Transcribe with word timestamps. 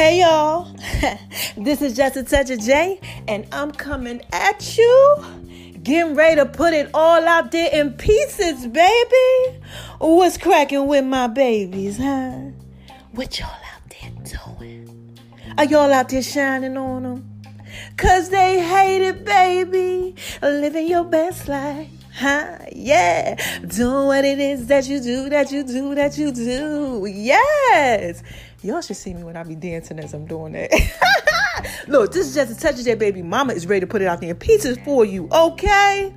Hey 0.00 0.20
y'all, 0.20 0.64
this 1.58 1.82
is 1.82 1.94
just 1.94 2.16
a 2.16 2.22
touch 2.22 2.48
of 2.48 2.58
J, 2.60 2.98
and 3.28 3.46
I'm 3.52 3.70
coming 3.70 4.22
at 4.32 4.78
you, 4.78 5.24
getting 5.82 6.14
ready 6.14 6.36
to 6.36 6.46
put 6.46 6.72
it 6.72 6.88
all 6.94 7.28
out 7.28 7.52
there 7.52 7.68
in 7.70 7.92
pieces, 7.92 8.66
baby. 8.66 9.60
What's 9.98 10.38
cracking 10.38 10.86
with 10.86 11.04
my 11.04 11.26
babies, 11.26 11.98
huh? 11.98 12.32
What 13.12 13.38
y'all 13.38 13.50
out 13.50 13.90
there 13.90 14.38
doing? 14.56 15.18
Are 15.58 15.66
y'all 15.66 15.92
out 15.92 16.08
there 16.08 16.22
shining 16.22 16.78
on 16.78 17.02
them? 17.02 17.42
Cause 17.98 18.30
they 18.30 18.58
hate 18.58 19.06
it, 19.06 19.26
baby. 19.26 20.14
Living 20.40 20.88
your 20.88 21.04
best 21.04 21.46
life. 21.46 21.90
Huh? 22.14 22.58
Yeah. 22.72 23.36
Doing 23.66 24.06
what 24.06 24.24
it 24.24 24.38
is 24.38 24.66
that 24.66 24.88
you 24.88 25.00
do, 25.00 25.28
that 25.28 25.52
you 25.52 25.62
do, 25.62 25.94
that 25.94 26.18
you 26.18 26.32
do. 26.32 27.06
Yes. 27.06 28.22
Y'all 28.62 28.82
should 28.82 28.96
see 28.96 29.14
me 29.14 29.24
when 29.24 29.36
I 29.36 29.42
be 29.42 29.54
dancing 29.54 29.98
as 29.98 30.12
I'm 30.12 30.26
doing 30.26 30.52
that. 30.52 30.70
Look, 31.88 32.12
this 32.12 32.26
is 32.26 32.34
just 32.34 32.52
a 32.52 32.60
touch 32.60 32.78
of 32.78 32.84
that 32.84 32.98
baby. 32.98 33.22
Mama 33.22 33.54
is 33.54 33.66
ready 33.66 33.80
to 33.80 33.86
put 33.86 34.02
it 34.02 34.06
out 34.06 34.20
there 34.20 34.34
pieces 34.34 34.76
for 34.84 35.04
you, 35.04 35.28
okay? 35.32 36.14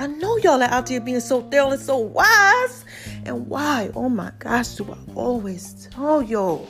I 0.00 0.06
know 0.08 0.36
y'all 0.38 0.60
are 0.60 0.70
out 0.70 0.86
there 0.86 1.00
being 1.00 1.20
so 1.20 1.42
thorough 1.42 1.70
and 1.70 1.80
so 1.80 1.98
wise. 1.98 2.84
And 3.24 3.46
why? 3.46 3.90
Oh 3.94 4.08
my 4.08 4.32
gosh, 4.40 4.74
do 4.74 4.90
I 4.90 5.14
always 5.14 5.88
tell 5.88 6.20
y'all 6.20 6.66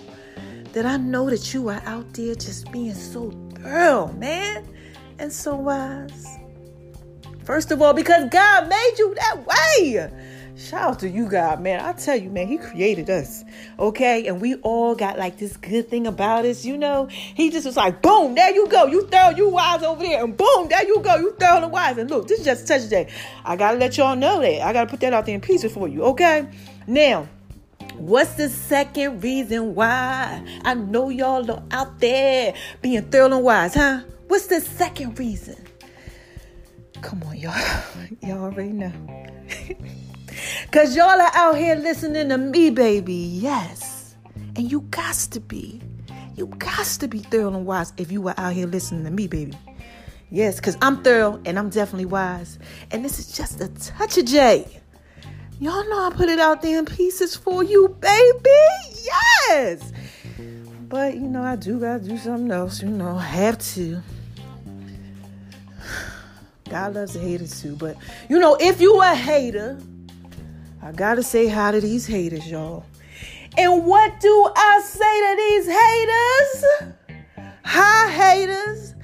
that 0.73 0.85
I 0.85 0.99
know 0.99 1.31
that 1.31 1.55
you 1.55 1.69
are 1.71 1.83
out 1.87 2.13
there 2.13 2.35
just 2.35 2.71
being 2.71 2.95
so 2.95 3.31
thorough, 3.55 4.13
man, 4.13 4.69
and 5.19 5.33
so 5.33 5.57
wise. 5.57 6.27
First 7.45 7.71
of 7.71 7.81
all, 7.81 7.95
because 7.95 8.29
God 8.31 8.69
made 8.69 8.95
you 8.99 9.15
that 9.15 9.47
way. 9.47 10.11
Shout 10.57 10.83
out 10.83 10.99
to 11.01 11.09
you, 11.09 11.29
God, 11.29 11.61
man. 11.61 11.81
I 11.81 11.93
tell 11.95 12.17
you, 12.17 12.31
man, 12.31 12.47
He 12.47 12.59
created 12.59 13.11
us, 13.11 13.45
okay? 13.79 14.27
And 14.29 14.41
we 14.41 14.55
all 14.57 14.95
got 14.95 15.19
like 15.19 15.37
this 15.37 15.57
good 15.57 15.89
thing 15.89 16.07
about 16.07 16.45
us, 16.45 16.65
you 16.65 16.79
know? 16.79 17.07
He 17.07 17.51
just 17.51 17.67
was 17.67 17.77
like, 17.77 18.01
boom, 18.01 18.37
there 18.37 18.55
you 18.55 18.69
go. 18.69 18.87
You 18.87 19.07
throw 19.09 19.31
you 19.31 19.49
wise 19.49 19.83
over 19.83 20.03
there, 20.03 20.23
and 20.23 20.37
boom, 20.37 20.69
there 20.69 20.87
you 20.87 21.01
go. 21.01 21.17
You 21.17 21.35
throw 21.41 21.61
the 21.61 21.69
wise. 21.69 21.99
And 21.99 22.09
look, 22.09 22.29
this 22.29 22.39
is 22.39 22.45
just 22.45 22.69
touch 22.69 22.89
day. 22.89 23.13
I 23.45 23.57
gotta 23.57 23.79
let 23.79 23.97
y'all 23.99 24.15
know 24.15 24.41
that. 24.41 24.65
I 24.65 24.73
gotta 24.73 24.89
put 24.89 25.01
that 25.01 25.13
out 25.13 25.27
there 25.27 25.35
in 25.35 25.41
pieces 25.41 25.73
for 25.73 25.89
you, 25.89 26.05
okay? 26.05 26.49
Now, 26.87 27.29
What's 27.97 28.35
the 28.35 28.49
second 28.49 29.23
reason 29.23 29.77
why 29.77 30.43
I 30.65 30.75
know 30.75 31.11
y'all 31.11 31.49
are 31.49 31.63
out 31.71 32.01
there 32.01 32.53
being 32.83 33.03
thorough 33.03 33.37
and 33.37 33.45
wise, 33.45 33.75
huh? 33.75 34.01
What's 34.27 34.49
the 34.49 34.61
second 34.61 35.17
reason? 35.17 35.57
Come 37.05 37.23
on, 37.25 37.37
y'all. 37.37 37.83
Y'all 38.23 38.45
already 38.45 38.73
know. 38.73 38.93
Cause 40.73 40.97
y'all 40.97 41.21
are 41.21 41.31
out 41.35 41.57
here 41.57 41.77
listening 41.77 42.31
to 42.31 42.39
me, 42.39 42.71
baby. 42.71 43.13
Yes. 43.13 44.17
And 44.57 44.71
you 44.71 44.81
got 44.81 45.15
to 45.15 45.39
be. 45.39 45.83
You 46.35 46.47
got 46.47 46.87
to 46.87 47.07
be 47.07 47.19
thorough 47.19 47.49
and 47.49 47.67
wise 47.67 47.93
if 47.99 48.11
you 48.11 48.23
were 48.23 48.33
out 48.39 48.55
here 48.55 48.67
listening 48.67 49.05
to 49.05 49.11
me, 49.11 49.29
baby. 49.29 49.53
Yes, 50.31 50.57
because 50.57 50.79
I'm 50.81 51.03
thorough 51.03 51.41
and 51.45 51.59
I'm 51.59 51.69
definitely 51.69 52.07
wise. 52.07 52.59
And 52.91 53.05
this 53.05 53.19
is 53.19 53.31
just 53.31 53.61
a 53.61 53.69
touch 53.69 54.17
of 54.17 54.25
J. 54.25 54.67
Y'all 55.61 55.89
know 55.91 56.07
I 56.07 56.11
put 56.11 56.31
it 56.31 56.41
out 56.41 56.63
there 56.63 56.79
in 56.79 56.87
pieces 56.87 57.37
for 57.37 57.63
you, 57.63 57.89
baby. 58.01 59.05
Yes. 59.51 59.93
But 60.89 61.15
you 61.15 61.29
know, 61.29 61.43
I 61.43 61.57
do 61.57 61.79
gotta 61.79 62.03
do 62.03 62.17
something 62.17 62.51
else, 62.51 62.83
you 62.83 62.89
know, 62.89 63.19
have 63.19 63.59
to. 63.75 64.03
God 66.69 66.95
loves 66.95 67.15
the 67.15 67.21
haters 67.21 67.61
too. 67.61 67.77
But 67.77 67.97
you 68.29 68.39
know, 68.39 68.57
if 68.61 68.81
you 68.81 69.01
a 69.01 69.15
hater, 69.15 69.79
I 70.83 70.93
gotta 70.93 71.23
say 71.23 71.47
hi 71.49 71.73
to 71.73 71.81
these 71.81 72.07
haters, 72.07 72.51
y'all. 72.51 72.85
And 73.57 73.87
what 73.87 74.19
do 74.21 74.51
I 74.57 74.81
say 74.85 75.21
to 75.21 75.37
these 75.37 75.67
haters? 75.69 76.99
Hi, 77.65 78.11
haters. 78.11 78.95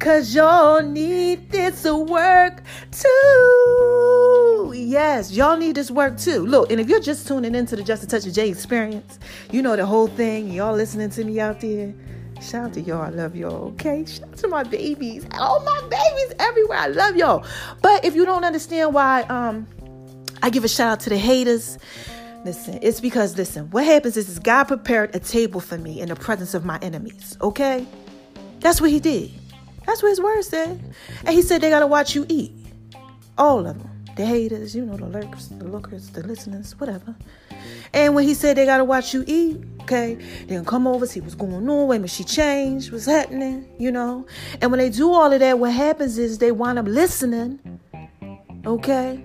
Cause 0.00 0.34
y'all 0.34 0.82
need 0.82 1.50
this 1.50 1.84
work 1.84 2.62
too. 2.90 4.72
Yes, 4.74 5.30
y'all 5.30 5.58
need 5.58 5.74
this 5.74 5.90
work 5.90 6.16
too. 6.16 6.46
Look, 6.46 6.70
and 6.72 6.80
if 6.80 6.88
you're 6.88 7.00
just 7.00 7.28
tuning 7.28 7.54
into 7.54 7.76
the 7.76 7.82
Just 7.82 8.02
a 8.04 8.06
Touch 8.06 8.26
of 8.26 8.32
J 8.32 8.48
experience, 8.48 9.18
you 9.50 9.60
know 9.60 9.76
the 9.76 9.84
whole 9.84 10.06
thing. 10.06 10.50
Y'all 10.50 10.74
listening 10.74 11.10
to 11.10 11.24
me 11.24 11.38
out 11.38 11.60
there. 11.60 11.92
Shout 12.40 12.64
out 12.64 12.72
to 12.74 12.80
y'all. 12.80 13.02
I 13.02 13.10
love 13.10 13.36
y'all. 13.36 13.68
Okay. 13.72 14.04
Shout 14.06 14.28
out 14.28 14.36
to 14.38 14.48
my 14.48 14.62
babies. 14.62 15.26
All 15.38 15.60
my 15.62 15.80
babies 15.82 16.34
everywhere. 16.38 16.78
I 16.78 16.86
love 16.86 17.16
y'all. 17.16 17.44
But 17.82 18.04
if 18.04 18.14
you 18.14 18.24
don't 18.24 18.44
understand 18.44 18.94
why 18.94 19.22
um 19.24 19.66
I 20.42 20.50
give 20.50 20.64
a 20.64 20.68
shout 20.68 20.92
out 20.92 21.00
to 21.00 21.10
the 21.10 21.18
haters. 21.18 21.78
Listen, 22.44 22.78
it's 22.80 23.00
because, 23.00 23.36
listen, 23.36 23.70
what 23.70 23.84
happens 23.84 24.16
is, 24.16 24.28
is 24.28 24.38
God 24.38 24.64
prepared 24.64 25.14
a 25.14 25.18
table 25.18 25.60
for 25.60 25.76
me 25.76 26.00
in 26.00 26.08
the 26.08 26.16
presence 26.16 26.54
of 26.54 26.64
my 26.64 26.78
enemies, 26.80 27.36
okay? 27.42 27.86
That's 28.60 28.80
what 28.80 28.88
He 28.90 28.98
did. 28.98 29.30
That's 29.86 30.02
what 30.02 30.08
His 30.08 30.20
word 30.20 30.42
said. 30.42 30.80
And 31.26 31.34
He 31.34 31.42
said 31.42 31.60
they 31.60 31.68
got 31.68 31.80
to 31.80 31.86
watch 31.86 32.14
you 32.14 32.24
eat. 32.28 32.52
All 33.36 33.66
of 33.66 33.78
them. 33.78 33.90
The 34.16 34.26
haters, 34.26 34.74
you 34.74 34.84
know, 34.84 34.96
the 34.96 35.06
lurkers, 35.06 35.48
the 35.48 35.64
lookers, 35.64 36.10
the 36.10 36.22
listeners, 36.26 36.78
whatever. 36.78 37.14
And 37.92 38.14
when 38.14 38.24
He 38.24 38.34
said 38.34 38.56
they 38.56 38.66
got 38.66 38.78
to 38.78 38.84
watch 38.84 39.14
you 39.14 39.24
eat, 39.26 39.58
okay, 39.82 40.14
they 40.46 40.54
gonna 40.54 40.64
come 40.64 40.86
over, 40.86 41.06
see 41.06 41.20
what's 41.20 41.34
going 41.34 41.54
on, 41.54 41.88
minute, 41.88 42.10
she 42.10 42.24
changed, 42.24 42.92
what's 42.92 43.06
happening, 43.06 43.68
you 43.78 43.90
know? 43.90 44.26
And 44.60 44.70
when 44.70 44.78
they 44.78 44.90
do 44.90 45.12
all 45.12 45.32
of 45.32 45.40
that, 45.40 45.58
what 45.58 45.72
happens 45.72 46.18
is 46.18 46.38
they 46.38 46.52
wind 46.52 46.78
up 46.78 46.86
listening, 46.86 47.80
okay? 48.66 49.22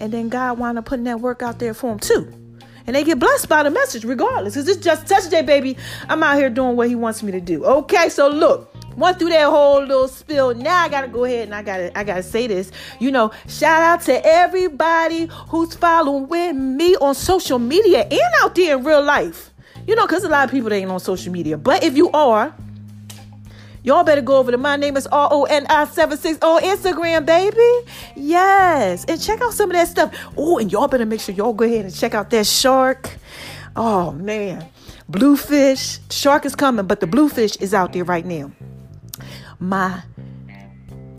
And 0.00 0.12
then 0.12 0.28
God 0.28 0.58
wind 0.58 0.78
up 0.78 0.86
putting 0.86 1.04
that 1.04 1.20
work 1.20 1.42
out 1.42 1.58
there 1.58 1.74
for 1.74 1.90
them 1.90 1.98
too. 1.98 2.32
And 2.86 2.94
they 2.94 3.04
get 3.04 3.18
blessed 3.18 3.48
by 3.48 3.62
the 3.62 3.70
message 3.70 4.04
regardless. 4.04 4.54
Because 4.54 4.68
it's 4.68 4.84
just 4.84 5.06
touch 5.06 5.30
day, 5.30 5.42
baby. 5.42 5.76
I'm 6.08 6.22
out 6.22 6.36
here 6.36 6.50
doing 6.50 6.76
what 6.76 6.88
he 6.88 6.94
wants 6.94 7.22
me 7.22 7.32
to 7.32 7.40
do. 7.40 7.64
Okay, 7.64 8.08
so 8.10 8.28
look. 8.28 8.73
Went 8.96 9.18
through 9.18 9.30
that 9.30 9.48
whole 9.48 9.80
little 9.80 10.08
spill. 10.08 10.54
Now 10.54 10.82
I 10.82 10.88
gotta 10.88 11.08
go 11.08 11.24
ahead 11.24 11.46
and 11.46 11.54
I 11.54 11.62
gotta 11.62 11.96
I 11.98 12.04
gotta 12.04 12.22
say 12.22 12.46
this. 12.46 12.70
You 13.00 13.10
know, 13.10 13.32
shout 13.48 13.82
out 13.82 14.00
to 14.02 14.24
everybody 14.24 15.28
who's 15.48 15.74
following 15.74 16.28
with 16.28 16.56
me 16.56 16.96
on 16.96 17.14
social 17.14 17.58
media 17.58 18.02
and 18.02 18.34
out 18.42 18.54
there 18.54 18.76
in 18.76 18.84
real 18.84 19.02
life. 19.02 19.50
You 19.86 19.94
know, 19.94 20.06
because 20.06 20.24
a 20.24 20.28
lot 20.28 20.44
of 20.44 20.50
people 20.50 20.70
that 20.70 20.76
ain't 20.76 20.90
on 20.90 21.00
social 21.00 21.32
media. 21.32 21.58
But 21.58 21.84
if 21.84 21.96
you 21.96 22.10
are, 22.12 22.54
Y'all 23.84 24.02
better 24.02 24.22
go 24.22 24.38
over 24.38 24.50
to 24.50 24.56
my 24.56 24.76
name 24.76 24.96
is 24.96 25.06
R 25.08 25.28
O 25.30 25.44
N 25.44 25.66
I 25.68 25.84
76 25.84 26.38
on 26.40 26.62
Instagram, 26.62 27.26
baby. 27.26 27.90
Yes. 28.16 29.04
And 29.04 29.20
check 29.20 29.42
out 29.42 29.52
some 29.52 29.70
of 29.70 29.76
that 29.76 29.88
stuff. 29.88 30.10
Oh, 30.38 30.56
and 30.56 30.72
y'all 30.72 30.88
better 30.88 31.04
make 31.04 31.20
sure 31.20 31.34
y'all 31.34 31.52
go 31.52 31.66
ahead 31.66 31.84
and 31.84 31.94
check 31.94 32.14
out 32.14 32.30
that 32.30 32.46
shark. 32.46 33.10
Oh, 33.76 34.12
man. 34.12 34.66
Bluefish. 35.10 35.98
Shark 36.10 36.46
is 36.46 36.56
coming, 36.56 36.86
but 36.86 37.00
the 37.00 37.06
bluefish 37.06 37.56
is 37.56 37.74
out 37.74 37.92
there 37.92 38.04
right 38.04 38.24
now. 38.24 38.50
My 39.58 40.02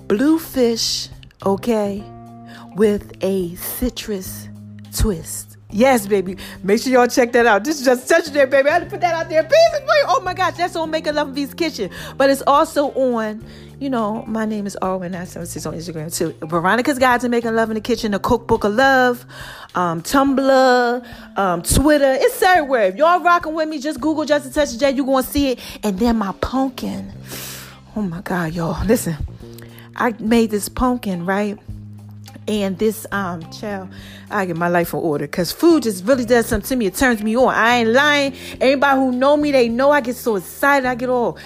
bluefish, 0.07 1.09
okay, 1.45 2.03
with 2.75 3.11
a 3.23 3.55
citrus 3.55 4.47
twist. 4.95 5.57
Yes, 5.71 6.07
baby. 6.07 6.37
Make 6.63 6.81
sure 6.81 6.93
y'all 6.93 7.07
check 7.07 7.33
that 7.33 7.45
out. 7.45 7.63
This 7.63 7.79
is 7.79 7.85
just 7.85 8.07
such 8.07 8.27
a 8.27 8.31
day, 8.31 8.45
baby. 8.45 8.69
I 8.69 8.73
had 8.73 8.83
to 8.83 8.89
put 8.89 9.01
that 9.01 9.13
out 9.13 9.29
there. 9.29 9.43
For. 9.43 9.49
Oh 10.07 10.21
my 10.23 10.33
gosh, 10.33 10.55
that's 10.55 10.75
on 10.75 10.91
Make 10.91 11.07
a 11.07 11.11
Love 11.11 11.29
V's 11.29 11.53
Kitchen. 11.53 11.89
But 12.15 12.29
it's 12.29 12.43
also 12.47 12.91
on, 12.91 13.43
you 13.79 13.89
know, 13.89 14.23
my 14.25 14.45
name 14.45 14.67
is 14.67 14.77
Arwen976 14.81 15.67
on 15.67 15.73
Instagram 15.73 16.15
too. 16.15 16.33
Veronica's 16.47 16.99
Guide 16.99 17.19
to 17.21 17.29
Making 17.29 17.55
Love 17.55 17.71
in 17.71 17.75
the 17.75 17.81
Kitchen, 17.81 18.11
the 18.11 18.19
Cookbook 18.19 18.63
of 18.63 18.73
Love, 18.73 19.25
um, 19.73 20.01
Tumblr, 20.01 21.37
um, 21.37 21.61
Twitter. 21.63 22.15
It's 22.19 22.41
everywhere. 22.41 22.85
If 22.85 22.95
y'all 22.95 23.19
rocking 23.21 23.53
with 23.53 23.67
me, 23.67 23.79
just 23.79 23.99
Google 23.99 24.23
Just 24.23 24.45
a 24.45 24.53
Touch 24.53 24.73
of 24.73 24.79
J. 24.79 24.91
You're 24.91 25.05
going 25.05 25.23
to 25.23 25.29
see 25.29 25.51
it. 25.51 25.59
And 25.83 25.99
then 25.99 26.17
my 26.17 26.31
pumpkin. 26.39 27.11
Oh 27.95 28.01
my 28.01 28.21
God, 28.21 28.53
y'all. 28.53 28.85
Listen, 28.85 29.15
I 29.95 30.13
made 30.19 30.51
this 30.51 30.69
pumpkin, 30.69 31.25
right? 31.25 31.57
and 32.47 32.77
this 32.77 33.07
um 33.11 33.41
child 33.51 33.89
i 34.29 34.45
get 34.45 34.55
my 34.55 34.67
life 34.67 34.93
in 34.93 34.99
order 34.99 35.25
because 35.25 35.51
food 35.51 35.83
just 35.83 36.05
really 36.05 36.25
does 36.25 36.45
something 36.45 36.67
to 36.67 36.75
me. 36.75 36.85
It 36.85 36.95
turns 36.95 37.23
me 37.23 37.35
on. 37.35 37.53
I 37.53 37.77
ain't 37.77 37.89
lying. 37.89 38.35
Anybody 38.61 38.99
who 38.99 39.11
know 39.11 39.37
me 39.37 39.51
they 39.51 39.69
know 39.69 39.91
i 39.91 40.01
get 40.01 40.15
so 40.15 40.35
excited. 40.35 40.85
I 40.85 40.95
get 40.95 41.09
all 41.09 41.37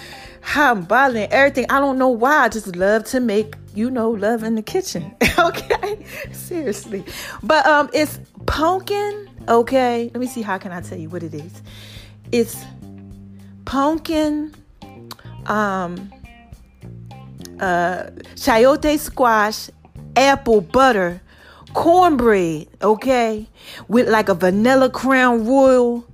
hot 0.42 0.76
and 0.76 0.88
bothering 0.88 1.30
everything. 1.30 1.66
I 1.70 1.80
don't 1.80 1.98
know 1.98 2.08
why. 2.08 2.44
I 2.44 2.48
just 2.48 2.74
love 2.76 3.04
to 3.04 3.20
make 3.20 3.54
you 3.74 3.90
know 3.90 4.10
love 4.10 4.42
in 4.42 4.54
the 4.54 4.62
kitchen. 4.62 5.14
Okay? 5.38 6.04
Seriously. 6.32 7.02
But 7.42 7.64
um 7.66 7.88
it's 7.94 8.20
pumpkin 8.44 9.30
okay? 9.48 10.10
Let 10.12 10.20
me 10.20 10.26
see 10.26 10.42
how 10.42 10.58
can 10.58 10.70
i 10.70 10.82
tell 10.82 10.98
you 10.98 11.08
what 11.08 11.22
it 11.22 11.32
is? 11.32 11.62
It's 12.30 12.62
pumpkin 13.64 14.54
um 15.46 16.12
uh 17.60 18.10
chayote 18.34 18.98
squash 18.98 19.70
apple 20.16 20.60
butter, 20.60 21.20
cornbread, 21.74 22.68
okay, 22.82 23.46
with 23.88 24.08
like 24.08 24.28
a 24.28 24.34
vanilla 24.34 24.90
crown 24.90 25.46
royal, 25.46 26.04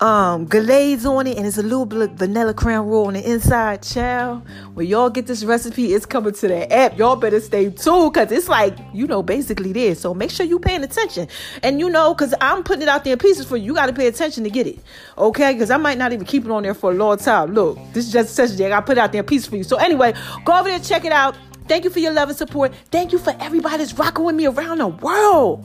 um 0.00 0.44
glaze 0.44 1.04
on 1.04 1.26
it 1.26 1.36
and 1.36 1.44
it's 1.44 1.58
a 1.58 1.62
little 1.62 1.84
bit 1.84 2.00
of 2.00 2.10
vanilla 2.12 2.54
crown 2.54 2.86
royal 2.86 3.08
on 3.08 3.14
the 3.14 3.30
inside 3.30 3.82
child. 3.82 4.42
When 4.74 4.86
y'all 4.86 5.10
get 5.10 5.26
this 5.26 5.42
recipe 5.42 5.92
it's 5.92 6.06
coming 6.06 6.32
to 6.34 6.48
the 6.48 6.72
app. 6.72 6.96
Y'all 6.96 7.16
better 7.16 7.40
stay 7.40 7.70
tuned 7.70 8.12
because 8.12 8.30
it's 8.30 8.48
like 8.48 8.78
you 8.92 9.08
know 9.08 9.24
basically 9.24 9.72
this 9.72 10.00
so 10.00 10.14
make 10.14 10.30
sure 10.30 10.46
you 10.46 10.60
paying 10.60 10.84
attention. 10.84 11.26
And 11.64 11.80
you 11.80 11.90
know 11.90 12.14
because 12.14 12.32
i'm 12.40 12.62
putting 12.62 12.82
it 12.82 12.88
out 12.88 13.02
there 13.02 13.14
in 13.14 13.18
pieces 13.18 13.46
for 13.46 13.56
you. 13.56 13.64
You 13.64 13.74
got 13.74 13.86
to 13.86 13.92
pay 13.92 14.06
attention 14.06 14.44
to 14.44 14.50
get 14.50 14.66
it 14.68 14.78
okay? 15.16 15.52
Because 15.52 15.70
i 15.70 15.76
might 15.76 15.98
not 15.98 16.12
even 16.12 16.24
keep 16.24 16.44
it 16.44 16.50
on 16.50 16.62
there 16.62 16.74
for 16.74 16.92
a 16.92 16.94
long 16.94 17.18
time. 17.18 17.52
Look 17.52 17.76
this 17.92 18.06
is 18.06 18.12
just 18.12 18.30
a 18.30 18.48
session 18.48 18.72
i 18.72 18.80
put 18.80 18.98
it 18.98 19.00
out 19.00 19.10
there 19.10 19.22
in 19.22 19.26
pieces 19.26 19.48
for 19.48 19.56
you. 19.56 19.64
So 19.64 19.78
anyway 19.78 20.14
go 20.44 20.58
over 20.58 20.68
there 20.68 20.78
check 20.78 21.04
it 21.04 21.12
out. 21.12 21.36
Thank 21.66 21.84
you 21.84 21.90
for 21.90 21.98
your 21.98 22.12
love 22.12 22.28
and 22.28 22.38
support. 22.38 22.72
Thank 22.92 23.12
you 23.12 23.18
for 23.18 23.34
everybody 23.40 23.78
that's 23.78 23.92
rocking 23.94 24.24
with 24.24 24.36
me 24.36 24.46
around 24.46 24.78
the 24.78 24.88
world 24.88 25.64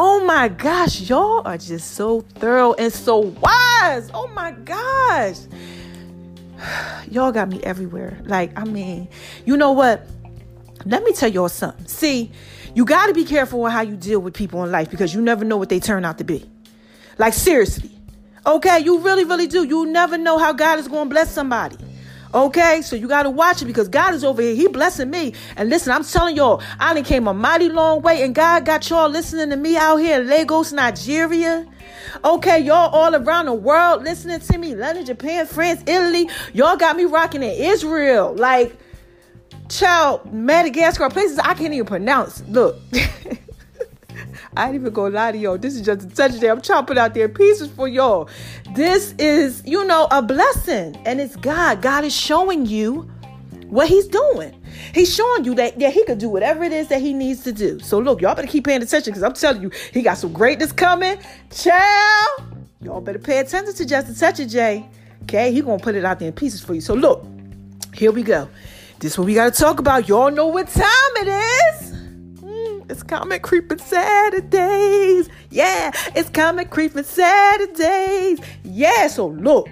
Oh 0.00 0.24
my 0.24 0.46
gosh, 0.46 1.00
y'all 1.10 1.42
are 1.44 1.58
just 1.58 1.94
so 1.94 2.20
thorough 2.20 2.72
and 2.74 2.92
so 2.92 3.18
wise. 3.18 4.10
Oh 4.14 4.30
my 4.32 4.52
gosh. 4.52 5.38
Y'all 7.10 7.32
got 7.32 7.48
me 7.48 7.60
everywhere. 7.64 8.18
Like, 8.24 8.56
I 8.56 8.64
mean, 8.64 9.08
you 9.44 9.56
know 9.56 9.72
what? 9.72 10.06
Let 10.84 11.02
me 11.02 11.12
tell 11.12 11.28
y'all 11.28 11.48
something. 11.48 11.86
See, 11.86 12.30
you 12.74 12.84
got 12.84 13.06
to 13.08 13.14
be 13.14 13.24
careful 13.24 13.60
with 13.60 13.72
how 13.72 13.80
you 13.80 13.96
deal 13.96 14.20
with 14.20 14.34
people 14.34 14.62
in 14.62 14.70
life 14.70 14.88
because 14.90 15.12
you 15.12 15.20
never 15.20 15.44
know 15.44 15.56
what 15.56 15.68
they 15.68 15.80
turn 15.80 16.04
out 16.04 16.18
to 16.18 16.24
be. 16.24 16.48
Like, 17.18 17.34
seriously. 17.34 17.90
Okay, 18.46 18.78
you 18.78 19.00
really, 19.00 19.24
really 19.24 19.48
do. 19.48 19.64
You 19.64 19.86
never 19.86 20.16
know 20.16 20.38
how 20.38 20.52
God 20.52 20.78
is 20.78 20.86
going 20.86 21.08
to 21.08 21.10
bless 21.10 21.32
somebody. 21.32 21.76
Okay, 22.34 22.82
so 22.82 22.94
you 22.94 23.08
gotta 23.08 23.30
watch 23.30 23.62
it 23.62 23.64
because 23.64 23.88
God 23.88 24.12
is 24.12 24.22
over 24.22 24.42
here. 24.42 24.54
He 24.54 24.68
blessing 24.68 25.08
me. 25.08 25.32
And 25.56 25.70
listen, 25.70 25.92
I'm 25.92 26.04
telling 26.04 26.36
y'all, 26.36 26.62
I 26.78 26.92
done 26.92 27.04
came 27.04 27.26
a 27.26 27.34
mighty 27.34 27.68
long 27.70 28.02
way, 28.02 28.22
and 28.22 28.34
God 28.34 28.66
got 28.66 28.88
y'all 28.90 29.08
listening 29.08 29.50
to 29.50 29.56
me 29.56 29.76
out 29.76 29.96
here 29.96 30.20
in 30.20 30.26
Lagos, 30.26 30.72
Nigeria. 30.72 31.66
Okay, 32.24 32.58
y'all 32.58 32.90
all 32.90 33.14
around 33.14 33.46
the 33.46 33.54
world 33.54 34.02
listening 34.02 34.40
to 34.40 34.58
me. 34.58 34.74
London, 34.74 35.06
Japan, 35.06 35.46
France, 35.46 35.82
Italy. 35.86 36.28
Y'all 36.52 36.76
got 36.76 36.96
me 36.96 37.04
rocking 37.04 37.42
in 37.42 37.50
Israel. 37.50 38.34
Like, 38.34 38.76
child, 39.70 40.32
Madagascar, 40.32 41.08
places 41.08 41.38
I 41.38 41.54
can't 41.54 41.72
even 41.72 41.86
pronounce. 41.86 42.42
Look. 42.46 42.76
I 44.58 44.66
ain't 44.66 44.74
even 44.74 44.92
gonna 44.92 45.14
lie 45.14 45.30
to 45.30 45.38
y'all. 45.38 45.56
This 45.56 45.76
is 45.76 45.82
just 45.82 46.02
a 46.02 46.08
touch 46.08 46.40
day. 46.40 46.48
I'm 46.48 46.60
chopping 46.60 46.98
out 46.98 47.14
there 47.14 47.28
pieces 47.28 47.70
for 47.70 47.86
y'all. 47.86 48.28
This 48.74 49.14
is, 49.16 49.62
you 49.64 49.84
know, 49.84 50.08
a 50.10 50.20
blessing. 50.20 50.96
And 51.06 51.20
it's 51.20 51.36
God. 51.36 51.80
God 51.80 52.02
is 52.02 52.12
showing 52.12 52.66
you 52.66 53.08
what 53.68 53.88
he's 53.88 54.08
doing. 54.08 54.60
He's 54.92 55.14
showing 55.14 55.44
you 55.44 55.54
that 55.54 55.80
yeah, 55.80 55.90
he 55.90 56.04
could 56.06 56.18
do 56.18 56.28
whatever 56.28 56.64
it 56.64 56.72
is 56.72 56.88
that 56.88 57.00
he 57.00 57.12
needs 57.12 57.44
to 57.44 57.52
do. 57.52 57.78
So 57.78 58.00
look, 58.00 58.20
y'all 58.20 58.34
better 58.34 58.48
keep 58.48 58.64
paying 58.64 58.82
attention 58.82 59.12
because 59.12 59.22
I'm 59.22 59.34
telling 59.34 59.62
you, 59.62 59.70
he 59.92 60.02
got 60.02 60.18
some 60.18 60.32
greatness 60.32 60.72
coming. 60.72 61.18
Child, 61.50 62.56
y'all 62.82 63.00
better 63.00 63.20
pay 63.20 63.38
attention 63.38 63.72
to 63.76 63.86
Just 63.86 64.08
a 64.08 64.18
Touch 64.18 64.40
of 64.40 64.48
J. 64.48 64.88
Okay, 65.22 65.52
he 65.52 65.60
gonna 65.60 65.78
put 65.78 65.94
it 65.94 66.04
out 66.04 66.18
there 66.18 66.28
in 66.28 66.34
pieces 66.34 66.60
for 66.60 66.74
you. 66.74 66.80
So 66.80 66.94
look, 66.94 67.24
here 67.94 68.10
we 68.10 68.24
go. 68.24 68.48
This 68.98 69.12
is 69.12 69.18
what 69.18 69.26
we 69.26 69.34
gotta 69.34 69.52
talk 69.52 69.78
about. 69.78 70.08
Y'all 70.08 70.32
know 70.32 70.46
what 70.46 70.66
time 70.66 71.12
it 71.16 71.28
is. 71.28 71.97
It's 72.88 73.02
comment 73.02 73.42
creeping 73.42 73.78
Saturdays. 73.78 75.28
Yeah, 75.50 75.90
it's 76.14 76.30
comment 76.30 76.70
creeping 76.70 77.04
Saturdays. 77.04 78.40
Yeah, 78.64 79.08
so 79.08 79.26
look, 79.26 79.68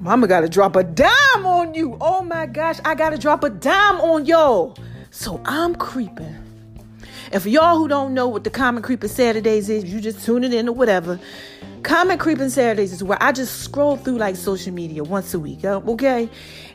mama 0.00 0.26
gotta 0.26 0.48
drop 0.48 0.74
a 0.74 0.82
dime 0.82 1.46
on 1.46 1.74
you. 1.74 1.96
Oh 2.00 2.22
my 2.22 2.46
gosh, 2.46 2.80
I 2.84 2.96
gotta 2.96 3.16
drop 3.16 3.44
a 3.44 3.50
dime 3.50 4.00
on 4.00 4.26
y'all. 4.26 4.76
So 5.10 5.40
I'm 5.44 5.76
creeping. 5.76 6.36
And 7.30 7.42
for 7.42 7.48
y'all 7.48 7.78
who 7.78 7.86
don't 7.86 8.12
know 8.12 8.28
what 8.28 8.44
the 8.44 8.50
Comment 8.50 8.84
Creeping 8.84 9.08
Saturdays 9.08 9.70
is, 9.70 9.84
you 9.84 10.00
just 10.00 10.24
tune 10.24 10.44
it 10.44 10.52
in 10.52 10.68
or 10.68 10.74
whatever. 10.74 11.18
Comment 11.82 12.20
Creeping 12.20 12.50
Saturdays 12.50 12.92
is 12.92 13.02
where 13.02 13.16
I 13.22 13.32
just 13.32 13.60
scroll 13.60 13.96
through 13.96 14.18
like 14.18 14.36
social 14.36 14.72
media 14.72 15.02
once 15.02 15.32
a 15.32 15.38
week, 15.38 15.64
uh, 15.64 15.80
okay? 15.86 16.28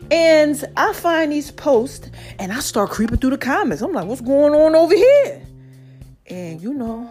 And 0.10 0.64
I 0.76 0.94
find 0.94 1.32
these 1.32 1.52
posts 1.52 2.10
and 2.40 2.52
I 2.52 2.60
start 2.60 2.90
creeping 2.90 3.18
through 3.18 3.32
the 3.32 3.38
comments. 3.38 3.84
I'm 3.84 3.92
like, 3.92 4.08
what's 4.08 4.22
going 4.22 4.54
on 4.54 4.76
over 4.76 4.96
here? 4.96 5.42
And 6.30 6.62
you 6.62 6.74
know, 6.74 7.10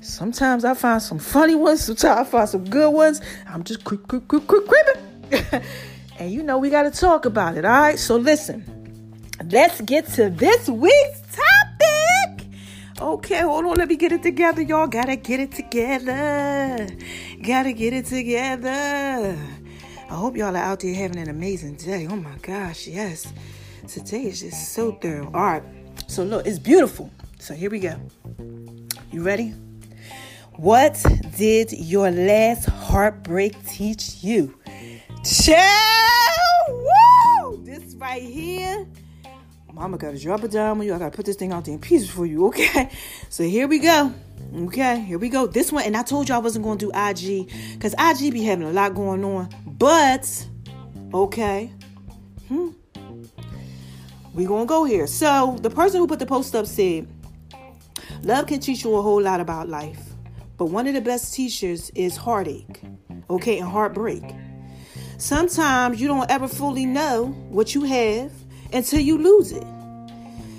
sometimes 0.00 0.64
I 0.64 0.74
find 0.74 1.02
some 1.02 1.18
funny 1.18 1.56
ones, 1.56 1.84
sometimes 1.84 2.28
I 2.28 2.30
find 2.30 2.48
some 2.48 2.64
good 2.64 2.90
ones. 2.90 3.20
I'm 3.48 3.64
just 3.64 3.82
creep, 3.84 4.06
creep, 4.06 4.28
creep, 4.28 4.46
creep, 4.46 4.64
creeping. 4.66 5.62
and 6.18 6.30
you 6.30 6.42
know, 6.42 6.58
we 6.58 6.70
got 6.70 6.82
to 6.82 6.90
talk 6.90 7.24
about 7.24 7.56
it, 7.56 7.64
all 7.64 7.72
right? 7.72 7.98
So 7.98 8.16
listen, 8.16 8.64
let's 9.50 9.80
get 9.80 10.06
to 10.14 10.30
this 10.30 10.68
week's 10.68 11.20
topic. 11.22 12.46
Okay, 13.00 13.40
hold 13.40 13.66
on, 13.66 13.74
let 13.74 13.88
me 13.88 13.96
get 13.96 14.12
it 14.12 14.22
together, 14.22 14.62
y'all. 14.62 14.86
Gotta 14.86 15.16
get 15.16 15.40
it 15.40 15.52
together. 15.52 16.86
Gotta 17.42 17.72
get 17.72 17.92
it 17.92 18.06
together. 18.06 19.36
I 20.08 20.14
hope 20.14 20.36
y'all 20.36 20.56
are 20.56 20.62
out 20.62 20.80
there 20.80 20.94
having 20.94 21.18
an 21.18 21.28
amazing 21.28 21.74
day. 21.74 22.06
Oh 22.08 22.16
my 22.16 22.36
gosh, 22.40 22.86
yes. 22.86 23.32
Today 23.88 24.26
is 24.26 24.40
just 24.40 24.72
so 24.72 24.92
thorough. 24.92 25.26
All 25.26 25.42
right, 25.42 25.62
so 26.06 26.22
look, 26.22 26.46
it's 26.46 26.58
beautiful. 26.58 27.10
So 27.38 27.54
here 27.54 27.70
we 27.70 27.78
go. 27.78 27.96
You 29.12 29.22
ready? 29.22 29.54
What 30.56 31.04
did 31.36 31.72
your 31.72 32.10
last 32.10 32.66
heartbreak 32.66 33.54
teach 33.66 34.22
you? 34.22 34.58
Child! 35.24 35.62
Woo! 36.68 37.62
This 37.64 37.94
right 37.96 38.22
here. 38.22 38.86
Mama 39.72 39.98
gotta 39.98 40.18
drop 40.18 40.42
it 40.42 40.52
down 40.52 40.78
on 40.80 40.86
you. 40.86 40.94
I 40.94 40.98
gotta 40.98 41.14
put 41.14 41.26
this 41.26 41.36
thing 41.36 41.52
out 41.52 41.66
there 41.66 41.74
in 41.74 41.80
pieces 41.80 42.08
for 42.08 42.24
you, 42.24 42.46
okay? 42.46 42.90
So 43.28 43.44
here 43.44 43.68
we 43.68 43.78
go. 43.78 44.12
Okay, 44.54 45.00
here 45.00 45.18
we 45.18 45.28
go. 45.28 45.46
This 45.46 45.70
one, 45.70 45.84
and 45.84 45.94
I 45.94 46.02
told 46.02 46.30
you 46.30 46.34
I 46.34 46.38
wasn't 46.38 46.64
gonna 46.64 46.78
do 46.78 46.90
IG 46.94 47.50
because 47.74 47.94
IG 47.98 48.32
be 48.32 48.42
having 48.42 48.66
a 48.66 48.72
lot 48.72 48.94
going 48.94 49.22
on. 49.22 49.50
But 49.66 50.48
okay. 51.12 51.70
Hmm. 52.48 52.70
We 54.32 54.46
gonna 54.46 54.64
go 54.64 54.84
here. 54.84 55.06
So 55.06 55.58
the 55.60 55.70
person 55.70 56.00
who 56.00 56.06
put 56.06 56.18
the 56.18 56.26
post 56.26 56.54
up 56.54 56.66
said, 56.66 57.06
Love 58.26 58.48
can 58.48 58.58
teach 58.58 58.82
you 58.82 58.92
a 58.96 59.00
whole 59.00 59.22
lot 59.22 59.38
about 59.38 59.68
life, 59.68 60.00
but 60.56 60.64
one 60.64 60.88
of 60.88 60.94
the 60.94 61.00
best 61.00 61.32
teachers 61.32 61.90
is 61.90 62.16
heartache, 62.16 62.82
okay, 63.30 63.60
and 63.60 63.68
heartbreak. 63.68 64.24
Sometimes 65.16 66.00
you 66.00 66.08
don't 66.08 66.28
ever 66.28 66.48
fully 66.48 66.86
know 66.86 67.26
what 67.50 67.72
you 67.72 67.84
have 67.84 68.32
until 68.72 68.98
you 68.98 69.16
lose 69.16 69.52
it. 69.52 69.62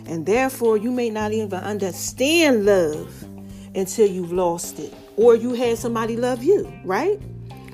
And 0.06 0.26
therefore, 0.26 0.78
you 0.78 0.92
may 0.92 1.10
not 1.10 1.34
even 1.34 1.60
understand 1.60 2.66
love 2.66 3.12
until 3.76 4.08
you've 4.08 4.32
lost 4.32 4.80
it 4.80 4.94
or 5.18 5.36
you 5.36 5.54
had 5.54 5.78
somebody 5.78 6.16
love 6.16 6.42
you, 6.42 6.72
right? 6.86 7.20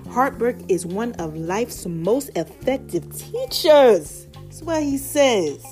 Heartbreak 0.09 0.55
is 0.69 0.87
one 0.87 1.13
of 1.19 1.37
life's 1.37 1.85
most 1.85 2.31
effective 2.35 3.15
teachers. 3.15 4.25
That's 4.33 4.63
what 4.63 4.81
he 4.81 4.97
says. 4.97 5.63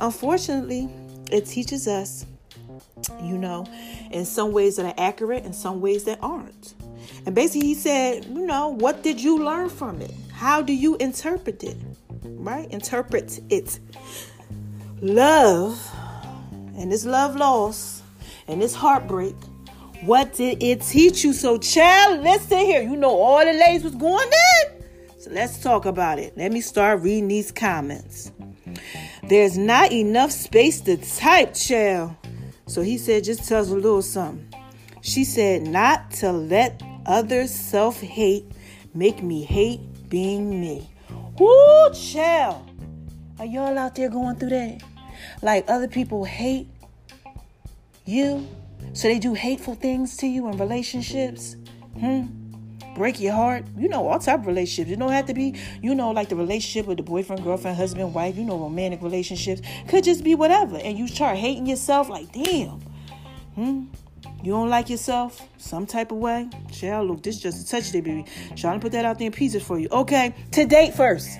Unfortunately, 0.00 0.90
it 1.30 1.46
teaches 1.46 1.86
us 1.86 2.26
you 3.22 3.38
know, 3.38 3.66
in 4.10 4.24
some 4.24 4.52
ways 4.52 4.76
that 4.76 4.86
are 4.86 4.94
accurate 4.98 5.44
and 5.44 5.54
some 5.54 5.80
ways 5.80 6.04
that 6.04 6.18
aren't. 6.22 6.74
And 7.26 7.34
basically, 7.34 7.68
he 7.68 7.74
said, 7.74 8.24
you 8.26 8.46
know, 8.46 8.68
what 8.68 9.02
did 9.02 9.20
you 9.20 9.44
learn 9.44 9.68
from 9.68 10.00
it? 10.00 10.12
How 10.32 10.62
do 10.62 10.72
you 10.72 10.96
interpret 10.96 11.62
it? 11.62 11.76
Right? 12.22 12.70
Interpret 12.70 13.40
it. 13.50 13.78
Love 15.00 15.80
and 16.76 16.90
this 16.90 17.04
love 17.04 17.36
loss 17.36 18.02
and 18.48 18.60
this 18.60 18.74
heartbreak. 18.74 19.34
What 20.02 20.34
did 20.34 20.62
it 20.62 20.82
teach 20.82 21.24
you? 21.24 21.32
So, 21.32 21.56
child, 21.56 22.22
listen 22.22 22.58
here. 22.58 22.82
You 22.82 22.96
know, 22.96 23.10
all 23.10 23.38
the 23.44 23.52
ladies 23.52 23.84
was 23.84 23.94
going 23.94 24.28
in. 24.28 24.84
So, 25.18 25.30
let's 25.30 25.62
talk 25.62 25.86
about 25.86 26.18
it. 26.18 26.36
Let 26.36 26.52
me 26.52 26.60
start 26.60 27.00
reading 27.00 27.28
these 27.28 27.50
comments. 27.50 28.30
There's 29.22 29.56
not 29.56 29.92
enough 29.92 30.30
space 30.30 30.80
to 30.82 30.98
type, 30.98 31.54
child. 31.54 32.14
So 32.66 32.82
he 32.82 32.98
said, 32.98 33.24
just 33.24 33.48
tell 33.48 33.60
us 33.60 33.70
a 33.70 33.74
little 33.74 34.02
something. 34.02 34.52
She 35.00 35.24
said, 35.24 35.62
not 35.62 36.10
to 36.12 36.32
let 36.32 36.82
others 37.06 37.54
self 37.54 38.00
hate 38.00 38.44
make 38.94 39.22
me 39.22 39.42
hate 39.44 39.80
being 40.08 40.60
me. 40.60 40.88
Woo, 41.38 41.90
child. 41.92 42.70
Are 43.38 43.46
y'all 43.46 43.76
out 43.76 43.94
there 43.96 44.08
going 44.08 44.36
through 44.36 44.50
that? 44.50 44.82
Like 45.42 45.64
other 45.68 45.88
people 45.88 46.24
hate 46.24 46.68
you, 48.04 48.46
so 48.92 49.08
they 49.08 49.18
do 49.18 49.34
hateful 49.34 49.74
things 49.74 50.16
to 50.18 50.26
you 50.26 50.48
in 50.48 50.56
relationships? 50.58 51.56
Hmm? 51.98 52.43
Break 52.94 53.20
your 53.20 53.32
heart. 53.32 53.64
You 53.76 53.88
know, 53.88 54.08
all 54.08 54.18
type 54.18 54.40
of 54.40 54.46
relationships. 54.46 54.90
It 54.90 54.98
don't 54.98 55.12
have 55.12 55.26
to 55.26 55.34
be, 55.34 55.54
you 55.82 55.94
know, 55.94 56.10
like 56.10 56.28
the 56.28 56.36
relationship 56.36 56.86
with 56.86 56.98
the 56.98 57.02
boyfriend, 57.02 57.42
girlfriend, 57.44 57.76
husband, 57.76 58.14
wife, 58.14 58.36
you 58.36 58.44
know, 58.44 58.58
romantic 58.58 59.02
relationships. 59.02 59.62
Could 59.88 60.04
just 60.04 60.24
be 60.24 60.34
whatever. 60.34 60.76
And 60.76 60.98
you 60.98 61.08
start 61.08 61.36
hating 61.36 61.66
yourself 61.66 62.08
like, 62.08 62.32
damn. 62.32 62.80
Hmm? 63.54 63.84
You 64.42 64.52
don't 64.52 64.68
like 64.68 64.90
yourself 64.90 65.48
some 65.56 65.86
type 65.86 66.12
of 66.12 66.18
way? 66.18 66.50
Child, 66.70 67.08
look, 67.08 67.22
this 67.22 67.38
just 67.38 67.66
a 67.66 67.70
touch 67.70 67.92
day, 67.92 68.02
baby. 68.02 68.26
Trying 68.56 68.78
to 68.78 68.82
put 68.82 68.92
that 68.92 69.04
out 69.04 69.18
there 69.18 69.26
in 69.26 69.32
pieces 69.32 69.62
for 69.62 69.78
you. 69.78 69.88
Okay, 69.90 70.34
to 70.52 70.66
date 70.66 70.94
first. 70.94 71.38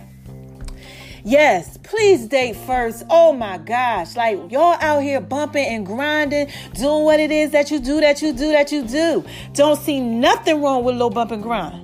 Yes, 1.26 1.78
please 1.82 2.26
date 2.26 2.54
first. 2.54 3.02
Oh 3.08 3.32
my 3.32 3.56
gosh. 3.56 4.14
Like 4.14 4.52
y'all 4.52 4.76
out 4.80 5.02
here 5.02 5.22
bumping 5.22 5.64
and 5.66 5.86
grinding, 5.86 6.50
doing 6.74 7.04
what 7.04 7.18
it 7.18 7.30
is 7.30 7.50
that 7.52 7.70
you 7.70 7.80
do, 7.80 8.00
that 8.02 8.20
you 8.20 8.34
do, 8.34 8.52
that 8.52 8.70
you 8.70 8.84
do. 8.84 9.24
Don't 9.54 9.78
see 9.80 10.00
nothing 10.00 10.60
wrong 10.60 10.84
with 10.84 10.96
low 10.96 11.08
bump 11.08 11.30
and 11.30 11.42
grind. 11.42 11.80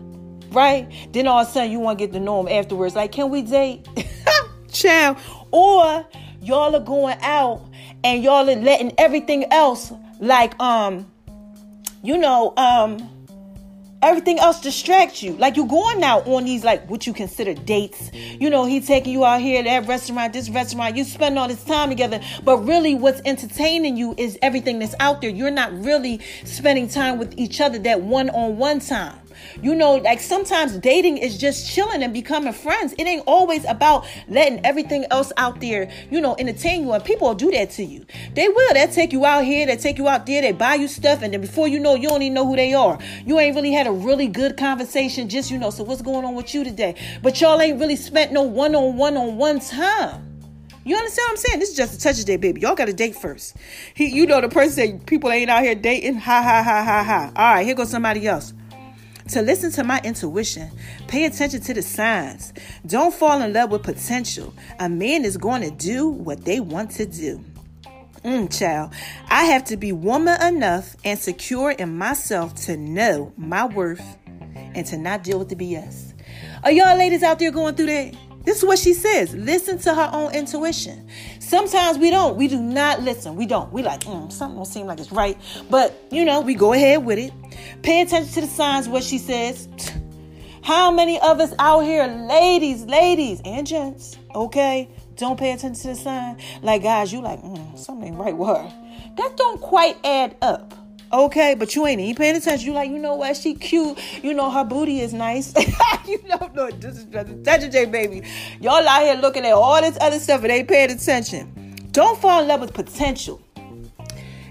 right? 0.52 0.90
Then 1.12 1.26
all 1.26 1.40
of 1.40 1.48
a 1.48 1.50
sudden 1.50 1.70
you 1.72 1.78
want 1.80 1.98
to 1.98 2.06
get 2.06 2.20
know 2.20 2.40
him 2.40 2.48
afterwards. 2.48 2.94
Like, 2.94 3.12
can 3.12 3.30
we 3.30 3.40
date? 3.40 3.88
Child. 4.72 5.16
Or 5.50 6.06
y'all 6.42 6.76
are 6.76 6.80
going 6.80 7.16
out 7.22 7.66
and 8.04 8.22
y'all 8.22 8.48
are 8.48 8.56
letting 8.56 8.92
everything 8.98 9.50
else, 9.52 9.90
like, 10.18 10.58
um, 10.60 11.10
you 12.02 12.18
know, 12.18 12.52
um, 12.58 13.19
everything 14.02 14.38
else 14.38 14.60
distracts 14.60 15.22
you. 15.22 15.32
Like 15.32 15.56
you're 15.56 15.66
going 15.66 16.02
out 16.02 16.26
on 16.26 16.44
these 16.44 16.64
like 16.64 16.88
what 16.88 17.06
you 17.06 17.12
consider 17.12 17.54
dates. 17.54 18.10
You 18.12 18.50
know, 18.50 18.64
he 18.64 18.80
taking 18.80 19.12
you 19.12 19.24
out 19.24 19.40
here, 19.40 19.62
that 19.62 19.86
restaurant, 19.86 20.32
this 20.32 20.48
restaurant. 20.50 20.96
You 20.96 21.04
spend 21.04 21.38
all 21.38 21.48
this 21.48 21.62
time 21.64 21.88
together, 21.88 22.20
but 22.44 22.58
really 22.58 22.94
what's 22.94 23.20
entertaining 23.24 23.96
you 23.96 24.14
is 24.16 24.38
everything 24.42 24.78
that's 24.78 24.94
out 25.00 25.20
there. 25.20 25.30
You're 25.30 25.50
not 25.50 25.72
really 25.72 26.20
spending 26.44 26.88
time 26.88 27.18
with 27.18 27.38
each 27.38 27.60
other 27.60 27.78
that 27.80 28.00
one-on-one 28.00 28.80
time. 28.80 29.18
You 29.62 29.74
know, 29.74 29.96
like 29.96 30.20
sometimes 30.20 30.78
dating 30.78 31.18
is 31.18 31.38
just 31.38 31.70
chilling 31.70 32.02
and 32.02 32.12
becoming 32.12 32.52
friends. 32.52 32.94
It 32.98 33.06
ain't 33.06 33.24
always 33.26 33.64
about 33.64 34.06
letting 34.28 34.64
everything 34.64 35.04
else 35.10 35.32
out 35.36 35.60
there, 35.60 35.90
you 36.10 36.20
know, 36.20 36.36
entertain 36.38 36.82
you. 36.82 36.92
And 36.92 37.04
people 37.04 37.28
will 37.28 37.34
do 37.34 37.50
that 37.50 37.70
to 37.72 37.84
you. 37.84 38.06
They 38.34 38.48
will. 38.48 38.74
They'll 38.74 38.88
take 38.88 39.12
you 39.12 39.24
out 39.24 39.44
here, 39.44 39.66
they 39.66 39.76
take 39.76 39.98
you 39.98 40.08
out 40.08 40.26
there, 40.26 40.42
they 40.42 40.52
buy 40.52 40.74
you 40.74 40.88
stuff, 40.88 41.22
and 41.22 41.32
then 41.32 41.40
before 41.40 41.68
you 41.68 41.80
know, 41.80 41.94
you 41.94 42.08
don't 42.08 42.22
even 42.22 42.34
know 42.34 42.46
who 42.46 42.56
they 42.56 42.74
are. 42.74 42.98
You 43.26 43.38
ain't 43.38 43.54
really 43.54 43.72
had 43.72 43.86
a 43.86 43.92
really 43.92 44.28
good 44.28 44.56
conversation, 44.56 45.28
just 45.28 45.50
you 45.50 45.58
know, 45.58 45.70
so 45.70 45.84
what's 45.84 46.02
going 46.02 46.24
on 46.24 46.34
with 46.34 46.54
you 46.54 46.64
today? 46.64 46.94
But 47.22 47.40
y'all 47.40 47.60
ain't 47.60 47.80
really 47.80 47.96
spent 47.96 48.32
no 48.32 48.42
one 48.42 48.74
on 48.74 48.96
one 48.96 49.16
on 49.16 49.36
one 49.36 49.60
time. 49.60 50.26
You 50.82 50.96
understand 50.96 51.26
what 51.26 51.30
I'm 51.32 51.36
saying? 51.36 51.58
This 51.60 51.70
is 51.70 51.76
just 51.76 51.94
a 51.94 52.00
touch 52.00 52.18
of 52.20 52.26
J, 52.26 52.36
baby. 52.36 52.62
Y'all 52.62 52.74
got 52.74 52.86
to 52.86 52.94
date 52.94 53.14
first. 53.14 53.56
He, 53.94 54.06
you 54.06 54.26
know, 54.26 54.40
the 54.40 54.48
person 54.48 54.72
said 54.72 55.06
people 55.06 55.30
ain't 55.30 55.50
out 55.50 55.62
here 55.62 55.74
dating. 55.74 56.16
Ha 56.16 56.42
ha 56.42 56.62
ha 56.62 56.82
ha 56.82 57.04
ha. 57.04 57.32
All 57.36 57.54
right, 57.54 57.66
here 57.66 57.74
goes 57.74 57.90
somebody 57.90 58.26
else 58.26 58.54
to 59.30 59.42
listen 59.42 59.70
to 59.72 59.84
my 59.84 60.00
intuition. 60.04 60.70
Pay 61.08 61.24
attention 61.24 61.60
to 61.62 61.74
the 61.74 61.82
signs. 61.82 62.52
Don't 62.86 63.14
fall 63.14 63.40
in 63.42 63.52
love 63.52 63.70
with 63.70 63.82
potential. 63.82 64.54
A 64.78 64.88
man 64.88 65.24
is 65.24 65.36
going 65.36 65.62
to 65.62 65.70
do 65.70 66.08
what 66.08 66.44
they 66.44 66.60
want 66.60 66.90
to 66.92 67.06
do. 67.06 67.44
Mm, 68.24 68.56
child, 68.56 68.92
I 69.28 69.44
have 69.44 69.64
to 69.64 69.78
be 69.78 69.92
woman 69.92 70.40
enough 70.42 70.94
and 71.04 71.18
secure 71.18 71.70
in 71.70 71.96
myself 71.96 72.54
to 72.66 72.76
know 72.76 73.32
my 73.36 73.64
worth 73.64 74.18
and 74.54 74.86
to 74.86 74.98
not 74.98 75.24
deal 75.24 75.38
with 75.38 75.48
the 75.48 75.56
BS. 75.56 76.12
Are 76.62 76.70
y'all 76.70 76.96
ladies 76.98 77.22
out 77.22 77.38
there 77.38 77.50
going 77.50 77.74
through 77.76 77.86
that? 77.86 78.14
This 78.44 78.58
is 78.58 78.64
what 78.64 78.78
she 78.78 78.94
says. 78.94 79.34
Listen 79.34 79.78
to 79.80 79.94
her 79.94 80.10
own 80.12 80.32
intuition. 80.32 81.06
Sometimes 81.40 81.98
we 81.98 82.10
don't. 82.10 82.36
We 82.36 82.48
do 82.48 82.60
not 82.60 83.02
listen. 83.02 83.36
We 83.36 83.46
don't. 83.46 83.72
We 83.72 83.82
like, 83.82 84.00
mm, 84.00 84.32
something 84.32 84.56
don't 84.56 84.64
seem 84.64 84.86
like 84.86 84.98
it's 84.98 85.12
right. 85.12 85.36
But, 85.68 85.94
you 86.10 86.24
know, 86.24 86.40
we 86.40 86.54
go 86.54 86.72
ahead 86.72 87.04
with 87.04 87.18
it. 87.18 87.32
Pay 87.82 88.00
attention 88.00 88.32
to 88.34 88.40
the 88.42 88.46
signs, 88.46 88.88
what 88.88 89.04
she 89.04 89.18
says. 89.18 89.68
How 90.62 90.90
many 90.90 91.20
of 91.20 91.40
us 91.40 91.52
out 91.58 91.80
here, 91.80 92.06
ladies, 92.06 92.84
ladies, 92.84 93.40
and 93.44 93.66
gents, 93.66 94.18
okay, 94.34 94.88
don't 95.16 95.38
pay 95.38 95.52
attention 95.52 95.82
to 95.82 95.88
the 95.88 95.94
sign? 95.94 96.38
Like, 96.62 96.82
guys, 96.82 97.12
you 97.12 97.20
like, 97.20 97.42
mm, 97.42 97.78
something 97.78 98.08
ain't 98.08 98.16
right 98.16 98.36
with 98.36 98.48
her. 98.48 98.72
That 99.16 99.36
don't 99.36 99.60
quite 99.60 99.96
add 100.04 100.36
up. 100.40 100.74
Okay, 101.12 101.56
but 101.56 101.74
you 101.74 101.86
ain't 101.86 102.00
even 102.00 102.14
paying 102.14 102.36
attention. 102.36 102.68
You 102.68 102.72
like, 102.72 102.88
you 102.88 102.98
know 102.98 103.16
what? 103.16 103.36
She 103.36 103.54
cute. 103.54 103.98
You 104.22 104.32
know 104.32 104.48
her 104.48 104.62
booty 104.62 105.00
is 105.00 105.12
nice. 105.12 105.52
you 106.06 106.22
know, 106.28 106.50
no, 106.54 106.70
this 106.70 106.98
is 106.98 107.04
just 107.06 107.28
attention, 107.30 107.72
J 107.72 107.86
baby. 107.86 108.22
Y'all 108.60 108.86
out 108.86 109.02
here 109.02 109.16
looking 109.16 109.44
at 109.44 109.52
all 109.52 109.80
this 109.80 109.98
other 110.00 110.20
stuff 110.20 110.44
and 110.44 110.52
ain't 110.52 110.68
paying 110.68 110.90
attention. 110.92 111.74
Don't 111.90 112.20
fall 112.20 112.42
in 112.42 112.48
love 112.48 112.60
with 112.60 112.72
potential. 112.72 113.42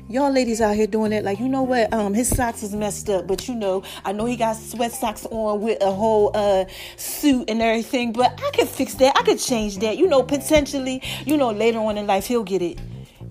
Y'all 0.09 0.31
ladies 0.31 0.59
out 0.59 0.75
here 0.75 0.87
doing 0.87 1.13
it 1.13 1.23
like 1.23 1.39
you 1.39 1.47
know 1.47 1.63
what? 1.63 1.93
Um, 1.93 2.13
his 2.13 2.27
socks 2.27 2.61
is 2.61 2.75
messed 2.75 3.09
up, 3.09 3.25
but 3.25 3.47
you 3.47 3.55
know, 3.55 3.83
I 4.03 4.11
know 4.11 4.25
he 4.25 4.35
got 4.35 4.57
sweat 4.57 4.91
socks 4.91 5.25
on 5.27 5.61
with 5.61 5.81
a 5.81 5.91
whole 5.91 6.31
uh 6.33 6.65
suit 6.97 7.49
and 7.49 7.61
everything, 7.61 8.11
but 8.11 8.37
I 8.43 8.51
could 8.51 8.67
fix 8.67 8.95
that. 8.95 9.15
I 9.15 9.21
could 9.21 9.39
change 9.39 9.77
that. 9.77 9.97
You 9.97 10.07
know, 10.07 10.23
potentially, 10.23 11.01
you 11.25 11.37
know, 11.37 11.51
later 11.51 11.79
on 11.79 11.97
in 11.97 12.05
life 12.05 12.25
he'll 12.25 12.43
get 12.43 12.61
it 12.61 12.79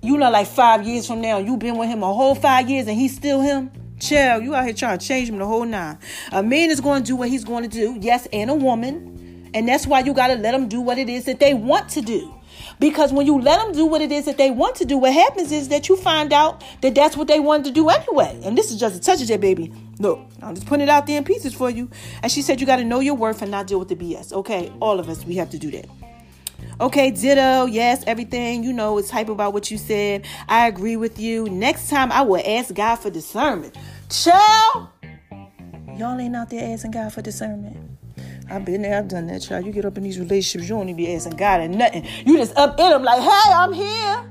you 0.03 0.17
know, 0.17 0.31
like 0.31 0.47
five 0.47 0.87
years 0.87 1.07
from 1.07 1.21
now, 1.21 1.39
you've 1.39 1.59
been 1.59 1.77
with 1.77 1.89
him 1.89 2.03
a 2.03 2.13
whole 2.13 2.35
five 2.35 2.69
years 2.69 2.87
and 2.87 2.97
he's 2.97 3.15
still 3.15 3.41
him. 3.41 3.71
Chill, 4.01 4.41
you 4.41 4.55
out 4.55 4.65
here 4.65 4.75
trying 4.75 4.99
to 4.99 5.05
change 5.05 5.29
him 5.29 5.39
the 5.39 5.47
whole 5.47 5.65
nine. 5.65 5.99
A 6.31 6.43
man 6.43 6.71
is 6.71 6.81
going 6.81 7.03
to 7.03 7.07
do 7.07 7.17
what 7.17 7.29
he's 7.29 7.45
going 7.45 7.65
to 7.65 7.69
do, 7.69 7.99
yes, 8.01 8.29
and 8.33 8.49
a 8.49 8.55
woman. 8.55 9.51
And 9.55 9.67
that's 9.69 9.87
why 9.87 10.01
you 10.01 10.15
got 10.15 10.29
to 10.29 10.35
let 10.35 10.53
them 10.53 10.69
do 10.69 10.81
what 10.81 10.99
it 10.99 11.09
is 11.09 11.25
that 11.25 11.41
they 11.41 11.55
want 11.55 11.89
to 11.91 12.01
do. 12.01 12.35
Because 12.81 13.13
when 13.13 13.27
you 13.27 13.41
let 13.41 13.59
them 13.59 13.73
do 13.73 13.87
what 13.87 14.01
it 14.01 14.13
is 14.13 14.27
that 14.27 14.37
they 14.37 14.51
want 14.51 14.77
to 14.77 14.85
do, 14.85 14.99
what 14.99 15.13
happens 15.13 15.51
is 15.51 15.69
that 15.69 15.89
you 15.89 15.97
find 15.97 16.33
out 16.33 16.63
that 16.83 16.95
that's 16.95 17.17
what 17.17 17.27
they 17.27 17.41
wanted 17.41 17.65
to 17.67 17.71
do 17.73 17.89
anyway. 17.89 18.41
And 18.45 18.57
this 18.57 18.71
is 18.71 18.79
just 18.79 18.95
a 18.95 19.01
touch 19.01 19.21
of 19.21 19.29
that, 19.29 19.41
baby. 19.41 19.73
Look, 19.99 20.21
I'm 20.43 20.55
just 20.55 20.67
putting 20.67 20.85
it 20.85 20.89
out 20.89 21.07
there 21.07 21.19
in 21.19 21.25
pieces 21.25 21.55
for 21.55 21.71
you. 21.71 21.91
And 22.23 22.31
she 22.31 22.43
said 22.43 22.61
you 22.61 22.67
got 22.67 22.77
to 22.77 22.85
know 22.85 23.01
your 23.01 23.15
worth 23.15 23.43
and 23.43 23.51
not 23.51 23.67
deal 23.67 23.81
with 23.81 23.89
the 23.89 23.97
BS. 23.97 24.33
Okay, 24.33 24.73
all 24.81 25.01
of 25.01 25.09
us, 25.09 25.25
we 25.25 25.35
have 25.37 25.51
to 25.51 25.59
do 25.59 25.71
that. 25.73 25.87
Okay, 26.81 27.11
ditto. 27.11 27.67
Yes, 27.67 28.05
everything. 28.07 28.63
You 28.63 28.73
know, 28.73 28.99
it's 28.99 29.11
hype 29.11 29.29
about 29.29 29.53
what 29.53 29.71
you 29.71 29.79
said. 29.79 30.27
I 30.49 30.69
agree 30.69 30.97
with 30.97 31.19
you. 31.19 31.49
Next 31.49 31.91
time 31.91 32.13
I 32.13 32.23
will 32.23 32.43
ask 32.45 32.73
God 32.73 32.97
for 32.97 33.11
discernment. 33.11 33.77
Chill. 34.11 34.91
Y'all 35.97 36.21
ain't 36.21 36.37
out 36.37 36.51
there 36.51 36.73
asking 36.73 36.93
God 36.93 37.13
for 37.13 37.21
discernment. 37.23 37.77
I've 38.51 38.65
been 38.65 38.83
there, 38.83 38.97
I've 38.97 39.09
done 39.09 39.27
that, 39.27 39.43
child. 39.43 39.67
You 39.67 39.73
get 39.73 39.85
up 39.85 39.97
in 39.99 40.05
these 40.05 40.19
relationships, 40.19 40.69
you 40.69 40.77
don't 40.77 40.89
even 40.89 40.97
be 40.97 41.13
asking 41.15 41.37
God 41.37 41.61
and 41.61 41.77
nothing. 41.77 42.07
You 42.25 42.37
just 42.37 42.57
up 42.57 42.79
in 42.79 42.91
them 42.91 43.03
like, 43.03 43.21
hey, 43.21 43.53
I'm 43.53 43.73
here. 43.73 44.31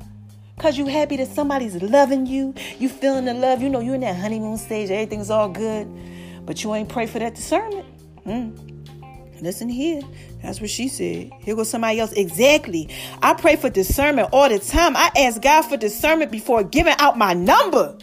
Cause 0.58 0.76
you 0.76 0.88
happy 0.88 1.18
that 1.18 1.28
somebody's 1.28 1.76
loving 1.84 2.26
you. 2.26 2.56
You 2.80 2.90
feeling 2.90 3.26
the 3.26 3.34
love. 3.36 3.62
You 3.62 3.70
know 3.70 3.80
you 3.80 3.94
in 3.94 4.02
that 4.02 4.16
honeymoon 4.16 4.58
stage. 4.58 4.90
Everything's 4.90 5.30
all 5.30 5.50
good. 5.50 5.88
But 6.48 6.64
you 6.64 6.74
ain't 6.74 6.90
pray 6.90 7.06
for 7.06 7.20
that 7.20 7.36
discernment. 7.36 7.86
Mm. 8.26 8.67
Listen 9.42 9.70
here. 9.70 10.02
That's 10.42 10.60
what 10.60 10.70
she 10.70 10.88
said. 10.88 11.32
Here 11.40 11.56
goes 11.56 11.70
somebody 11.70 12.00
else. 12.00 12.12
Exactly. 12.14 12.90
I 13.22 13.34
pray 13.34 13.56
for 13.56 13.70
discernment 13.70 14.30
all 14.32 14.50
the 14.50 14.60
time. 14.60 14.96
I 14.96 15.12
ask 15.16 15.42
God 15.42 15.64
for 15.64 15.78
discernment 15.78 16.32
before 16.32 16.64
giving 16.64 16.96
out 17.00 17.18
my 17.18 17.34
number. 17.34 17.98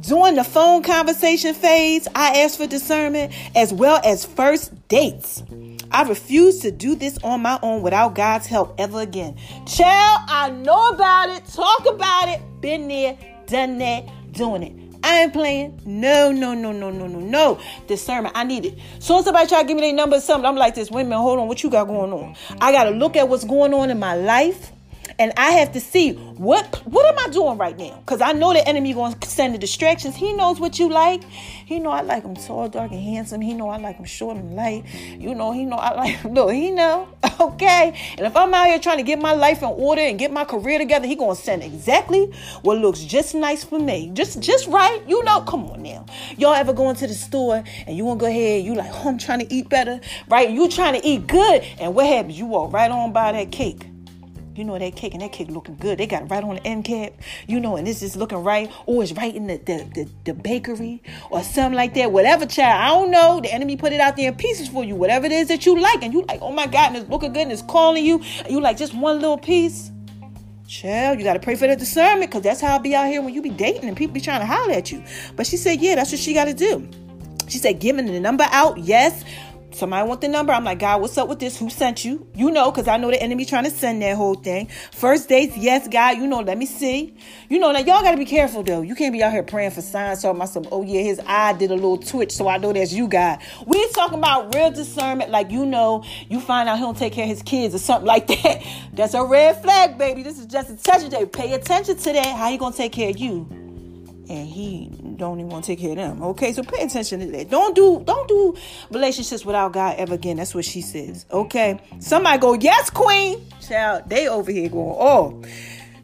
During 0.00 0.36
the 0.36 0.44
phone 0.44 0.84
conversation 0.84 1.54
phase, 1.54 2.06
I 2.14 2.42
ask 2.42 2.56
for 2.58 2.68
discernment 2.68 3.32
as 3.56 3.72
well 3.72 4.00
as 4.04 4.24
first 4.24 4.72
dates. 4.88 5.42
I 5.90 6.02
refuse 6.02 6.60
to 6.60 6.70
do 6.70 6.94
this 6.94 7.18
on 7.24 7.42
my 7.42 7.58
own 7.62 7.82
without 7.82 8.14
God's 8.14 8.46
help 8.46 8.74
ever 8.78 9.00
again. 9.00 9.36
Child, 9.66 10.20
I 10.28 10.50
know 10.50 10.90
about 10.90 11.30
it. 11.30 11.44
Talk 11.46 11.86
about 11.86 12.28
it. 12.28 12.40
Been 12.60 12.86
there, 12.86 13.18
done 13.46 13.78
that, 13.78 14.06
doing 14.32 14.62
it. 14.62 14.87
I 15.08 15.22
ain't 15.22 15.32
playing. 15.32 15.80
No, 15.86 16.30
no, 16.30 16.52
no, 16.52 16.70
no, 16.70 16.90
no, 16.90 17.06
no, 17.06 17.18
no. 17.18 17.60
Discernment. 17.86 18.36
I 18.36 18.44
need 18.44 18.66
it. 18.66 18.78
So 18.98 19.22
somebody 19.22 19.48
try 19.48 19.62
to 19.62 19.66
give 19.66 19.74
me 19.74 19.80
their 19.80 19.94
number 19.94 20.16
or 20.16 20.20
something, 20.20 20.44
I'm 20.46 20.54
like 20.54 20.74
this. 20.74 20.90
Wait 20.90 21.00
a 21.00 21.04
minute, 21.04 21.18
hold 21.22 21.38
on. 21.38 21.48
What 21.48 21.62
you 21.62 21.70
got 21.70 21.86
going 21.86 22.12
on? 22.12 22.36
I 22.60 22.72
got 22.72 22.84
to 22.84 22.90
look 22.90 23.16
at 23.16 23.26
what's 23.26 23.44
going 23.44 23.72
on 23.72 23.88
in 23.88 23.98
my 23.98 24.14
life 24.14 24.70
and 25.18 25.32
I 25.36 25.52
have 25.52 25.72
to 25.72 25.80
see 25.80 26.12
what 26.12 26.86
what 26.86 27.06
am 27.06 27.18
I 27.18 27.32
doing 27.32 27.58
right 27.58 27.76
now? 27.76 27.96
Because 28.00 28.20
I 28.20 28.32
know 28.32 28.52
the 28.52 28.66
enemy 28.66 28.92
going 28.92 29.14
to 29.14 29.28
send 29.28 29.54
the 29.54 29.58
distractions. 29.58 30.16
He 30.16 30.32
knows 30.32 30.60
what 30.60 30.78
you 30.78 30.88
like. 30.88 31.24
He 31.24 31.78
know 31.78 31.90
I 31.90 32.02
like 32.02 32.24
him 32.24 32.34
tall, 32.34 32.68
dark, 32.68 32.92
and 32.92 33.02
handsome. 33.02 33.40
He 33.40 33.54
know 33.54 33.68
I 33.68 33.78
like 33.78 33.96
him 33.96 34.04
short 34.04 34.36
and 34.36 34.54
light. 34.56 34.84
You 35.18 35.34
know, 35.34 35.52
he 35.52 35.64
know 35.64 35.76
I 35.76 35.94
like 35.94 36.24
look, 36.24 36.52
he 36.52 36.70
know. 36.70 37.08
Okay. 37.40 37.96
And 38.18 38.26
if 38.26 38.36
I'm 38.36 38.52
out 38.52 38.66
here 38.66 38.80
trying 38.80 38.96
to 38.96 39.04
get 39.04 39.20
my 39.20 39.32
life 39.32 39.58
in 39.58 39.68
order 39.68 40.02
and 40.02 40.18
get 40.18 40.32
my 40.32 40.44
career 40.44 40.76
together, 40.76 41.06
he 41.06 41.14
gonna 41.14 41.36
send 41.36 41.62
exactly 41.62 42.32
what 42.62 42.78
looks 42.78 43.00
just 43.00 43.34
nice 43.34 43.62
for 43.62 43.78
me. 43.78 44.10
Just 44.12 44.40
just 44.40 44.66
right. 44.66 45.00
You 45.06 45.22
know, 45.22 45.42
come 45.42 45.66
on 45.66 45.82
now. 45.82 46.04
Y'all 46.36 46.54
ever 46.54 46.72
go 46.72 46.90
into 46.90 47.06
the 47.06 47.14
store 47.14 47.62
and 47.86 47.96
you 47.96 48.04
wanna 48.04 48.18
go 48.18 48.26
ahead, 48.26 48.64
you 48.64 48.74
like, 48.74 48.90
oh, 48.92 49.08
I'm 49.08 49.18
trying 49.18 49.38
to 49.38 49.54
eat 49.54 49.68
better, 49.68 50.00
right? 50.28 50.50
You 50.50 50.68
trying 50.68 51.00
to 51.00 51.06
eat 51.06 51.28
good, 51.28 51.62
and 51.78 51.94
what 51.94 52.06
happens? 52.06 52.36
You 52.38 52.46
walk 52.46 52.72
right 52.72 52.90
on 52.90 53.12
by 53.12 53.30
that 53.32 53.52
cake 53.52 53.87
you 54.58 54.64
know 54.64 54.78
that 54.78 54.96
cake 54.96 55.14
and 55.14 55.22
that 55.22 55.32
cake 55.32 55.48
looking 55.48 55.76
good. 55.76 55.98
They 55.98 56.06
got 56.06 56.22
it 56.22 56.26
right 56.26 56.42
on 56.42 56.56
the 56.56 56.66
end 56.66 56.84
cap, 56.84 57.12
you 57.46 57.60
know, 57.60 57.76
and 57.76 57.86
this 57.86 58.02
is 58.02 58.16
looking 58.16 58.38
right, 58.38 58.70
or 58.86 59.02
it's 59.02 59.12
right 59.12 59.34
in 59.34 59.46
the, 59.46 59.56
the, 59.58 59.88
the, 59.94 60.10
the 60.24 60.34
bakery 60.34 61.02
or 61.30 61.42
something 61.42 61.74
like 61.74 61.94
that. 61.94 62.10
Whatever, 62.10 62.44
child. 62.44 62.80
I 62.80 62.88
don't 62.88 63.10
know. 63.10 63.40
The 63.40 63.52
enemy 63.52 63.76
put 63.76 63.92
it 63.92 64.00
out 64.00 64.16
there 64.16 64.28
in 64.28 64.36
pieces 64.36 64.68
for 64.68 64.84
you. 64.84 64.96
Whatever 64.96 65.26
it 65.26 65.32
is 65.32 65.48
that 65.48 65.64
you 65.64 65.78
like, 65.80 66.02
and 66.02 66.12
you 66.12 66.22
like, 66.22 66.40
oh 66.42 66.52
my 66.52 66.66
God, 66.66 66.88
and 66.88 66.96
it's 66.96 67.08
looking 67.08 67.32
good 67.32 67.42
and 67.42 67.52
it's 67.52 67.62
calling 67.62 68.04
you, 68.04 68.20
and 68.40 68.50
you 68.50 68.60
like 68.60 68.76
just 68.76 68.94
one 68.94 69.20
little 69.20 69.38
piece. 69.38 69.90
Child, 70.66 71.18
you 71.18 71.24
gotta 71.24 71.40
pray 71.40 71.54
for 71.54 71.66
the 71.66 71.76
discernment 71.76 72.30
because 72.30 72.42
that's 72.42 72.60
how 72.60 72.74
I'll 72.74 72.78
be 72.78 72.94
out 72.94 73.06
here 73.06 73.22
when 73.22 73.32
you 73.32 73.40
be 73.40 73.48
dating 73.48 73.88
and 73.88 73.96
people 73.96 74.12
be 74.12 74.20
trying 74.20 74.40
to 74.40 74.46
holler 74.46 74.74
at 74.74 74.92
you. 74.92 75.02
But 75.34 75.46
she 75.46 75.56
said, 75.56 75.80
yeah, 75.80 75.94
that's 75.94 76.10
what 76.10 76.20
she 76.20 76.34
gotta 76.34 76.52
do. 76.52 76.86
She 77.48 77.56
said, 77.56 77.80
giving 77.80 78.04
the 78.04 78.20
number 78.20 78.46
out, 78.50 78.76
yes, 78.76 79.24
Somebody 79.70 80.08
want 80.08 80.22
the 80.22 80.28
number. 80.28 80.52
I'm 80.52 80.64
like, 80.64 80.78
God, 80.78 81.00
what's 81.00 81.18
up 81.18 81.28
with 81.28 81.40
this? 81.40 81.58
Who 81.58 81.68
sent 81.68 82.04
you? 82.04 82.26
You 82.34 82.50
know, 82.50 82.70
because 82.70 82.88
I 82.88 82.96
know 82.96 83.10
the 83.10 83.22
enemy 83.22 83.44
trying 83.44 83.64
to 83.64 83.70
send 83.70 84.00
that 84.02 84.16
whole 84.16 84.34
thing. 84.34 84.68
First 84.92 85.28
dates, 85.28 85.56
yes, 85.56 85.86
God, 85.88 86.16
you 86.16 86.26
know, 86.26 86.40
let 86.40 86.56
me 86.56 86.64
see. 86.64 87.14
You 87.50 87.58
know, 87.58 87.70
now 87.70 87.80
y'all 87.80 88.02
got 88.02 88.12
to 88.12 88.16
be 88.16 88.24
careful 88.24 88.62
though. 88.62 88.80
You 88.80 88.94
can't 88.94 89.12
be 89.12 89.22
out 89.22 89.30
here 89.30 89.42
praying 89.42 89.72
for 89.72 89.82
signs, 89.82 90.22
talking 90.22 90.36
about 90.36 90.48
some, 90.48 90.66
oh 90.72 90.82
yeah, 90.82 91.02
his 91.02 91.20
eye 91.26 91.52
did 91.52 91.70
a 91.70 91.74
little 91.74 91.98
twitch, 91.98 92.32
so 92.32 92.48
I 92.48 92.56
know 92.56 92.72
that's 92.72 92.92
you, 92.92 93.08
God. 93.08 93.40
We 93.66 93.88
talking 93.90 94.18
about 94.18 94.54
real 94.54 94.70
discernment, 94.70 95.30
like 95.30 95.50
you 95.50 95.66
know, 95.66 96.02
you 96.28 96.40
find 96.40 96.68
out 96.68 96.78
he 96.78 96.82
don't 96.82 96.96
take 96.96 97.12
care 97.12 97.24
of 97.24 97.30
his 97.30 97.42
kids 97.42 97.74
or 97.74 97.78
something 97.78 98.06
like 98.06 98.26
that. 98.28 98.62
That's 98.94 99.14
a 99.14 99.24
red 99.24 99.62
flag, 99.62 99.98
baby. 99.98 100.22
This 100.22 100.38
is 100.38 100.46
just 100.46 100.70
a 100.70 100.76
touch 100.76 101.08
day. 101.10 101.26
Pay 101.26 101.52
attention 101.52 101.96
to 101.96 102.12
that. 102.14 102.36
How 102.36 102.48
you 102.48 102.58
gonna 102.58 102.74
take 102.74 102.92
care 102.92 103.10
of 103.10 103.18
you? 103.18 103.67
And 104.28 104.46
he 104.48 104.90
don't 105.16 105.38
even 105.40 105.50
want 105.50 105.64
to 105.64 105.72
take 105.72 105.80
care 105.80 105.90
of 105.90 105.96
them. 105.96 106.22
Okay, 106.22 106.52
so 106.52 106.62
pay 106.62 106.82
attention 106.82 107.20
to 107.20 107.26
that. 107.26 107.50
Don't 107.50 107.74
do 107.74 108.02
don't 108.04 108.28
do 108.28 108.56
relationships 108.90 109.44
without 109.44 109.72
God 109.72 109.96
ever 109.98 110.14
again. 110.14 110.36
That's 110.36 110.54
what 110.54 110.64
she 110.64 110.80
says. 110.80 111.26
Okay, 111.30 111.80
somebody 112.00 112.38
go 112.38 112.54
yes, 112.54 112.90
queen. 112.90 113.44
Child, 113.60 114.04
they 114.08 114.28
over 114.28 114.50
here 114.50 114.68
going 114.68 114.96
oh. 114.98 115.42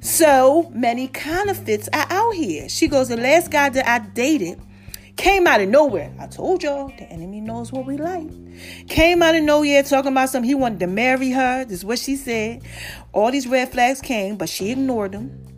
So 0.01 0.71
many 0.75 1.09
counterfeits 1.09 1.89
are 1.95 2.07
out 2.11 2.35
here. 2.35 2.69
She 2.69 2.89
goes, 2.89 3.09
the 3.09 3.17
last 3.17 3.51
guy 3.51 3.71
that 3.71 3.89
I 3.89 4.01
dated 4.01 4.61
came 5.17 5.47
out 5.47 5.63
of 5.63 5.69
nowhere. 5.71 6.13
I 6.21 6.27
told 6.27 6.63
y'all 6.63 6.89
the 6.89 7.05
enemy 7.05 7.41
knows 7.41 7.73
what 7.73 7.87
we 7.87 7.97
like. 7.97 8.29
Came 8.89 9.23
out 9.23 9.35
of 9.35 9.43
nowhere 9.43 9.83
talking 9.83 10.13
about 10.13 10.29
something. 10.29 10.47
He 10.49 10.55
wanted 10.55 10.81
to 10.81 10.87
marry 10.89 11.31
her. 11.31 11.65
This 11.65 11.79
is 11.79 11.85
what 11.87 11.99
she 11.99 12.17
said. 12.17 12.63
All 13.13 13.31
these 13.31 13.47
red 13.47 13.73
flags 13.73 14.03
came, 14.03 14.37
but 14.37 14.51
she 14.51 14.73
ignored 14.73 15.13
them. 15.13 15.54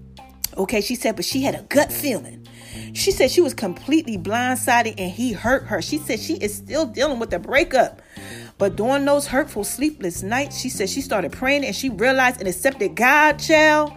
Okay, 0.56 0.80
she 0.80 0.94
said, 0.94 1.16
but 1.16 1.24
she 1.24 1.42
had 1.42 1.54
a 1.54 1.62
gut 1.62 1.92
feeling. 1.92 2.46
She 2.94 3.10
said 3.10 3.30
she 3.30 3.40
was 3.40 3.54
completely 3.54 4.16
blindsided 4.16 4.94
and 4.98 5.10
he 5.10 5.32
hurt 5.32 5.64
her. 5.66 5.82
She 5.82 5.98
said 5.98 6.18
she 6.18 6.34
is 6.34 6.54
still 6.54 6.86
dealing 6.86 7.18
with 7.18 7.30
the 7.30 7.38
breakup. 7.38 8.00
But 8.58 8.76
during 8.76 9.04
those 9.04 9.26
hurtful, 9.26 9.64
sleepless 9.64 10.22
nights, 10.22 10.58
she 10.58 10.70
said 10.70 10.88
she 10.88 11.02
started 11.02 11.32
praying 11.32 11.64
and 11.64 11.76
she 11.76 11.90
realized 11.90 12.40
and 12.40 12.48
accepted 12.48 12.94
God, 12.94 13.38
child. 13.38 13.92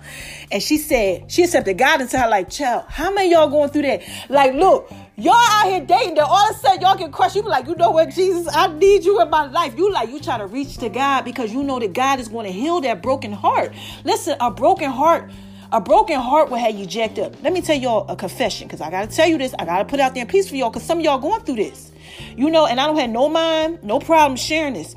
And 0.52 0.62
she 0.62 0.78
said 0.78 1.32
she 1.32 1.44
accepted 1.44 1.78
God 1.78 2.02
into 2.02 2.20
her 2.20 2.30
like, 2.30 2.50
child, 2.50 2.86
how 2.90 3.12
many 3.14 3.32
y'all 3.32 3.50
going 3.50 3.70
through 3.70 3.84
that? 3.84 4.02
Like, 4.28 4.54
look, 4.54 4.92
y'all 5.16 5.34
out 5.34 5.68
here 5.68 5.86
dating, 5.86 6.16
then 6.16 6.26
all 6.28 6.50
of 6.50 6.56
a 6.58 6.60
sudden 6.60 6.82
y'all 6.82 6.98
get 6.98 7.14
crushed. 7.14 7.38
You 7.38 7.44
be 7.44 7.50
like, 7.50 7.68
you 7.68 7.76
know 7.76 7.92
what, 7.92 8.10
Jesus, 8.10 8.54
I 8.54 8.68
need 8.68 9.06
you 9.06 9.22
in 9.22 9.30
my 9.30 9.46
life. 9.46 9.78
You 9.78 9.92
like, 9.94 10.10
you 10.10 10.20
try 10.20 10.38
to 10.38 10.46
reach 10.46 10.78
to 10.80 10.90
God 10.90 11.24
because 11.24 11.54
you 11.54 11.64
know 11.64 11.80
that 11.80 11.94
God 11.94 12.20
is 12.20 12.28
going 12.28 12.46
to 12.46 12.52
heal 12.52 12.82
that 12.82 13.02
broken 13.02 13.32
heart. 13.32 13.74
Listen, 14.04 14.36
a 14.42 14.52
broken 14.52 14.90
heart 14.90 15.32
a 15.72 15.80
broken 15.80 16.20
heart 16.20 16.50
will 16.50 16.58
have 16.58 16.76
you 16.76 16.86
jacked 16.86 17.20
up. 17.20 17.36
Let 17.44 17.54
me 17.54 17.62
tell 17.62 17.78
y'all 17.78 18.08
a 18.10 18.16
confession 18.16 18.68
because 18.68 18.82
I 18.82 18.90
got 18.90 19.10
to 19.10 19.16
tell 19.16 19.28
you 19.28 19.38
this. 19.38 19.54
I 19.60 19.66
got 19.66 19.80
to 19.80 19.86
put 19.86 20.00
out 20.00 20.14
there 20.14 20.24
in 20.24 20.28
peace 20.28 20.50
for 20.50 20.56
y'all 20.56 20.70
because 20.70 20.84
some 20.84 21.00
of 21.00 21.04
y'all 21.04 21.20
going 21.20 21.42
through 21.42 21.58
this. 21.58 21.92
You 22.36 22.50
know, 22.50 22.66
and 22.66 22.80
I 22.80 22.88
don't 22.88 22.98
have 22.98 23.10
no 23.10 23.30
mind, 23.30 23.84
no 23.84 24.00
problem 24.00 24.36
sharing 24.36 24.74
this. 24.74 24.96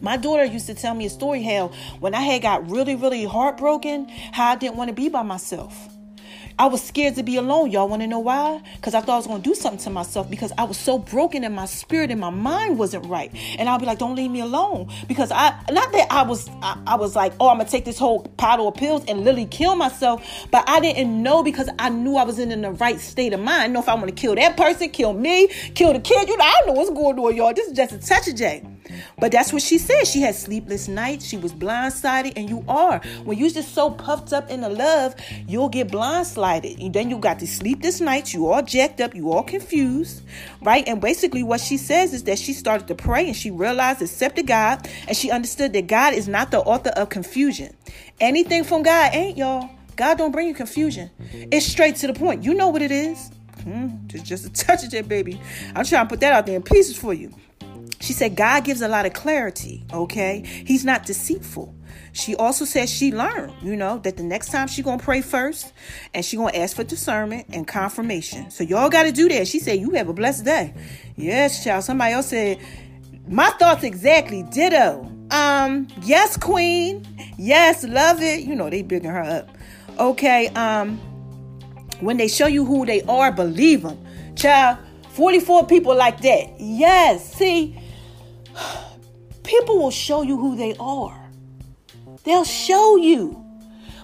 My 0.00 0.18
daughter 0.18 0.44
used 0.44 0.66
to 0.66 0.74
tell 0.74 0.94
me 0.94 1.06
a 1.06 1.10
story 1.10 1.42
how 1.42 1.68
when 2.00 2.14
I 2.14 2.20
had 2.20 2.42
got 2.42 2.70
really, 2.70 2.94
really 2.94 3.24
heartbroken, 3.24 4.08
how 4.08 4.52
I 4.52 4.56
didn't 4.56 4.76
want 4.76 4.88
to 4.88 4.94
be 4.94 5.08
by 5.08 5.22
myself. 5.22 5.88
I 6.58 6.66
was 6.66 6.82
scared 6.82 7.16
to 7.16 7.22
be 7.22 7.36
alone. 7.36 7.70
Y'all 7.70 7.86
want 7.86 8.00
to 8.00 8.06
know 8.06 8.18
why? 8.18 8.62
Because 8.76 8.94
I 8.94 9.00
thought 9.02 9.12
I 9.12 9.16
was 9.16 9.26
going 9.26 9.42
to 9.42 9.48
do 9.48 9.54
something 9.54 9.78
to 9.80 9.90
myself 9.90 10.30
because 10.30 10.52
I 10.56 10.64
was 10.64 10.78
so 10.78 10.98
broken 10.98 11.44
and 11.44 11.54
my 11.54 11.66
spirit 11.66 12.10
and 12.10 12.18
my 12.18 12.30
mind 12.30 12.78
wasn't 12.78 13.04
right. 13.04 13.30
And 13.58 13.68
I'll 13.68 13.78
be 13.78 13.84
like, 13.84 13.98
don't 13.98 14.16
leave 14.16 14.30
me 14.30 14.40
alone. 14.40 14.90
Because 15.06 15.30
I, 15.30 15.50
not 15.70 15.92
that 15.92 16.06
I 16.10 16.22
was, 16.22 16.48
I, 16.62 16.80
I 16.86 16.96
was 16.96 17.14
like, 17.14 17.34
oh, 17.40 17.50
I'm 17.50 17.58
going 17.58 17.66
to 17.66 17.70
take 17.70 17.84
this 17.84 17.98
whole 17.98 18.22
bottle 18.38 18.68
of 18.68 18.74
pills 18.74 19.04
and 19.06 19.20
literally 19.20 19.44
kill 19.44 19.76
myself. 19.76 20.26
But 20.50 20.66
I 20.66 20.80
didn't 20.80 21.22
know 21.22 21.42
because 21.42 21.68
I 21.78 21.90
knew 21.90 22.16
I 22.16 22.24
was 22.24 22.38
in, 22.38 22.50
in 22.50 22.62
the 22.62 22.70
right 22.70 22.98
state 23.00 23.34
of 23.34 23.40
mind. 23.40 23.62
I 23.62 23.66
know 23.66 23.80
if 23.80 23.88
I 23.88 23.94
want 23.94 24.08
to 24.08 24.14
kill 24.14 24.34
that 24.36 24.56
person, 24.56 24.88
kill 24.88 25.12
me, 25.12 25.48
kill 25.74 25.92
the 25.92 26.00
kid. 26.00 26.26
You 26.26 26.38
know, 26.38 26.44
I 26.44 26.54
don't 26.60 26.68
know 26.68 26.72
what's 26.72 26.90
going 26.90 27.18
on, 27.18 27.36
y'all. 27.36 27.52
This 27.52 27.68
is 27.68 27.76
just 27.76 27.92
a 27.92 27.98
touch 27.98 28.28
of 28.28 28.34
J. 28.36 28.64
But 29.18 29.32
that's 29.32 29.52
what 29.52 29.62
she 29.62 29.78
said. 29.78 30.06
She 30.06 30.20
had 30.20 30.34
sleepless 30.34 30.88
nights. 30.88 31.26
She 31.26 31.36
was 31.36 31.52
blindsided, 31.52 32.34
and 32.36 32.48
you 32.48 32.64
are. 32.68 33.00
When 33.24 33.38
you're 33.38 33.50
just 33.50 33.74
so 33.74 33.90
puffed 33.90 34.32
up 34.32 34.50
in 34.50 34.60
the 34.60 34.68
love, 34.68 35.14
you'll 35.46 35.68
get 35.68 35.88
blindsided. 35.88 36.84
And 36.84 36.94
then 36.94 37.10
you 37.10 37.18
got 37.18 37.38
the 37.38 37.46
sleepless 37.46 38.00
nights. 38.00 38.34
You 38.34 38.48
all 38.48 38.62
jacked 38.62 39.00
up. 39.00 39.14
You 39.14 39.32
all 39.32 39.42
confused, 39.42 40.22
right? 40.62 40.86
And 40.86 41.00
basically, 41.00 41.42
what 41.42 41.60
she 41.60 41.76
says 41.76 42.12
is 42.12 42.24
that 42.24 42.38
she 42.38 42.52
started 42.52 42.88
to 42.88 42.94
pray 42.94 43.26
and 43.26 43.36
she 43.36 43.50
realized, 43.50 44.02
accepted 44.02 44.46
God, 44.46 44.88
and 45.08 45.16
she 45.16 45.30
understood 45.30 45.72
that 45.72 45.86
God 45.86 46.14
is 46.14 46.28
not 46.28 46.50
the 46.50 46.60
author 46.60 46.90
of 46.90 47.08
confusion. 47.08 47.76
Anything 48.20 48.64
from 48.64 48.82
God 48.82 49.14
ain't, 49.14 49.36
y'all. 49.36 49.70
God 49.96 50.18
don't 50.18 50.30
bring 50.30 50.46
you 50.46 50.54
confusion. 50.54 51.10
It's 51.50 51.66
straight 51.66 51.96
to 51.96 52.06
the 52.06 52.12
point. 52.12 52.44
You 52.44 52.54
know 52.54 52.68
what 52.68 52.82
it 52.82 52.92
is. 52.92 53.30
Hmm, 53.62 54.06
just, 54.06 54.24
just 54.24 54.46
a 54.46 54.50
touch 54.66 54.84
of 54.84 54.94
it, 54.94 55.08
baby. 55.08 55.40
I'm 55.74 55.84
trying 55.84 56.06
to 56.06 56.08
put 56.08 56.20
that 56.20 56.32
out 56.32 56.46
there 56.46 56.56
in 56.56 56.62
pieces 56.62 56.96
for 56.96 57.14
you. 57.14 57.32
She 58.00 58.12
said 58.12 58.36
God 58.36 58.64
gives 58.64 58.82
a 58.82 58.88
lot 58.88 59.06
of 59.06 59.12
clarity, 59.12 59.84
okay? 59.92 60.42
He's 60.66 60.84
not 60.84 61.06
deceitful. 61.06 61.74
She 62.12 62.34
also 62.34 62.64
says 62.64 62.90
she 62.90 63.12
learned, 63.12 63.52
you 63.62 63.76
know, 63.76 63.98
that 63.98 64.16
the 64.16 64.22
next 64.22 64.50
time 64.50 64.68
she 64.68 64.82
to 64.82 65.04
pray 65.04 65.20
first 65.20 65.72
and 66.14 66.24
she 66.24 66.36
to 66.54 66.60
ask 66.60 66.74
for 66.74 66.84
discernment 66.84 67.46
and 67.50 67.66
confirmation. 67.66 68.50
So 68.50 68.64
y'all 68.64 68.88
got 68.88 69.02
to 69.04 69.12
do 69.12 69.28
that. 69.28 69.46
She 69.46 69.58
said 69.58 69.80
you 69.80 69.90
have 69.90 70.08
a 70.08 70.14
blessed 70.14 70.44
day. 70.44 70.74
Yes, 71.16 71.62
child. 71.62 71.84
Somebody 71.84 72.14
else 72.14 72.28
said 72.28 72.58
my 73.28 73.50
thoughts 73.50 73.84
exactly 73.84 74.44
ditto. 74.44 75.10
Um, 75.30 75.88
yes, 76.02 76.36
queen. 76.36 77.06
Yes, 77.36 77.84
love 77.84 78.22
it. 78.22 78.40
You 78.44 78.54
know, 78.54 78.70
they 78.70 78.82
bigging 78.82 79.10
her 79.10 79.22
up. 79.22 79.50
Okay, 79.98 80.48
um 80.48 80.98
when 82.00 82.16
they 82.16 82.28
show 82.28 82.46
you 82.46 82.64
who 82.64 82.84
they 82.86 83.02
are, 83.02 83.32
believe 83.32 83.82
them. 83.82 83.98
Child, 84.36 84.78
44 85.10 85.66
people 85.66 85.96
like 85.96 86.20
that. 86.20 86.54
Yes, 86.58 87.34
see, 87.34 87.78
people 89.42 89.78
will 89.78 89.90
show 89.90 90.22
you 90.22 90.36
who 90.36 90.56
they 90.56 90.74
are. 90.78 91.30
They'll 92.24 92.44
show 92.44 92.96
you. 92.96 93.42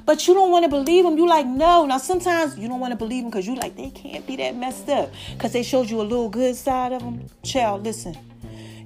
But 0.05 0.27
you 0.27 0.35
don't 0.35 0.51
want 0.51 0.65
to 0.65 0.69
believe 0.69 1.05
them. 1.05 1.17
You 1.17 1.29
like, 1.29 1.47
no. 1.47 1.87
Now, 1.87 1.99
sometimes 1.99 2.59
you 2.59 2.69
don't 2.69 2.81
want 2.81 2.93
to 2.93 2.97
believe 2.97 3.23
them 3.23 3.31
because 3.31 3.47
you 3.47 3.55
like, 3.55 3.77
they 3.77 3.91
can't 3.91 4.27
be 4.27 4.37
that 4.37 4.57
messed 4.57 4.89
up. 4.89 5.13
Because 5.33 5.53
they 5.53 5.63
showed 5.63 5.89
you 5.89 6.01
a 6.01 6.03
little 6.03 6.29
good 6.29 6.57
side 6.57 6.93
of 6.93 7.03
them. 7.03 7.27
Child, 7.43 7.85
listen. 7.85 8.17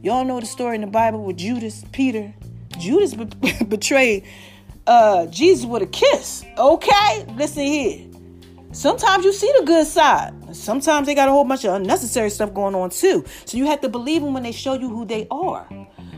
Y'all 0.02 0.24
know 0.24 0.40
the 0.40 0.46
story 0.46 0.74
in 0.74 0.82
the 0.82 0.86
Bible 0.86 1.22
with 1.22 1.38
Judas, 1.38 1.84
Peter. 1.92 2.32
Judas 2.78 3.14
be- 3.14 3.64
betrayed 3.68 4.24
uh, 4.86 5.26
Jesus 5.26 5.64
with 5.64 5.82
a 5.82 5.86
kiss. 5.86 6.44
Okay? 6.58 7.26
Listen 7.34 7.62
here. 7.64 8.15
Sometimes 8.76 9.24
you 9.24 9.32
see 9.32 9.50
the 9.58 9.64
good 9.64 9.86
side. 9.86 10.34
Sometimes 10.54 11.06
they 11.06 11.14
got 11.14 11.28
a 11.28 11.32
whole 11.32 11.44
bunch 11.44 11.64
of 11.64 11.72
unnecessary 11.72 12.28
stuff 12.28 12.52
going 12.52 12.74
on 12.74 12.90
too. 12.90 13.24
So 13.46 13.56
you 13.56 13.64
have 13.64 13.80
to 13.80 13.88
believe 13.88 14.20
them 14.20 14.34
when 14.34 14.42
they 14.42 14.52
show 14.52 14.74
you 14.74 14.90
who 14.90 15.06
they 15.06 15.26
are. 15.30 15.66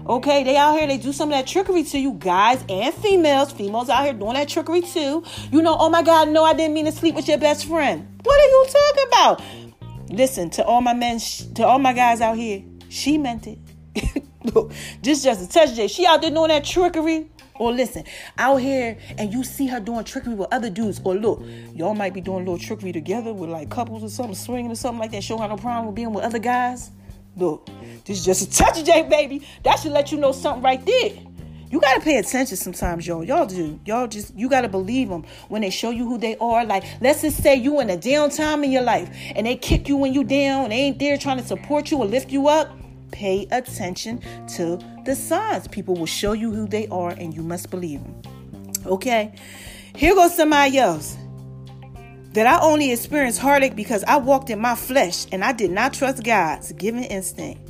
Okay, 0.09 0.43
they 0.43 0.57
out 0.57 0.77
here, 0.77 0.89
they 0.89 0.99
do 0.99 1.13
some 1.13 1.29
of 1.29 1.39
that 1.39 1.47
trickery 1.47 1.85
to 1.85 1.99
you, 2.01 2.15
guys 2.15 2.65
and 2.69 2.93
females. 2.95 3.53
Females 3.53 3.89
out 3.89 4.03
here 4.03 4.13
doing 4.13 4.35
that 4.35 4.49
trickery 4.49 4.81
too. 4.81 5.23
You 5.53 5.63
know, 5.63 5.77
oh 5.79 5.89
my 5.89 6.03
God, 6.03 6.31
no, 6.31 6.43
I 6.43 6.53
didn't 6.53 6.75
mean 6.75 6.87
to 6.87 6.93
sleep 6.93 7.15
with 7.15 7.29
your 7.29 7.39
best 7.39 7.65
friend. 7.65 8.09
What 8.25 8.41
are 8.41 8.49
you 8.49 8.67
talking 8.67 9.05
about? 9.07 10.11
Listen, 10.11 10.51
to 10.51 10.65
all 10.65 10.81
my 10.81 10.95
men, 10.95 11.21
to 11.55 11.65
all 11.65 11.79
my 11.79 11.93
guys 11.93 12.21
out 12.21 12.37
here, 12.37 12.65
she 12.89 13.19
meant 13.19 13.47
it. 13.47 13.61
just 15.03 15.23
just 15.23 15.49
a 15.49 15.49
touch, 15.49 15.77
Jay. 15.77 15.87
She 15.87 16.07
out 16.07 16.23
there 16.23 16.33
doing 16.33 16.49
that 16.49 16.65
trickery. 16.65 17.31
Or 17.59 17.73
listen, 17.73 18.05
out 18.39 18.57
here 18.57 18.97
and 19.19 19.33
you 19.33 19.45
see 19.45 19.67
her 19.67 19.81
doing 19.81 20.05
trickery 20.05 20.35
with 20.35 20.53
other 20.53 20.71
dudes. 20.71 21.01
Or 21.05 21.15
look, 21.15 21.43
y'all 21.75 21.95
might 21.95 22.15
be 22.15 22.21
doing 22.21 22.47
a 22.47 22.51
little 22.51 22.59
trickery 22.59 22.93
together 22.93 23.33
with 23.33 23.51
like 23.51 23.71
couples 23.71 24.03
or 24.03 24.09
something, 24.09 24.35
swinging 24.35 24.71
or 24.71 24.77
something 24.77 25.01
like 25.01 25.11
that. 25.13 25.23
She 25.23 25.31
don't 25.31 25.41
have 25.41 25.51
no 25.51 25.57
problem 25.57 25.87
with 25.87 25.95
being 25.95 26.13
with 26.13 26.25
other 26.25 26.39
guys. 26.39 26.91
Look, 27.37 27.69
this 28.05 28.19
is 28.19 28.25
just 28.25 28.43
a 28.43 28.51
touch 28.51 28.81
of 28.81 28.85
J, 28.85 29.03
baby. 29.09 29.47
That 29.63 29.79
should 29.79 29.93
let 29.93 30.11
you 30.11 30.19
know 30.19 30.33
something 30.33 30.63
right 30.63 30.85
there. 30.85 31.13
You 31.71 31.81
gotta 31.81 32.01
pay 32.01 32.17
attention 32.17 32.57
sometimes, 32.57 33.07
y'all. 33.07 33.23
Y'all 33.23 33.45
do. 33.45 33.79
Y'all 33.85 34.07
just 34.07 34.35
you 34.35 34.49
gotta 34.49 34.69
believe 34.69 35.11
them 35.11 35.25
when 35.49 35.61
they 35.61 35.71
show 35.71 35.91
you 35.91 36.07
who 36.07 36.17
they 36.17 36.37
are. 36.39 36.65
Like, 36.65 36.85
let's 37.01 37.21
just 37.21 37.43
say 37.43 37.57
you 37.57 37.81
in 37.81 37.91
a 37.91 37.97
down 37.97 38.31
time 38.31 38.65
in 38.65 38.73
your 38.73 38.83
life 38.83 39.11
and 39.37 39.47
they 39.47 39.57
kick 39.57 39.87
you 39.87 39.97
when 39.97 40.15
you 40.15 40.25
down. 40.25 40.71
They 40.71 40.77
ain't 40.77 40.99
there 40.99 41.19
trying 41.19 41.39
to 41.39 41.45
support 41.45 41.91
you 41.91 41.99
or 41.99 42.07
lift 42.07 42.31
you 42.31 42.49
up. 42.49 42.71
Pay 43.11 43.47
attention 43.51 44.21
to 44.57 44.79
the 45.05 45.15
signs. 45.15 45.69
People 45.69 45.95
will 45.95 46.07
show 46.07 46.33
you 46.33 46.51
who 46.53 46.67
they 46.67 46.87
are, 46.89 47.11
and 47.11 47.35
you 47.35 47.43
must 47.43 47.71
believe 47.71 48.03
them. 48.03 48.23
Okay, 48.87 49.35
here 49.95 50.15
goes 50.15 50.35
somebody 50.35 50.79
else 50.79 51.17
that 52.33 52.47
I 52.47 52.61
only 52.61 52.93
experienced 52.93 53.41
heartache 53.41 53.75
because 53.75 54.05
I 54.05 54.17
walked 54.17 54.51
in 54.51 54.61
my 54.61 54.75
flesh 54.75 55.27
and 55.33 55.43
I 55.43 55.53
did 55.53 55.71
not 55.71 55.93
trust 55.93 56.23
God's 56.23 56.73
given 56.73 57.03
instinct. 57.05 57.61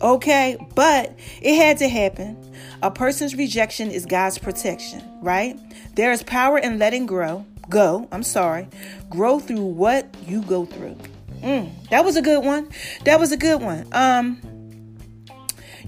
Okay, 0.00 0.56
but 0.74 1.16
it 1.40 1.56
had 1.56 1.78
to 1.78 1.88
happen. 1.88 2.36
A 2.82 2.90
person's 2.90 3.34
rejection 3.34 3.90
is 3.90 4.06
God's 4.06 4.38
protection, 4.38 5.02
right? 5.20 5.58
There 5.94 6.12
is 6.12 6.22
power 6.22 6.58
in 6.58 6.78
letting 6.78 7.06
grow, 7.06 7.44
go, 7.68 8.06
I'm 8.12 8.22
sorry, 8.22 8.68
grow 9.10 9.40
through 9.40 9.64
what 9.64 10.14
you 10.26 10.42
go 10.42 10.66
through. 10.66 10.96
Mm, 11.40 11.70
that 11.90 12.04
was 12.04 12.16
a 12.16 12.22
good 12.22 12.44
one. 12.44 12.68
That 13.04 13.18
was 13.18 13.32
a 13.32 13.36
good 13.36 13.62
one. 13.62 13.86
Um, 13.92 14.40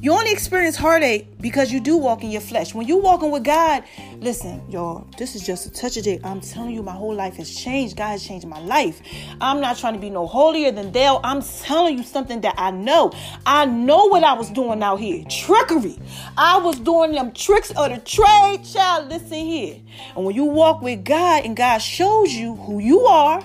you 0.02 0.12
only 0.12 0.32
experience 0.32 0.76
heartache 0.76 1.26
because 1.42 1.70
you 1.70 1.78
do 1.78 1.94
walk 1.98 2.24
in 2.24 2.30
your 2.30 2.40
flesh. 2.40 2.74
When 2.74 2.88
you 2.88 2.96
walking 2.96 3.30
with 3.30 3.44
God, 3.44 3.84
listen, 4.18 4.62
y'all, 4.70 5.06
this 5.18 5.34
is 5.34 5.44
just 5.44 5.66
a 5.66 5.70
touch 5.70 5.98
of 5.98 6.06
it. 6.06 6.24
I'm 6.24 6.40
telling 6.40 6.74
you, 6.74 6.82
my 6.82 6.92
whole 6.92 7.14
life 7.14 7.36
has 7.36 7.54
changed. 7.54 7.98
God 7.98 8.08
has 8.08 8.26
changed 8.26 8.46
my 8.46 8.60
life. 8.60 9.02
I'm 9.42 9.60
not 9.60 9.76
trying 9.76 9.92
to 9.92 10.00
be 10.00 10.08
no 10.08 10.26
holier 10.26 10.72
than 10.72 10.90
thou. 10.92 11.20
I'm 11.22 11.42
telling 11.42 11.98
you 11.98 12.02
something 12.02 12.40
that 12.40 12.54
I 12.56 12.70
know. 12.70 13.12
I 13.44 13.66
know 13.66 14.06
what 14.06 14.24
I 14.24 14.32
was 14.32 14.48
doing 14.48 14.82
out 14.82 15.00
here. 15.00 15.22
Trickery. 15.28 15.98
I 16.34 16.56
was 16.56 16.80
doing 16.80 17.12
them 17.12 17.32
tricks 17.32 17.70
of 17.72 17.90
the 17.90 17.98
trade. 17.98 18.64
Child, 18.64 19.10
listen 19.10 19.38
here. 19.38 19.80
And 20.16 20.24
when 20.24 20.34
you 20.34 20.44
walk 20.44 20.80
with 20.80 21.04
God 21.04 21.44
and 21.44 21.54
God 21.54 21.78
shows 21.78 22.32
you 22.32 22.56
who 22.56 22.78
you 22.78 23.00
are, 23.00 23.44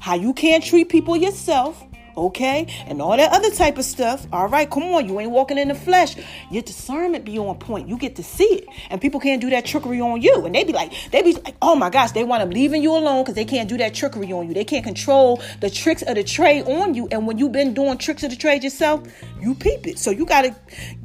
how 0.00 0.14
you 0.14 0.34
can't 0.34 0.62
treat 0.62 0.90
people 0.90 1.16
yourself, 1.16 1.82
okay? 2.16 2.66
And 2.86 3.00
all 3.02 3.16
that 3.16 3.32
other 3.32 3.50
type 3.50 3.78
of 3.78 3.84
stuff. 3.84 4.26
All 4.32 4.48
right, 4.48 4.70
come 4.70 4.84
on, 4.84 5.08
you 5.08 5.20
ain't 5.20 5.30
walking 5.30 5.58
in 5.58 5.68
the 5.68 5.74
flesh. 5.74 6.16
Your 6.50 6.62
discernment 6.62 7.24
be 7.24 7.38
on 7.38 7.58
point. 7.58 7.88
You 7.88 7.98
get 7.98 8.16
to 8.16 8.22
see 8.22 8.44
it. 8.44 8.68
And 8.90 9.00
people 9.00 9.20
can't 9.20 9.40
do 9.40 9.50
that 9.50 9.64
trickery 9.64 10.00
on 10.00 10.22
you. 10.22 10.44
And 10.44 10.54
they 10.54 10.64
be 10.64 10.72
like, 10.72 10.92
they 11.10 11.22
be 11.22 11.34
like, 11.34 11.56
oh 11.62 11.76
my 11.76 11.90
gosh, 11.90 12.12
they 12.12 12.24
want 12.24 12.40
them 12.40 12.50
leaving 12.50 12.82
you 12.82 12.96
alone 12.96 13.22
because 13.22 13.34
they 13.34 13.44
can't 13.44 13.68
do 13.68 13.76
that 13.78 13.94
trickery 13.94 14.32
on 14.32 14.48
you. 14.48 14.54
They 14.54 14.64
can't 14.64 14.84
control 14.84 15.42
the 15.60 15.70
tricks 15.70 16.02
of 16.02 16.14
the 16.14 16.24
trade 16.24 16.66
on 16.66 16.94
you. 16.94 17.08
And 17.10 17.26
when 17.26 17.38
you've 17.38 17.52
been 17.52 17.74
doing 17.74 17.98
tricks 17.98 18.22
of 18.22 18.30
the 18.30 18.36
trade 18.36 18.64
yourself, 18.64 19.06
you 19.40 19.54
peep 19.54 19.86
it. 19.86 19.98
So 19.98 20.10
you 20.10 20.26
gotta 20.26 20.54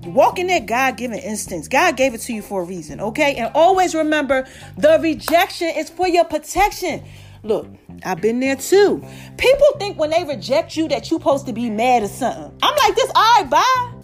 walk 0.05 0.39
in 0.39 0.47
that 0.47 0.65
God-given 0.65 1.19
instance. 1.19 1.67
God 1.67 1.97
gave 1.97 2.13
it 2.13 2.21
to 2.21 2.33
you 2.33 2.41
for 2.41 2.61
a 2.61 2.65
reason, 2.65 2.99
okay? 3.01 3.35
And 3.35 3.51
always 3.55 3.93
remember 3.95 4.47
the 4.77 4.99
rejection 5.01 5.69
is 5.75 5.89
for 5.89 6.07
your 6.07 6.25
protection. 6.25 7.03
Look, 7.43 7.67
I've 8.05 8.21
been 8.21 8.39
there 8.39 8.55
too. 8.55 9.03
People 9.37 9.67
think 9.79 9.97
when 9.97 10.11
they 10.11 10.23
reject 10.23 10.77
you 10.77 10.87
that 10.89 11.09
you're 11.09 11.19
supposed 11.19 11.47
to 11.47 11.53
be 11.53 11.69
mad 11.69 12.03
or 12.03 12.07
something. 12.07 12.55
I'm 12.61 12.75
like 12.75 12.95
this, 12.95 13.11
all 13.15 13.41
right, 13.41 13.49
bye. 13.49 14.01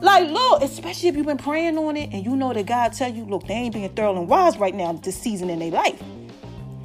Like, 0.00 0.28
look, 0.30 0.62
especially 0.62 1.10
if 1.10 1.16
you've 1.16 1.26
been 1.26 1.38
praying 1.38 1.78
on 1.78 1.96
it 1.96 2.10
and 2.12 2.24
you 2.24 2.34
know 2.34 2.52
that 2.52 2.66
God 2.66 2.92
tell 2.92 3.12
you, 3.12 3.24
look, 3.24 3.46
they 3.46 3.54
ain't 3.54 3.74
being 3.74 3.88
thorough 3.90 4.18
and 4.18 4.28
wise 4.28 4.58
right 4.58 4.74
now 4.74 4.92
this 4.94 5.16
season 5.16 5.48
in 5.48 5.60
their 5.60 5.70
life. 5.70 6.02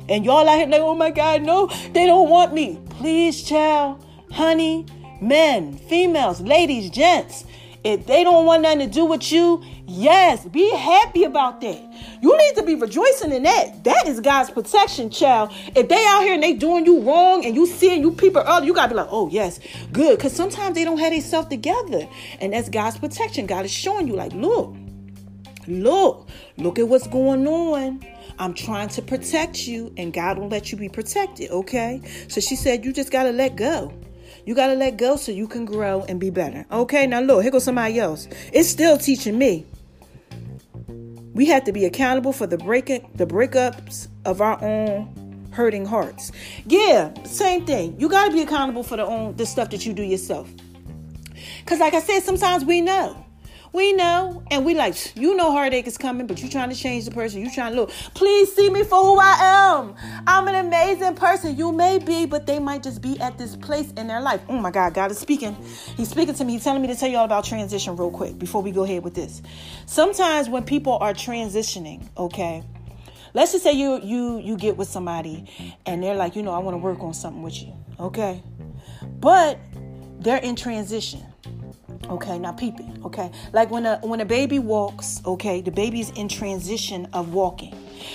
And 0.08 0.24
y'all 0.24 0.48
out 0.48 0.58
here 0.58 0.68
like, 0.68 0.82
oh 0.82 0.94
my 0.94 1.10
God, 1.10 1.42
no, 1.42 1.66
they 1.94 2.06
don't 2.06 2.30
want 2.30 2.54
me. 2.54 2.80
Please, 2.92 3.42
child, 3.44 4.06
honey, 4.32 4.86
men, 5.20 5.78
females, 5.78 6.42
ladies, 6.42 6.92
gents, 6.92 7.44
if 7.84 8.06
they 8.06 8.24
don't 8.24 8.46
want 8.46 8.62
nothing 8.62 8.80
to 8.80 8.88
do 8.88 9.06
with 9.06 9.32
you, 9.32 9.64
yes, 9.88 10.46
be 10.46 10.70
happy 10.76 11.24
about 11.24 11.62
that. 11.62 11.82
You 12.22 12.38
need 12.38 12.56
to 12.56 12.64
be 12.64 12.76
rejoicing 12.76 13.32
in 13.32 13.44
that. 13.44 13.84
That 13.84 14.08
is 14.08 14.20
God's 14.20 14.52
protection, 14.52 15.10
child. 15.10 15.52
If 15.76 15.90
they 15.90 16.04
out 16.08 16.22
here 16.22 16.34
and 16.34 16.44
they 16.44 16.54
doing 16.54 16.86
you 16.86 17.02
wrong 17.02 17.46
and 17.46 17.56
you 17.56 17.66
seeing 17.66 18.02
you 18.02 18.12
people 18.12 18.44
early, 18.46 18.68
you 18.68 18.74
gotta 18.74 18.90
be 18.90 18.96
like, 18.96 19.08
oh 19.10 19.30
yes, 19.30 19.60
good. 19.92 20.20
Cause 20.20 20.34
sometimes 20.34 20.76
they 20.76 20.84
don't 20.84 21.00
have 21.00 21.12
themselves 21.12 21.48
together. 21.48 22.08
And 22.40 22.54
that's 22.54 22.70
God's 22.70 22.98
protection. 22.98 23.46
God 23.46 23.66
is 23.66 23.72
showing 23.72 24.08
you, 24.08 24.16
like, 24.16 24.34
look, 24.34 24.76
look, 25.68 26.28
look 26.58 26.80
at 26.80 26.88
what's 26.88 27.08
going 27.08 27.48
on. 27.48 28.06
I'm 28.40 28.54
trying 28.54 28.90
to 28.90 29.02
protect 29.02 29.68
you, 29.68 29.94
and 29.98 30.14
God 30.14 30.38
will 30.38 30.48
let 30.48 30.72
you 30.72 30.78
be 30.78 30.90
protected, 30.90 31.50
okay? 31.50 32.02
So 32.28 32.40
she 32.40 32.56
said, 32.56 32.86
You 32.86 32.94
just 32.94 33.12
got 33.12 33.24
to 33.24 33.32
let 33.32 33.56
go. 33.56 33.94
You 34.46 34.56
got 34.56 34.68
to 34.68 34.76
let 34.76 34.98
go 34.98 35.16
so 35.16 35.32
you 35.32 35.48
can 35.48 35.66
grow 35.66 36.04
and 36.04 36.20
be 36.20 36.30
better. 36.30 36.66
Okay, 36.72 37.06
now 37.08 37.20
look, 37.20 37.42
here 37.42 37.52
goes 37.52 37.64
somebody 37.64 38.00
else. 38.00 38.28
It's 38.54 38.70
still 38.70 38.98
teaching 38.98 39.38
me. 39.38 39.66
We 41.38 41.46
have 41.46 41.66
to 41.66 41.72
be 41.72 41.86
accountable 41.86 42.34
for 42.34 42.48
the 42.48 42.58
breaking 42.58 43.12
the 43.14 43.28
breakups 43.28 44.08
of 44.26 44.42
our 44.42 44.60
own 44.64 45.48
hurting 45.52 45.86
hearts. 45.86 46.32
Yeah, 46.66 47.14
same 47.26 47.64
thing. 47.64 47.96
You 48.00 48.10
got 48.10 48.26
to 48.26 48.32
be 48.34 48.42
accountable 48.42 48.82
for 48.82 48.98
the 48.98 49.06
own 49.06 49.36
the 49.36 49.46
stuff 49.46 49.70
that 49.70 49.86
you 49.86 49.94
do 49.94 50.02
yourself. 50.02 50.50
Cuz 51.68 51.80
like 51.80 51.94
I 51.94 52.00
said, 52.00 52.24
sometimes 52.24 52.66
we 52.66 52.82
know. 52.82 53.24
We 53.74 53.94
know, 53.94 54.44
and 54.50 54.66
we 54.66 54.74
like, 54.74 55.16
you 55.16 55.36
know, 55.36 55.52
heartache 55.52 55.88
is 55.88 55.98
coming, 55.98 56.26
but 56.26 56.42
you're 56.42 56.50
trying 56.50 56.70
to 56.70 56.76
change 56.76 57.06
the 57.06 57.12
person. 57.12 57.42
You 57.42 57.52
trying 57.52 57.74
to 57.74 57.82
look, 57.82 57.92
please 58.14 58.54
see 58.56 58.70
me 58.70 58.84
for 58.84 59.04
who 59.04 59.20
I 59.20 59.38
am. 59.42 59.96
I'm 60.26 60.48
an 60.48 60.56
amazing 60.56 61.16
person. 61.16 61.58
You 61.58 61.72
may 61.72 62.00
be, 62.00 62.26
but 62.26 62.48
they 62.48 62.60
might 62.60 62.84
just 62.84 63.02
be 63.02 63.20
at 63.20 63.38
this 63.38 63.56
place 63.56 63.92
in 63.92 64.08
their 64.08 64.22
life. 64.22 64.42
Oh 64.48 64.58
my 64.58 64.72
God, 64.72 64.94
God 64.94 65.12
is 65.12 65.18
speaking. 65.18 65.56
He's 65.96 66.10
speaking 66.10 66.34
to 66.36 66.46
me. 66.46 66.54
He's 66.54 66.64
telling 66.64 66.82
me 66.82 66.88
to 66.88 66.96
tell 66.96 67.10
you 67.10 67.18
all 67.18 67.26
about 67.26 67.44
transition 67.44 67.96
real 67.96 68.12
quick 68.12 68.40
before 68.40 68.62
we 68.62 68.72
go 68.72 68.84
ahead 68.84 69.04
with 69.04 69.14
this. 69.14 69.42
Sometimes 69.86 70.50
when 70.50 70.64
people 70.64 70.98
are 71.00 71.14
transitioning, 71.14 72.08
okay, 72.18 72.64
let's 73.34 73.52
just 73.52 73.64
say 73.64 73.74
you 73.74 74.02
you 74.02 74.40
you 74.40 74.58
get 74.58 74.78
with 74.78 74.88
somebody 74.88 75.76
and 75.86 76.02
they're 76.02 76.16
like, 76.16 76.36
you 76.36 76.44
know, 76.44 76.52
I 76.52 76.60
want 76.60 76.74
to 76.74 76.80
work 76.80 77.00
on 77.02 77.14
something 77.14 77.44
with 77.44 77.62
you, 77.62 77.74
okay, 78.00 78.42
but 79.20 79.60
they're 80.20 80.38
in 80.38 80.56
transition 80.56 81.24
Okay, 82.06 82.40
now 82.40 82.52
peeping. 82.52 83.02
Okay, 83.06 83.32
like 83.54 83.70
when 83.72 83.86
a 83.86 83.98
when 84.00 84.22
a 84.22 84.26
baby 84.26 84.60
walks, 84.60 85.22
okay, 85.26 85.62
the 85.62 85.72
baby's 85.72 86.10
in 86.12 86.28
transition 86.28 87.08
of 87.14 87.34
walking. 87.34 87.74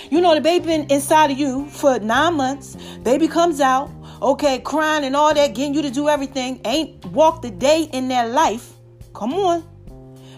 You 0.09 0.21
know, 0.21 0.33
the 0.33 0.41
baby 0.41 0.65
been 0.65 0.89
inside 0.89 1.31
of 1.31 1.37
you 1.37 1.67
for 1.69 1.99
nine 1.99 2.35
months. 2.35 2.75
Baby 3.03 3.27
comes 3.27 3.59
out, 3.61 3.91
okay, 4.21 4.59
crying 4.59 5.03
and 5.05 5.15
all 5.15 5.33
that, 5.33 5.53
getting 5.53 5.73
you 5.73 5.81
to 5.81 5.91
do 5.91 6.09
everything. 6.09 6.61
Ain't 6.65 7.05
walked 7.07 7.45
a 7.45 7.51
day 7.51 7.89
in 7.93 8.07
their 8.07 8.27
life. 8.27 8.73
Come 9.13 9.33
on. 9.33 9.63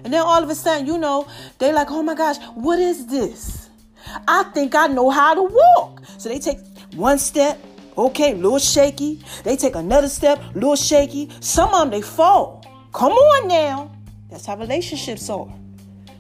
And 0.04 0.14
then 0.14 0.22
all 0.22 0.44
of 0.44 0.50
a 0.50 0.56
sudden, 0.56 0.86
you 0.86 0.98
know, 0.98 1.28
they 1.58 1.72
like, 1.74 1.90
oh 1.90 2.04
my 2.04 2.14
gosh, 2.14 2.38
what 2.54 2.80
is 2.80 3.08
this? 3.08 3.70
I 4.28 4.44
think 4.54 4.76
I 4.76 4.88
know 4.88 5.10
how 5.10 5.34
to 5.34 5.44
walk. 5.44 6.02
So 6.18 6.30
they 6.30 6.40
take 6.40 6.60
one 6.96 7.18
step, 7.18 7.60
okay, 7.98 8.34
a 8.34 8.36
little 8.36 8.60
shaky. 8.60 9.24
They 9.44 9.56
take 9.56 9.76
another 9.76 10.10
step, 10.10 10.40
a 10.40 10.54
little 10.54 10.76
shaky. 10.76 11.32
Some 11.40 11.74
of 11.74 11.80
them 11.82 11.90
they 11.90 12.02
fall. 12.02 12.64
Come 12.96 13.12
on 13.12 13.50
now. 13.50 13.92
That's 14.30 14.46
how 14.46 14.56
relationships 14.56 15.30
are. 15.30 15.54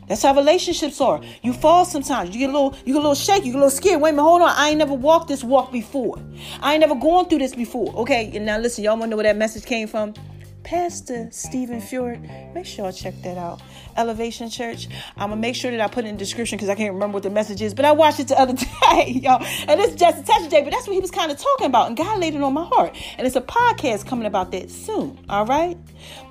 That's 0.09 0.21
how 0.21 0.35
relationships 0.35 0.99
are. 0.99 1.21
You 1.41 1.53
fall 1.53 1.85
sometimes. 1.85 2.35
You 2.35 2.39
get 2.39 2.49
a 2.49 2.51
little, 2.51 2.75
you 2.83 2.93
get 2.93 2.95
a 2.95 3.07
little 3.07 3.15
shaky, 3.15 3.47
you 3.47 3.53
get 3.53 3.59
a 3.59 3.63
little 3.63 3.69
scared. 3.69 4.01
Wait 4.01 4.09
a 4.09 4.11
minute, 4.11 4.23
hold 4.23 4.41
on. 4.41 4.49
I 4.49 4.69
ain't 4.69 4.77
never 4.79 4.93
walked 4.93 5.29
this 5.29 5.41
walk 5.41 5.71
before. 5.71 6.19
I 6.61 6.73
ain't 6.73 6.81
never 6.81 6.95
gone 6.95 7.29
through 7.29 7.39
this 7.39 7.55
before. 7.55 7.95
Okay, 7.95 8.29
and 8.35 8.45
now 8.45 8.57
listen, 8.57 8.83
y'all 8.83 8.97
wanna 8.97 9.11
know 9.11 9.15
where 9.15 9.23
that 9.23 9.37
message 9.37 9.63
came 9.63 9.87
from? 9.87 10.15
Pastor 10.65 11.29
Steven 11.31 11.79
Furtick. 11.79 12.53
Make 12.55 12.65
sure 12.65 12.85
y'all 12.85 12.91
check 12.91 13.13
that 13.21 13.37
out. 13.37 13.61
Elevation 13.97 14.49
Church. 14.49 14.87
I'm 15.15 15.29
gonna 15.29 15.39
make 15.39 15.55
sure 15.55 15.69
that 15.69 15.79
I 15.79 15.87
put 15.87 16.05
it 16.05 16.07
in 16.07 16.15
the 16.15 16.19
description 16.19 16.57
because 16.57 16.69
I 16.69 16.75
can't 16.75 16.91
remember 16.91 17.13
what 17.13 17.23
the 17.23 17.29
message 17.29 17.61
is, 17.61 17.75
but 17.75 17.85
I 17.85 17.91
watched 17.91 18.19
it 18.19 18.29
the 18.29 18.39
other 18.39 18.53
day, 18.91 19.19
y'all. 19.23 19.43
And 19.67 19.79
it's 19.79 19.93
just 19.93 20.23
a 20.23 20.25
touch 20.25 20.49
day, 20.49 20.63
but 20.63 20.71
that's 20.71 20.87
what 20.87 20.95
he 20.95 20.99
was 20.99 21.11
kind 21.11 21.31
of 21.31 21.37
talking 21.37 21.67
about. 21.67 21.87
And 21.87 21.95
God 21.95 22.19
laid 22.19 22.33
it 22.33 22.41
on 22.41 22.53
my 22.53 22.65
heart. 22.65 22.97
And 23.19 23.27
it's 23.27 23.35
a 23.35 23.41
podcast 23.41 24.07
coming 24.07 24.25
about 24.25 24.51
that 24.53 24.71
soon. 24.71 25.23
All 25.29 25.45
right. 25.45 25.77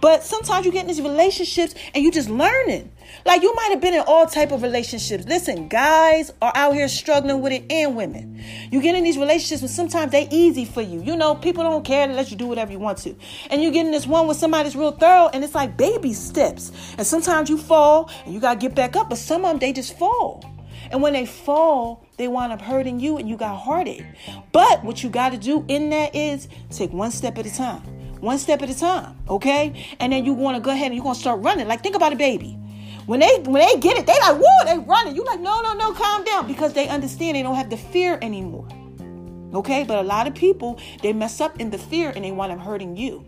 But 0.01 0.25
sometimes 0.25 0.67
you 0.67 0.73
get 0.73 0.83
in 0.83 0.89
these 0.89 1.01
relationships 1.01 1.77
and 1.95 2.03
you 2.03 2.11
just 2.11 2.29
learning. 2.29 2.91
Like 3.25 3.43
you 3.43 3.55
might 3.55 3.71
have 3.71 3.81
been 3.81 3.95
in 3.95 4.01
all 4.07 4.27
type 4.27 4.53
of 4.53 4.63
relationships. 4.63 5.25
Listen, 5.27 5.69
guys 5.69 6.33
are 6.43 6.53
out 6.55 6.75
here 6.75 6.89
struggling 6.89 7.41
with 7.41 7.53
it 7.53 7.65
and 7.71 7.97
women. 7.97 8.43
You 8.71 8.81
get 8.81 8.95
in 8.95 9.05
these 9.05 9.19
relationships 9.19 9.63
and 9.63 9.71
sometimes 9.71 10.13
they 10.13 10.29
easy 10.31 10.65
for 10.65 10.83
you. 10.83 11.03
You 11.03 11.17
know, 11.17 11.35
people 11.35 11.63
don't 11.63 11.85
care 11.85 12.07
to 12.07 12.13
let 12.13 12.31
you 12.31 12.37
do 12.37 12.47
whatever 12.47 12.73
you 12.73 12.79
want 12.79 12.99
to. 12.99 13.17
And 13.51 13.63
you 13.63 13.71
get 13.71 13.87
in 13.87 13.93
this 13.93 14.07
one 14.07 14.27
with 14.27 14.37
somebody 14.37 14.65
that's 14.65 14.77
real 14.77 14.93
thorough 14.93 15.29
and 15.33 15.43
it's 15.43 15.55
like 15.55 15.77
baby 15.77 16.13
steps. 16.13 16.73
And 16.99 17.07
sometimes 17.07 17.49
you 17.49 17.59
fall 17.59 18.11
and 18.25 18.35
you 18.35 18.41
gotta 18.41 18.59
get 18.59 18.75
back 18.75 18.97
up, 18.97 19.09
but 19.09 19.19
some 19.19 19.45
of 19.45 19.51
them 19.51 19.59
they 19.59 19.73
just 19.73 19.97
fall. 19.99 20.45
And 20.91 21.03
when 21.03 21.13
they 21.13 21.27
fall, 21.27 22.07
they 22.17 22.29
wind 22.29 22.53
up 22.53 22.61
hurting 22.61 23.01
you 23.01 23.17
and 23.17 23.29
you 23.29 23.37
got 23.37 23.57
hearted. 23.57 24.07
But 24.53 24.85
what 24.85 25.03
you 25.03 25.11
got 25.11 25.33
to 25.33 25.39
do 25.39 25.65
in 25.69 25.91
that 25.91 26.15
is 26.15 26.49
take 26.71 26.93
one 26.93 27.11
step 27.11 27.39
at 27.39 27.47
a 27.47 27.55
time. 27.55 27.83
One 28.21 28.39
step 28.39 28.63
at 28.63 28.71
a 28.71 28.79
time, 28.79 29.17
okay? 29.29 29.87
And 30.01 30.13
then 30.13 30.25
you 30.25 30.33
want 30.33 30.57
to 30.57 30.61
go 30.61 30.71
ahead 30.71 30.87
and 30.87 30.95
you're 30.95 31.13
to 31.13 31.19
start 31.19 31.43
running. 31.43 31.69
Like 31.69 31.83
think 31.83 31.97
about 31.97 32.13
a 32.13 32.17
baby. 32.17 32.59
When 33.07 33.21
they 33.21 33.39
when 33.45 33.67
they 33.67 33.81
get 33.81 33.99
it, 33.99 34.07
they 34.07 34.19
like, 34.21 34.37
whoa, 34.41 34.65
they 34.65 34.79
running. 34.79 35.15
You 35.15 35.25
like, 35.25 35.41
no, 35.41 35.61
no, 35.61 35.75
no, 35.75 35.93
calm 35.93 36.25
down. 36.25 36.47
Because 36.47 36.73
they 36.73 36.89
understand 36.89 37.37
they 37.37 37.43
don't 37.43 37.57
have 37.57 37.71
the 37.71 37.77
fear 37.77 38.19
anymore. 38.23 38.69
Okay? 39.55 39.85
But 39.85 39.99
a 39.99 40.03
lot 40.03 40.27
of 40.27 40.35
people, 40.35 40.81
they 41.03 41.13
mess 41.13 41.41
up 41.41 41.61
in 41.61 41.71
the 41.71 41.79
fear 41.79 42.13
and 42.15 42.25
they 42.25 42.33
wind 42.33 42.53
up 42.53 42.61
hurting 42.61 42.97
you. 42.97 43.25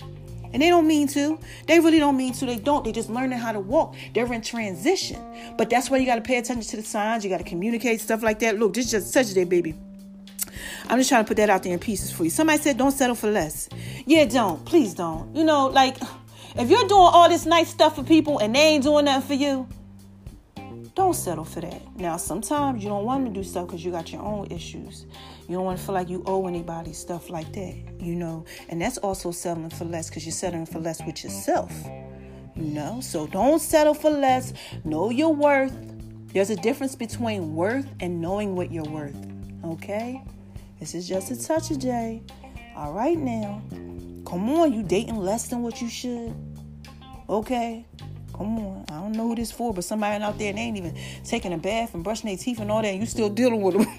And 0.53 0.62
they 0.62 0.69
don't 0.69 0.87
mean 0.87 1.09
to. 1.09 1.39
They 1.67 1.81
really 1.81 1.99
don't 1.99 2.17
mean 2.17 2.33
to. 2.35 2.47
They 2.47 2.57
don't. 2.57 2.85
They 2.85 2.93
just 2.93 3.11
learning 3.11 3.39
how 3.39 3.53
to 3.53 3.61
walk. 3.61 3.95
They're 4.15 4.33
in 4.33 4.41
transition. 4.41 5.21
But 5.59 5.69
that's 5.69 5.91
why 5.91 5.99
you 5.99 6.07
got 6.07 6.15
to 6.15 6.23
pay 6.23 6.39
attention 6.39 6.62
to 6.71 6.77
the 6.77 6.83
signs. 6.83 7.25
You 7.25 7.31
got 7.31 7.39
to 7.39 7.45
communicate 7.45 8.01
stuff 8.01 8.23
like 8.23 8.39
that. 8.39 8.59
Look, 8.59 8.75
this 8.75 8.87
is 8.87 8.91
just 8.93 9.12
such 9.12 9.31
a 9.31 9.35
day, 9.35 9.45
baby. 9.45 9.75
I'm 10.89 10.99
just 10.99 11.11
trying 11.11 11.25
to 11.25 11.29
put 11.29 11.37
that 11.39 11.51
out 11.51 11.62
there 11.62 11.73
in 11.73 11.79
pieces 11.79 12.11
for 12.11 12.25
you. 12.25 12.31
Somebody 12.31 12.62
said, 12.62 12.79
don't 12.79 12.93
settle 12.93 13.17
for 13.17 13.31
less. 13.31 13.69
Yeah, 14.07 14.25
don't. 14.25 14.65
Please 14.65 14.95
don't. 14.95 15.35
You 15.35 15.45
know, 15.45 15.67
like 15.67 15.99
if 16.59 16.71
you're 16.71 16.88
doing 16.88 17.11
all 17.12 17.29
this 17.29 17.47
nice 17.47 17.69
stuff 17.69 17.97
for 17.97 18.03
people 18.03 18.38
and 18.38 18.55
they 18.55 18.61
ain't 18.61 18.85
doing 18.85 19.05
nothing 19.05 19.27
for 19.27 19.35
you, 19.35 19.69
don't 20.95 21.14
settle 21.14 21.45
for 21.45 21.61
that. 21.61 21.97
Now, 21.97 22.16
sometimes 22.16 22.83
you 22.83 22.88
don't 22.88 23.05
want 23.05 23.27
to 23.27 23.33
do 23.33 23.45
stuff 23.45 23.66
because 23.66 23.85
you 23.85 23.90
got 23.90 24.11
your 24.11 24.23
own 24.23 24.47
issues. 24.51 25.05
You 25.47 25.57
don't 25.57 25.66
want 25.66 25.79
to 25.79 25.85
feel 25.85 25.95
like 25.95 26.09
you 26.09 26.23
owe 26.27 26.47
anybody 26.47 26.95
stuff 26.95 27.29
like 27.29 27.53
that, 27.53 27.75
you 28.01 28.14
know. 28.14 28.47
And 28.71 28.81
that's 28.81 28.97
also 28.99 29.31
settling 29.31 29.71
for 29.71 29.85
less 29.85 30.09
because 30.09 30.25
you're 30.25 30.33
settling 30.33 30.64
for 30.64 30.79
less 30.79 31.05
with 31.05 31.23
yourself, 31.23 31.71
you 32.57 32.62
know. 32.62 33.01
So 33.03 33.27
don't 33.27 33.61
settle 33.61 33.92
for 33.92 34.11
less. 34.11 34.55
Know 34.85 35.11
your 35.11 35.35
worth. 35.35 35.77
There's 36.33 36.51
a 36.51 36.57
difference 36.57 36.97
between 36.97 37.55
worth 37.55 37.87
and 38.01 38.21
knowing 38.21 38.57
what 38.57 38.73
you're 38.73 38.85
worth, 38.85 39.16
okay? 39.64 40.23
This 40.81 40.95
is 40.95 41.07
just 41.07 41.31
a 41.31 41.37
touch 41.42 41.71
of 41.71 41.79
J. 41.79 42.23
All 42.77 42.93
right 42.93 43.17
now. 43.17 43.62
Come 44.27 44.51
on, 44.51 44.71
you 44.71 44.83
dating 44.83 45.17
less 45.17 45.49
than 45.49 45.62
what 45.62 45.81
you 45.81 45.89
should. 45.89 46.35
Okay? 47.27 47.87
Come 48.35 48.59
on. 48.59 48.85
I 48.91 49.01
don't 49.01 49.12
know 49.12 49.29
who 49.29 49.35
this 49.35 49.51
for, 49.51 49.73
but 49.73 49.83
somebody 49.83 50.23
out 50.23 50.39
there, 50.39 50.53
they 50.53 50.59
ain't 50.59 50.77
even 50.77 50.95
taking 51.25 51.55
a 51.55 51.57
bath 51.57 51.95
and 51.95 52.05
brushing 52.05 52.29
their 52.29 52.37
teeth 52.37 52.61
and 52.61 52.71
all 52.71 52.83
that, 52.83 52.89
and 52.89 53.01
you 53.01 53.07
still 53.07 53.31
dealing 53.31 53.62
with 53.62 53.75
them. 53.75 53.87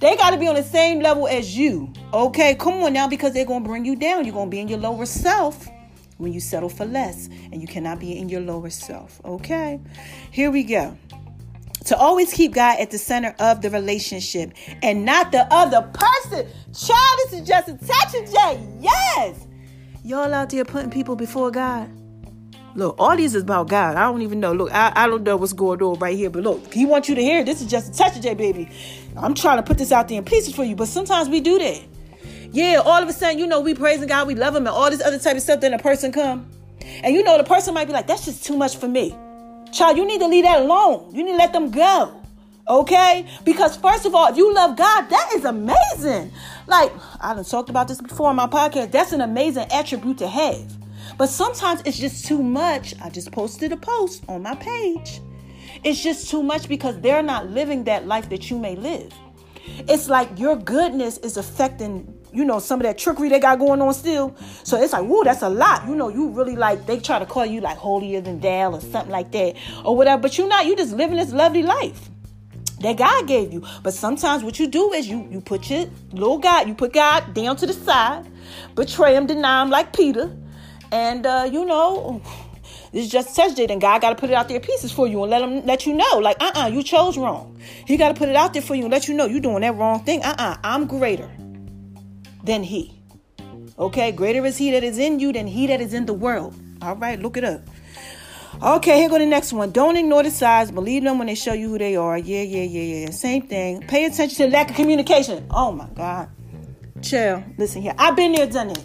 they 0.00 0.16
got 0.16 0.30
to 0.30 0.36
be 0.36 0.46
on 0.46 0.54
the 0.54 0.62
same 0.62 1.00
level 1.00 1.26
as 1.26 1.56
you. 1.56 1.92
Okay? 2.12 2.54
Come 2.54 2.74
on 2.74 2.92
now, 2.92 3.08
because 3.08 3.32
they're 3.32 3.44
to 3.44 3.60
bring 3.60 3.84
you 3.84 3.96
down. 3.96 4.24
You're 4.24 4.34
to 4.36 4.50
be 4.50 4.60
in 4.60 4.68
your 4.68 4.78
lower 4.78 5.04
self 5.04 5.66
when 6.18 6.32
you 6.32 6.38
settle 6.38 6.68
for 6.68 6.84
less, 6.84 7.28
and 7.50 7.60
you 7.60 7.66
cannot 7.66 7.98
be 7.98 8.16
in 8.16 8.28
your 8.28 8.40
lower 8.40 8.70
self. 8.70 9.20
Okay? 9.24 9.80
Here 10.30 10.52
we 10.52 10.62
go 10.62 10.96
to 11.88 11.96
always 11.96 12.32
keep 12.34 12.52
God 12.52 12.78
at 12.78 12.90
the 12.90 12.98
center 12.98 13.34
of 13.38 13.62
the 13.62 13.70
relationship 13.70 14.52
and 14.82 15.06
not 15.06 15.32
the 15.32 15.46
other 15.50 15.80
person. 15.94 16.46
Child, 16.74 17.18
this 17.24 17.32
is 17.40 17.48
just 17.48 17.68
a 17.68 17.78
touch 17.78 18.14
of 18.14 18.30
J. 18.30 18.68
Yes. 18.78 19.46
Y'all 20.04 20.34
out 20.34 20.50
there 20.50 20.66
putting 20.66 20.90
people 20.90 21.16
before 21.16 21.50
God. 21.50 21.90
Look, 22.74 22.96
all 22.98 23.16
these 23.16 23.34
is 23.34 23.42
about 23.42 23.68
God. 23.68 23.96
I 23.96 24.02
don't 24.02 24.20
even 24.20 24.38
know. 24.38 24.52
Look, 24.52 24.70
I, 24.70 24.92
I 24.94 25.06
don't 25.06 25.22
know 25.22 25.38
what's 25.38 25.54
going 25.54 25.80
on 25.82 25.98
right 25.98 26.14
here, 26.14 26.28
but 26.28 26.42
look, 26.42 26.74
he 26.74 26.84
wants 26.84 27.08
you 27.08 27.14
to 27.14 27.22
hear. 27.22 27.42
This 27.42 27.62
is 27.62 27.70
just 27.70 27.94
a 27.94 27.96
touch 27.96 28.16
of 28.16 28.22
J, 28.22 28.34
baby. 28.34 28.68
I'm 29.16 29.34
trying 29.34 29.56
to 29.56 29.62
put 29.62 29.78
this 29.78 29.90
out 29.90 30.08
there 30.08 30.18
in 30.18 30.26
pieces 30.26 30.54
for 30.54 30.64
you, 30.64 30.76
but 30.76 30.88
sometimes 30.88 31.30
we 31.30 31.40
do 31.40 31.58
that. 31.58 31.82
Yeah, 32.52 32.82
all 32.84 33.02
of 33.02 33.08
a 33.08 33.14
sudden, 33.14 33.38
you 33.38 33.46
know, 33.46 33.60
we 33.60 33.74
praising 33.74 34.08
God, 34.08 34.26
we 34.26 34.34
love 34.34 34.54
Him, 34.54 34.66
and 34.66 34.68
all 34.68 34.90
this 34.90 35.00
other 35.00 35.18
type 35.18 35.36
of 35.36 35.42
stuff. 35.42 35.60
Then 35.60 35.72
a 35.72 35.78
person 35.78 36.12
come, 36.12 36.50
and 37.02 37.14
you 37.14 37.22
know, 37.22 37.38
the 37.38 37.44
person 37.44 37.72
might 37.72 37.86
be 37.86 37.94
like, 37.94 38.06
"That's 38.06 38.26
just 38.26 38.44
too 38.44 38.56
much 38.56 38.76
for 38.76 38.88
me." 38.88 39.16
Child, 39.72 39.96
you 39.96 40.06
need 40.06 40.20
to 40.20 40.26
leave 40.26 40.44
that 40.44 40.62
alone. 40.62 41.14
You 41.14 41.24
need 41.24 41.32
to 41.32 41.38
let 41.38 41.52
them 41.52 41.70
go. 41.70 42.14
Okay? 42.68 43.26
Because 43.44 43.76
first 43.76 44.06
of 44.06 44.14
all, 44.14 44.28
if 44.30 44.36
you 44.36 44.52
love 44.54 44.76
God, 44.76 45.08
that 45.08 45.30
is 45.34 45.44
amazing. 45.44 46.30
Like, 46.66 46.92
I 47.20 47.34
done 47.34 47.44
talked 47.44 47.70
about 47.70 47.88
this 47.88 48.00
before 48.00 48.28
on 48.28 48.36
my 48.36 48.46
podcast. 48.46 48.90
That's 48.90 49.12
an 49.12 49.20
amazing 49.20 49.66
attribute 49.72 50.18
to 50.18 50.28
have. 50.28 50.76
But 51.16 51.28
sometimes 51.28 51.82
it's 51.84 51.98
just 51.98 52.26
too 52.26 52.42
much. 52.42 52.94
I 53.02 53.08
just 53.08 53.32
posted 53.32 53.72
a 53.72 53.76
post 53.76 54.22
on 54.28 54.42
my 54.42 54.54
page. 54.56 55.20
It's 55.84 56.02
just 56.02 56.30
too 56.30 56.42
much 56.42 56.68
because 56.68 57.00
they're 57.00 57.22
not 57.22 57.48
living 57.50 57.84
that 57.84 58.06
life 58.06 58.28
that 58.30 58.50
you 58.50 58.58
may 58.58 58.76
live. 58.76 59.12
It's 59.88 60.08
like 60.08 60.38
your 60.38 60.56
goodness 60.56 61.18
is 61.18 61.36
affecting, 61.36 62.12
you 62.32 62.44
know, 62.44 62.58
some 62.58 62.80
of 62.80 62.84
that 62.84 62.98
trickery 62.98 63.28
they 63.28 63.40
got 63.40 63.58
going 63.58 63.80
on 63.80 63.94
still. 63.94 64.36
So 64.64 64.80
it's 64.80 64.92
like, 64.92 65.04
whoa, 65.04 65.24
that's 65.24 65.42
a 65.42 65.48
lot. 65.48 65.86
You 65.88 65.94
know, 65.94 66.08
you 66.08 66.28
really 66.28 66.56
like, 66.56 66.86
they 66.86 66.98
try 66.98 67.18
to 67.18 67.26
call 67.26 67.46
you 67.46 67.60
like 67.60 67.76
holier 67.76 68.20
than 68.20 68.40
thou 68.40 68.72
or 68.72 68.80
something 68.80 69.10
like 69.10 69.32
that 69.32 69.56
or 69.84 69.96
whatever. 69.96 70.22
But 70.22 70.38
you're 70.38 70.48
not, 70.48 70.66
you 70.66 70.76
just 70.76 70.94
living 70.94 71.16
this 71.16 71.32
lovely 71.32 71.62
life 71.62 72.08
that 72.80 72.96
God 72.96 73.26
gave 73.26 73.52
you. 73.52 73.64
But 73.82 73.94
sometimes 73.94 74.42
what 74.42 74.58
you 74.58 74.66
do 74.66 74.92
is 74.92 75.08
you 75.08 75.26
you 75.30 75.40
put 75.40 75.68
your 75.70 75.86
little 76.12 76.38
God, 76.38 76.68
you 76.68 76.74
put 76.74 76.92
God 76.92 77.34
down 77.34 77.56
to 77.56 77.66
the 77.66 77.72
side, 77.72 78.26
betray 78.74 79.14
him, 79.14 79.26
deny 79.26 79.62
him 79.62 79.70
like 79.70 79.92
Peter, 79.92 80.30
and 80.92 81.26
uh, 81.26 81.48
you 81.50 81.64
know. 81.64 82.22
It's 82.90 83.08
just 83.12 83.34
such 83.34 83.58
it, 83.58 83.70
and 83.70 83.82
God 83.82 84.00
got 84.00 84.10
to 84.10 84.14
put 84.14 84.30
it 84.30 84.32
out 84.32 84.48
there 84.48 84.58
pieces 84.60 84.90
for 84.90 85.06
you 85.06 85.22
and 85.22 85.30
let 85.30 85.42
him 85.42 85.66
let 85.66 85.84
you 85.84 85.92
know, 85.92 86.18
like, 86.20 86.38
uh, 86.40 86.50
uh-uh, 86.54 86.64
uh 86.64 86.66
you 86.68 86.82
chose 86.82 87.18
wrong. 87.18 87.60
He 87.86 87.98
got 87.98 88.08
to 88.08 88.14
put 88.14 88.30
it 88.30 88.36
out 88.36 88.54
there 88.54 88.62
for 88.62 88.74
you 88.74 88.84
and 88.84 88.90
let 88.90 89.08
you 89.08 89.14
know 89.14 89.26
you're 89.26 89.40
doing 89.40 89.60
that 89.60 89.74
wrong 89.74 90.02
thing. 90.04 90.22
Uh, 90.22 90.34
uh-uh, 90.38 90.52
uh, 90.52 90.56
I'm 90.64 90.86
greater 90.86 91.28
than 92.44 92.62
he. 92.62 93.00
Okay, 93.78 94.10
greater 94.12 94.44
is 94.44 94.56
he 94.56 94.70
that 94.72 94.82
is 94.82 94.98
in 94.98 95.20
you 95.20 95.32
than 95.32 95.46
he 95.46 95.66
that 95.68 95.80
is 95.80 95.94
in 95.94 96.06
the 96.06 96.14
world. 96.14 96.54
All 96.82 96.96
right, 96.96 97.20
look 97.20 97.36
it 97.36 97.44
up. 97.44 97.60
Okay, 98.60 98.98
here 98.98 99.08
go 99.08 99.18
the 99.18 99.26
next 99.26 99.52
one. 99.52 99.70
Don't 99.70 99.96
ignore 99.96 100.24
the 100.24 100.30
signs. 100.30 100.72
Believe 100.72 101.04
them 101.04 101.18
when 101.18 101.28
they 101.28 101.36
show 101.36 101.52
you 101.52 101.68
who 101.68 101.78
they 101.78 101.94
are. 101.94 102.18
Yeah, 102.18 102.42
yeah, 102.42 102.64
yeah, 102.64 103.00
yeah. 103.04 103.10
Same 103.10 103.42
thing. 103.42 103.82
Pay 103.82 104.06
attention 104.06 104.36
to 104.36 104.42
the 104.44 104.50
lack 104.50 104.70
of 104.70 104.76
communication. 104.76 105.46
Oh 105.50 105.70
my 105.70 105.86
God. 105.94 106.28
Chill. 107.00 107.44
Listen 107.56 107.82
here. 107.82 107.94
I've 107.98 108.16
been 108.16 108.32
there, 108.32 108.46
done 108.48 108.70
it. 108.70 108.82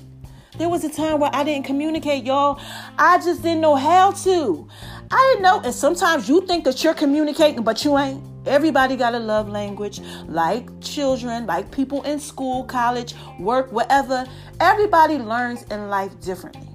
There 0.60 0.70
was 0.70 0.84
a 0.84 0.90
time 0.90 1.20
where 1.20 1.32
I 1.34 1.44
didn't 1.44 1.66
communicate, 1.66 2.24
y'all. 2.24 2.60
I 3.00 3.18
just 3.18 3.42
didn't 3.42 3.62
know 3.62 3.76
how 3.76 4.12
to. 4.12 4.68
I 5.10 5.30
didn't 5.32 5.42
know. 5.42 5.62
And 5.62 5.74
sometimes 5.74 6.30
you 6.30 6.46
think 6.46 6.66
that 6.66 6.84
you're 6.84 6.94
communicating, 6.94 7.64
but 7.64 7.84
you 7.84 7.98
ain't. 7.98 8.24
Everybody 8.46 8.96
got 8.96 9.16
a 9.16 9.20
love 9.20 9.48
language, 9.50 10.02
like 10.28 10.68
children, 10.82 11.46
like 11.46 11.72
people 11.72 12.04
in 12.04 12.20
school, 12.20 12.64
college, 12.66 13.16
work, 13.40 13.72
whatever. 13.72 14.26
Everybody 14.60 15.18
learns 15.18 15.64
in 15.64 15.90
life 15.90 16.20
differently. 16.20 16.68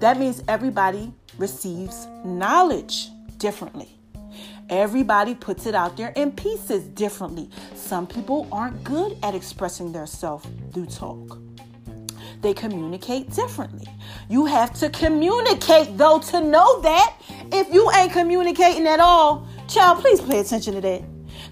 That 0.00 0.18
means 0.18 0.42
everybody 0.48 1.12
receives 1.38 2.06
knowledge 2.24 3.08
differently. 3.38 3.88
Everybody 4.68 5.34
puts 5.34 5.66
it 5.66 5.74
out 5.74 5.96
there 5.96 6.12
in 6.16 6.32
pieces 6.32 6.84
differently. 6.84 7.50
Some 7.74 8.06
people 8.06 8.48
aren't 8.52 8.82
good 8.84 9.16
at 9.22 9.34
expressing 9.34 9.92
their 9.92 10.06
self 10.06 10.46
through 10.72 10.86
talk. 10.86 11.38
They 12.40 12.54
communicate 12.54 13.30
differently. 13.30 13.86
You 14.28 14.46
have 14.46 14.72
to 14.74 14.88
communicate 14.90 15.98
though 15.98 16.20
to 16.20 16.40
know 16.40 16.80
that. 16.82 17.16
If 17.52 17.72
you 17.72 17.90
ain't 17.92 18.12
communicating 18.12 18.86
at 18.86 19.00
all, 19.00 19.46
child, 19.70 20.00
please 20.00 20.20
pay 20.20 20.40
attention 20.40 20.74
to 20.74 20.80
that. 20.80 21.02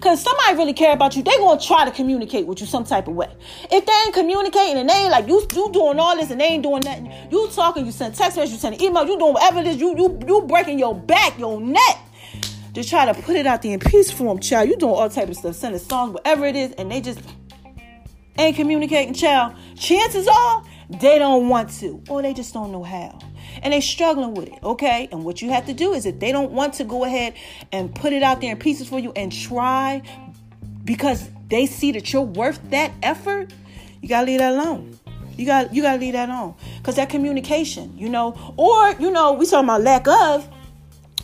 Cause 0.01 0.21
somebody 0.21 0.55
really 0.55 0.73
care 0.73 0.93
about 0.93 1.15
you, 1.15 1.23
they 1.23 1.35
gonna 1.37 1.59
try 1.59 1.83
to 1.85 1.91
communicate 1.91 2.45
with 2.45 2.61
you 2.61 2.67
some 2.67 2.83
type 2.83 3.07
of 3.07 3.15
way. 3.15 3.29
If 3.71 3.85
they 3.85 3.93
ain't 4.05 4.13
communicating 4.13 4.77
and 4.77 4.89
they 4.89 4.93
ain't 4.93 5.11
like 5.11 5.27
you, 5.27 5.45
you 5.53 5.69
doing 5.71 5.99
all 5.99 6.15
this 6.15 6.29
and 6.31 6.39
they 6.39 6.45
ain't 6.45 6.63
doing 6.63 6.81
nothing. 6.85 7.11
You 7.31 7.49
talking, 7.49 7.85
you 7.85 7.91
send 7.91 8.15
text 8.15 8.37
message, 8.37 8.53
you 8.53 8.59
send 8.59 8.81
email, 8.81 9.05
you 9.05 9.17
doing 9.17 9.33
whatever 9.33 9.59
it 9.59 9.67
is. 9.67 9.77
You 9.77 9.97
you 9.97 10.19
you 10.27 10.41
breaking 10.43 10.79
your 10.79 10.95
back, 10.95 11.37
your 11.39 11.59
neck 11.59 11.97
to 12.75 12.83
try 12.83 13.11
to 13.11 13.19
put 13.21 13.35
it 13.35 13.45
out 13.45 13.61
there 13.61 13.73
in 13.73 13.79
peace 13.79 14.11
form, 14.11 14.39
child. 14.39 14.69
You 14.69 14.77
doing 14.77 14.93
all 14.93 15.09
type 15.09 15.29
of 15.29 15.35
stuff, 15.35 15.55
sending 15.55 15.79
songs, 15.79 16.13
whatever 16.13 16.45
it 16.45 16.55
is, 16.55 16.71
and 16.73 16.91
they 16.91 17.01
just 17.01 17.19
ain't 18.37 18.55
communicating, 18.55 19.13
child. 19.13 19.55
Chances 19.75 20.27
are 20.27 20.63
they 20.89 21.19
don't 21.19 21.49
want 21.49 21.69
to, 21.79 22.01
or 22.09 22.21
they 22.21 22.33
just 22.33 22.53
don't 22.53 22.71
know 22.71 22.83
how 22.83 23.17
and 23.61 23.73
they're 23.73 23.81
struggling 23.81 24.33
with 24.33 24.49
it, 24.49 24.59
okay? 24.63 25.07
And 25.11 25.23
what 25.23 25.41
you 25.41 25.49
have 25.49 25.65
to 25.67 25.73
do 25.73 25.93
is 25.93 26.05
if 26.05 26.19
they 26.19 26.31
don't 26.31 26.51
want 26.51 26.75
to 26.75 26.83
go 26.83 27.03
ahead 27.03 27.33
and 27.71 27.93
put 27.93 28.13
it 28.13 28.23
out 28.23 28.41
there 28.41 28.51
in 28.51 28.57
pieces 28.57 28.87
for 28.87 28.99
you 28.99 29.11
and 29.15 29.31
try 29.31 30.01
because 30.83 31.29
they 31.49 31.65
see 31.65 31.91
that 31.91 32.11
you're 32.13 32.21
worth 32.21 32.59
that 32.71 32.91
effort, 33.03 33.53
you 34.01 34.09
gotta 34.09 34.25
leave 34.25 34.39
that 34.39 34.53
alone. 34.53 34.97
You 35.37 35.45
got 35.45 35.73
you 35.73 35.81
gotta 35.81 35.99
leave 35.99 36.13
that 36.13 36.29
on. 36.29 36.55
Cause 36.83 36.97
that 36.97 37.09
communication, 37.09 37.97
you 37.97 38.09
know, 38.09 38.53
or 38.57 38.91
you 39.01 39.11
know, 39.11 39.33
we 39.33 39.45
talking 39.45 39.65
about 39.65 39.81
lack 39.81 40.07
of 40.07 40.49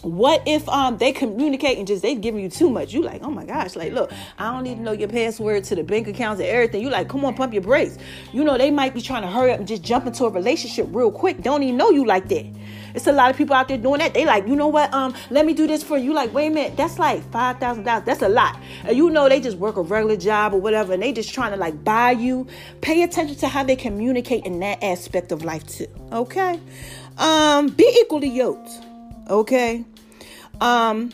what 0.05 0.43
if 0.45 0.69
um 0.69 0.97
they 0.97 1.11
communicate 1.11 1.79
and 1.79 1.87
just 1.87 2.03
they 2.03 2.13
giving 2.13 2.39
you 2.39 2.49
too 2.49 2.69
much? 2.69 2.93
You 2.93 3.01
like, 3.01 3.23
oh 3.23 3.31
my 3.31 3.43
gosh, 3.43 3.75
like 3.75 3.91
look, 3.91 4.11
I 4.37 4.51
don't 4.51 4.63
need 4.63 4.75
to 4.75 4.81
know 4.81 4.91
your 4.91 5.09
password 5.09 5.63
to 5.65 5.75
the 5.75 5.83
bank 5.83 6.07
accounts 6.07 6.39
and 6.39 6.47
everything. 6.47 6.81
You 6.81 6.91
like, 6.91 7.09
come 7.09 7.25
on, 7.25 7.33
pump 7.33 7.53
your 7.53 7.63
brakes. 7.63 7.97
You 8.31 8.43
know, 8.43 8.55
they 8.57 8.69
might 8.69 8.93
be 8.93 9.01
trying 9.01 9.23
to 9.23 9.27
hurry 9.27 9.51
up 9.51 9.59
and 9.59 9.67
just 9.67 9.81
jump 9.81 10.05
into 10.05 10.25
a 10.25 10.29
relationship 10.29 10.87
real 10.91 11.11
quick. 11.11 11.41
Don't 11.41 11.63
even 11.63 11.77
know 11.77 11.89
you 11.89 12.05
like 12.05 12.29
that. 12.29 12.45
It's 12.93 13.07
a 13.07 13.11
lot 13.11 13.29
of 13.29 13.35
people 13.35 13.55
out 13.55 13.67
there 13.67 13.77
doing 13.77 13.99
that. 13.99 14.13
They 14.13 14.25
like, 14.25 14.47
you 14.47 14.55
know 14.55 14.67
what? 14.67 14.93
Um, 14.93 15.15
let 15.29 15.45
me 15.45 15.53
do 15.53 15.67
this 15.67 15.83
for 15.83 15.97
you. 15.97 16.13
Like, 16.13 16.33
wait 16.33 16.47
a 16.47 16.49
minute, 16.51 16.77
that's 16.77 16.99
like 16.99 17.23
five 17.31 17.57
thousand 17.57 17.83
dollars. 17.83 18.05
That's 18.05 18.21
a 18.21 18.29
lot. 18.29 18.57
And 18.83 18.95
you 18.95 19.09
know 19.09 19.27
they 19.27 19.41
just 19.41 19.57
work 19.57 19.75
a 19.77 19.81
regular 19.81 20.17
job 20.17 20.53
or 20.53 20.61
whatever, 20.61 20.93
and 20.93 21.01
they 21.01 21.11
just 21.11 21.33
trying 21.33 21.51
to 21.51 21.57
like 21.57 21.83
buy 21.83 22.11
you. 22.11 22.47
Pay 22.81 23.01
attention 23.01 23.35
to 23.37 23.47
how 23.47 23.63
they 23.63 23.75
communicate 23.75 24.45
in 24.45 24.59
that 24.59 24.83
aspect 24.83 25.31
of 25.31 25.43
life 25.43 25.65
too. 25.65 25.87
Okay. 26.11 26.59
Um, 27.17 27.69
be 27.69 27.83
equally 28.01 28.29
yoked. 28.29 28.69
Okay. 29.29 29.83
Um, 30.61 31.11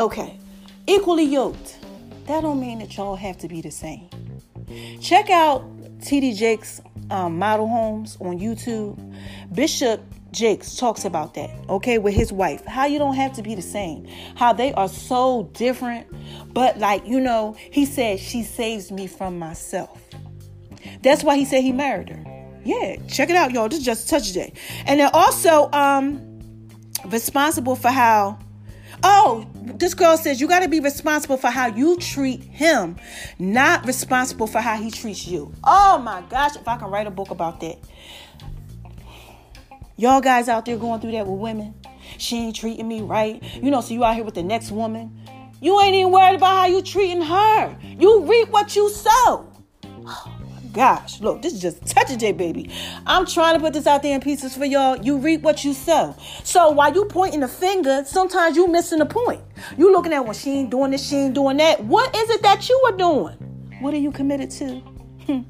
okay. 0.00 0.38
Equally 0.86 1.24
yoked. 1.24 1.78
That 2.26 2.42
don't 2.42 2.60
mean 2.60 2.78
that 2.78 2.96
y'all 2.96 3.16
have 3.16 3.38
to 3.38 3.48
be 3.48 3.60
the 3.60 3.70
same. 3.70 4.08
Check 5.00 5.30
out 5.30 5.62
TD 6.00 6.36
Jakes 6.36 6.80
um, 7.10 7.38
model 7.38 7.68
homes 7.68 8.16
on 8.20 8.38
YouTube. 8.38 8.98
Bishop 9.54 10.02
Jakes 10.30 10.76
talks 10.76 11.04
about 11.04 11.34
that, 11.34 11.50
okay, 11.68 11.98
with 11.98 12.14
his 12.14 12.32
wife. 12.32 12.64
How 12.66 12.86
you 12.86 12.98
don't 12.98 13.14
have 13.14 13.32
to 13.34 13.42
be 13.42 13.54
the 13.54 13.62
same. 13.62 14.06
How 14.34 14.52
they 14.52 14.72
are 14.74 14.88
so 14.88 15.50
different. 15.52 16.06
But, 16.52 16.78
like, 16.78 17.06
you 17.06 17.20
know, 17.20 17.56
he 17.70 17.84
said, 17.84 18.18
She 18.18 18.42
saves 18.42 18.90
me 18.90 19.06
from 19.06 19.38
myself. 19.38 20.02
That's 21.02 21.22
why 21.22 21.36
he 21.36 21.44
said 21.44 21.62
he 21.62 21.72
married 21.72 22.08
her. 22.08 22.24
Yeah, 22.64 22.96
check 23.08 23.30
it 23.30 23.36
out, 23.36 23.52
y'all. 23.52 23.68
This 23.68 23.80
is 23.80 23.84
just 23.84 24.08
touch 24.08 24.32
day. 24.32 24.52
And 24.86 25.00
then 25.00 25.10
also, 25.12 25.70
um, 25.72 26.33
responsible 27.06 27.76
for 27.76 27.88
how 27.88 28.38
oh 29.02 29.46
this 29.54 29.94
girl 29.94 30.16
says 30.16 30.40
you 30.40 30.48
got 30.48 30.60
to 30.60 30.68
be 30.68 30.80
responsible 30.80 31.36
for 31.36 31.48
how 31.48 31.66
you 31.66 31.96
treat 31.98 32.42
him 32.42 32.96
not 33.38 33.84
responsible 33.86 34.46
for 34.46 34.60
how 34.60 34.76
he 34.76 34.90
treats 34.90 35.26
you. 35.26 35.52
Oh 35.64 35.98
my 35.98 36.22
gosh 36.28 36.56
if 36.56 36.66
i 36.66 36.76
can 36.76 36.90
write 36.90 37.06
a 37.06 37.10
book 37.10 37.30
about 37.30 37.60
that. 37.60 37.78
Y'all 39.96 40.20
guys 40.20 40.48
out 40.48 40.64
there 40.64 40.76
going 40.76 41.00
through 41.00 41.12
that 41.12 41.26
with 41.26 41.38
women 41.38 41.74
she 42.18 42.36
ain't 42.36 42.56
treating 42.56 42.86
me 42.86 43.00
right. 43.00 43.42
You 43.54 43.70
know 43.70 43.80
so 43.80 43.94
you 43.94 44.04
out 44.04 44.14
here 44.14 44.24
with 44.24 44.34
the 44.34 44.42
next 44.42 44.70
woman. 44.70 45.20
You 45.60 45.80
ain't 45.80 45.94
even 45.94 46.12
worried 46.12 46.36
about 46.36 46.56
how 46.56 46.66
you 46.66 46.82
treating 46.82 47.22
her. 47.22 47.76
You 47.98 48.24
reap 48.24 48.50
what 48.50 48.76
you 48.76 48.90
sow 48.90 49.50
gosh, 50.74 51.20
look, 51.20 51.40
this 51.40 51.54
is 51.54 51.62
just 51.62 51.86
touch 51.86 52.10
a 52.10 52.16
J, 52.16 52.32
baby. 52.32 52.70
I'm 53.06 53.24
trying 53.24 53.54
to 53.54 53.60
put 53.60 53.72
this 53.72 53.86
out 53.86 54.02
there 54.02 54.14
in 54.14 54.20
pieces 54.20 54.56
for 54.56 54.64
y'all. 54.64 54.96
You 54.96 55.16
reap 55.18 55.42
what 55.42 55.64
you 55.64 55.72
sow. 55.72 56.14
So 56.42 56.70
while 56.72 56.92
you 56.92 57.06
pointing 57.06 57.40
the 57.40 57.48
finger, 57.48 58.02
sometimes 58.04 58.56
you 58.56 58.66
missing 58.66 58.98
the 58.98 59.06
point. 59.06 59.40
You 59.78 59.92
looking 59.92 60.12
at 60.12 60.24
when 60.24 60.34
she 60.34 60.50
ain't 60.50 60.70
doing 60.70 60.90
this, 60.90 61.08
she 61.08 61.16
ain't 61.16 61.34
doing 61.34 61.56
that. 61.58 61.82
What 61.84 62.14
is 62.14 62.28
it 62.30 62.42
that 62.42 62.68
you 62.68 62.82
are 62.86 62.96
doing? 62.96 63.34
What 63.80 63.94
are 63.94 63.98
you 63.98 64.10
committed 64.10 64.50
to? 64.52 64.80
Hmm. 65.26 65.40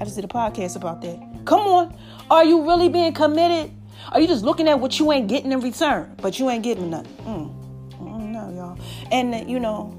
I 0.00 0.04
just 0.04 0.16
did 0.16 0.24
a 0.24 0.28
podcast 0.28 0.76
about 0.76 1.00
that. 1.02 1.18
Come 1.44 1.60
on. 1.60 1.96
Are 2.30 2.44
you 2.44 2.66
really 2.66 2.88
being 2.88 3.12
committed? 3.12 3.70
Are 4.10 4.20
you 4.20 4.26
just 4.26 4.44
looking 4.44 4.68
at 4.68 4.80
what 4.80 4.98
you 4.98 5.12
ain't 5.12 5.28
getting 5.28 5.52
in 5.52 5.60
return, 5.60 6.14
but 6.20 6.38
you 6.38 6.50
ain't 6.50 6.64
getting 6.64 6.90
nothing? 6.90 7.16
Mm. 7.18 7.98
Mm, 8.00 8.28
no, 8.30 8.52
y'all. 8.52 8.78
And, 9.12 9.48
you 9.48 9.60
know, 9.60 9.96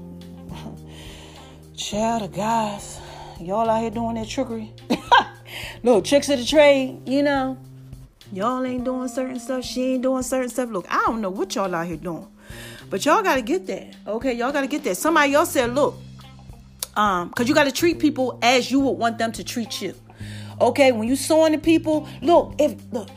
child 1.76 2.22
of 2.22 2.32
guys 2.32 3.00
y'all 3.40 3.68
out 3.68 3.80
here 3.80 3.90
doing 3.90 4.14
that 4.16 4.28
trickery. 4.28 4.72
Little 5.82 6.02
tricks 6.02 6.28
of 6.28 6.38
the 6.38 6.44
trade, 6.44 7.08
you 7.08 7.22
know. 7.22 7.58
Y'all 8.32 8.64
ain't 8.64 8.84
doing 8.84 9.08
certain 9.08 9.38
stuff. 9.38 9.64
She 9.64 9.94
ain't 9.94 10.02
doing 10.02 10.22
certain 10.22 10.48
stuff. 10.48 10.70
Look, 10.70 10.86
I 10.88 11.04
don't 11.06 11.20
know 11.20 11.30
what 11.30 11.54
y'all 11.54 11.72
out 11.74 11.86
here 11.86 11.96
doing. 11.96 12.26
But 12.90 13.04
y'all 13.04 13.22
gotta 13.22 13.42
get 13.42 13.66
that. 13.66 13.94
Okay, 14.06 14.32
y'all 14.34 14.52
gotta 14.52 14.66
get 14.66 14.84
that. 14.84 14.96
Somebody 14.96 15.34
else 15.34 15.52
said, 15.52 15.74
look, 15.74 15.96
um, 16.96 17.28
because 17.28 17.48
you 17.48 17.54
gotta 17.54 17.72
treat 17.72 17.98
people 17.98 18.38
as 18.42 18.70
you 18.70 18.80
would 18.80 18.92
want 18.92 19.18
them 19.18 19.32
to 19.32 19.44
treat 19.44 19.82
you. 19.82 19.94
Okay, 20.60 20.92
when 20.92 21.08
you 21.08 21.16
sowing 21.16 21.52
to 21.52 21.58
people, 21.58 22.08
look, 22.22 22.54
if 22.58 22.76
look, 22.92 23.08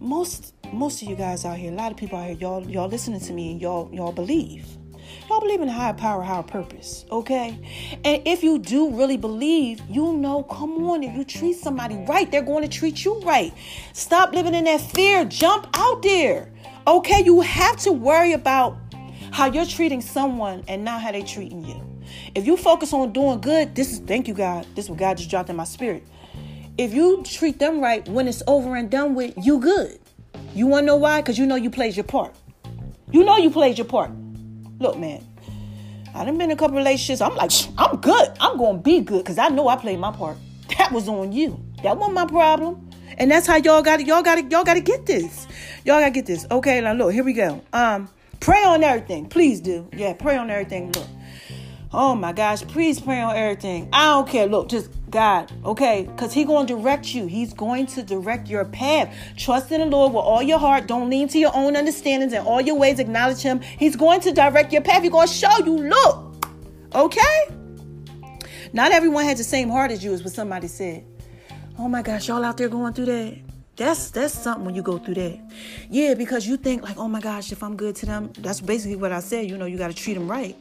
most 0.00 0.54
most 0.72 1.02
of 1.02 1.08
you 1.08 1.16
guys 1.16 1.44
out 1.44 1.56
here, 1.56 1.72
a 1.72 1.74
lot 1.74 1.92
of 1.92 1.98
people 1.98 2.18
out 2.18 2.26
here, 2.26 2.36
y'all 2.36 2.68
y'all 2.68 2.88
listening 2.88 3.20
to 3.20 3.32
me 3.32 3.52
and 3.52 3.60
y'all 3.60 3.90
y'all 3.92 4.12
believe. 4.12 4.66
Y'all 5.28 5.40
believe 5.40 5.60
in 5.60 5.68
higher 5.68 5.92
power, 5.92 6.22
higher 6.22 6.42
purpose, 6.42 7.04
okay? 7.10 7.58
And 8.04 8.22
if 8.26 8.42
you 8.42 8.58
do 8.58 8.90
really 8.90 9.16
believe, 9.16 9.80
you 9.88 10.12
know, 10.12 10.44
come 10.44 10.84
on, 10.88 11.02
if 11.02 11.14
you 11.16 11.24
treat 11.24 11.56
somebody 11.56 11.96
right, 12.08 12.30
they're 12.30 12.42
going 12.42 12.62
to 12.62 12.68
treat 12.68 13.04
you 13.04 13.20
right. 13.20 13.52
Stop 13.92 14.32
living 14.32 14.54
in 14.54 14.64
that 14.64 14.80
fear. 14.80 15.24
Jump 15.24 15.68
out 15.74 16.02
there, 16.02 16.52
okay? 16.86 17.22
You 17.24 17.40
have 17.40 17.76
to 17.78 17.92
worry 17.92 18.32
about 18.32 18.78
how 19.32 19.46
you're 19.46 19.66
treating 19.66 20.00
someone 20.00 20.62
and 20.68 20.84
not 20.84 21.02
how 21.02 21.12
they're 21.12 21.22
treating 21.22 21.64
you. 21.64 21.82
If 22.34 22.46
you 22.46 22.56
focus 22.56 22.92
on 22.92 23.12
doing 23.12 23.40
good, 23.40 23.74
this 23.74 23.92
is, 23.92 23.98
thank 23.98 24.28
you, 24.28 24.34
God. 24.34 24.66
This 24.74 24.84
is 24.84 24.90
what 24.90 24.98
God 24.98 25.16
just 25.16 25.28
dropped 25.28 25.50
in 25.50 25.56
my 25.56 25.64
spirit. 25.64 26.04
If 26.78 26.94
you 26.94 27.22
treat 27.24 27.58
them 27.58 27.80
right 27.80 28.06
when 28.08 28.28
it's 28.28 28.42
over 28.46 28.76
and 28.76 28.90
done 28.90 29.14
with, 29.14 29.34
you 29.36 29.58
good. 29.58 29.98
You 30.54 30.66
want 30.66 30.84
to 30.84 30.86
know 30.86 30.96
why? 30.96 31.20
Because 31.20 31.38
you 31.38 31.46
know 31.46 31.56
you 31.56 31.70
played 31.70 31.96
your 31.96 32.04
part. 32.04 32.34
You 33.10 33.24
know 33.24 33.36
you 33.36 33.50
played 33.50 33.78
your 33.78 33.86
part. 33.86 34.10
Look, 34.78 34.98
man, 34.98 35.26
I 36.14 36.24
done 36.24 36.38
been 36.38 36.50
in 36.50 36.56
a 36.56 36.56
couple 36.56 36.76
relationships. 36.76 37.20
I'm 37.20 37.34
like, 37.34 37.50
I'm 37.78 37.96
good. 38.00 38.28
I'm 38.40 38.58
gonna 38.58 38.78
be 38.78 39.00
good 39.00 39.24
because 39.24 39.38
I 39.38 39.48
know 39.48 39.68
I 39.68 39.76
played 39.76 39.98
my 39.98 40.12
part. 40.12 40.36
That 40.78 40.92
was 40.92 41.08
on 41.08 41.32
you. 41.32 41.62
That 41.82 41.96
wasn't 41.96 42.14
my 42.14 42.26
problem. 42.26 42.90
And 43.18 43.30
that's 43.30 43.46
how 43.46 43.56
y'all 43.56 43.82
got 43.82 44.00
it. 44.00 44.06
Y'all 44.06 44.22
got 44.22 44.38
it. 44.38 44.50
Y'all 44.50 44.64
got 44.64 44.74
to 44.74 44.80
get 44.80 45.06
this. 45.06 45.46
Y'all 45.84 46.00
got 46.00 46.06
to 46.06 46.10
get 46.10 46.26
this. 46.26 46.46
Okay, 46.50 46.80
now 46.80 46.92
look, 46.92 47.12
here 47.12 47.24
we 47.24 47.32
go. 47.32 47.62
Um, 47.72 48.08
pray 48.40 48.62
on 48.64 48.82
everything. 48.82 49.28
Please 49.28 49.60
do. 49.60 49.88
Yeah, 49.92 50.12
pray 50.12 50.36
on 50.36 50.50
everything. 50.50 50.92
Look. 50.92 51.06
Oh 51.92 52.14
my 52.14 52.32
gosh, 52.32 52.62
please 52.62 53.00
pray 53.00 53.20
on 53.20 53.34
everything. 53.36 53.88
I 53.92 54.06
don't 54.06 54.28
care. 54.28 54.46
Look, 54.46 54.68
just 54.68 54.90
God, 55.08 55.52
okay? 55.64 56.04
Because 56.04 56.32
He 56.32 56.44
going 56.44 56.66
to 56.66 56.74
direct 56.74 57.14
you. 57.14 57.26
He's 57.26 57.54
going 57.54 57.86
to 57.86 58.02
direct 58.02 58.48
your 58.48 58.64
path. 58.64 59.14
Trust 59.36 59.70
in 59.70 59.80
the 59.80 59.86
Lord 59.86 60.12
with 60.12 60.24
all 60.24 60.42
your 60.42 60.58
heart. 60.58 60.86
Don't 60.86 61.08
lean 61.08 61.28
to 61.28 61.38
your 61.38 61.52
own 61.54 61.76
understandings 61.76 62.32
and 62.32 62.46
all 62.46 62.60
your 62.60 62.76
ways. 62.76 62.98
Acknowledge 62.98 63.40
Him. 63.40 63.60
He's 63.60 63.94
going 63.94 64.20
to 64.22 64.32
direct 64.32 64.72
your 64.72 64.82
path. 64.82 65.02
He's 65.02 65.12
going 65.12 65.28
to 65.28 65.32
show 65.32 65.58
you. 65.64 65.76
Look, 65.88 66.46
okay? 66.94 67.48
Not 68.72 68.92
everyone 68.92 69.24
has 69.24 69.38
the 69.38 69.44
same 69.44 69.70
heart 69.70 69.90
as 69.90 70.04
you, 70.04 70.12
is 70.12 70.24
what 70.24 70.32
somebody 70.32 70.66
said. 70.66 71.04
Oh 71.78 71.88
my 71.88 72.02
gosh, 72.02 72.28
y'all 72.28 72.44
out 72.44 72.56
there 72.56 72.68
going 72.68 72.92
through 72.92 73.06
that? 73.06 73.38
That's 73.76 74.10
that's 74.10 74.32
something 74.32 74.64
when 74.64 74.74
you 74.74 74.82
go 74.82 74.98
through 74.98 75.14
that. 75.14 75.38
Yeah, 75.90 76.14
because 76.14 76.46
you 76.46 76.56
think 76.56 76.82
like, 76.82 76.96
oh 76.96 77.08
my 77.08 77.20
gosh, 77.20 77.52
if 77.52 77.62
I'm 77.62 77.76
good 77.76 77.94
to 77.96 78.06
them, 78.06 78.32
that's 78.38 78.60
basically 78.60 78.96
what 78.96 79.12
I 79.12 79.20
said. 79.20 79.48
You 79.48 79.58
know, 79.58 79.66
you 79.66 79.76
got 79.76 79.88
to 79.88 79.94
treat 79.94 80.14
them 80.14 80.30
right. 80.30 80.56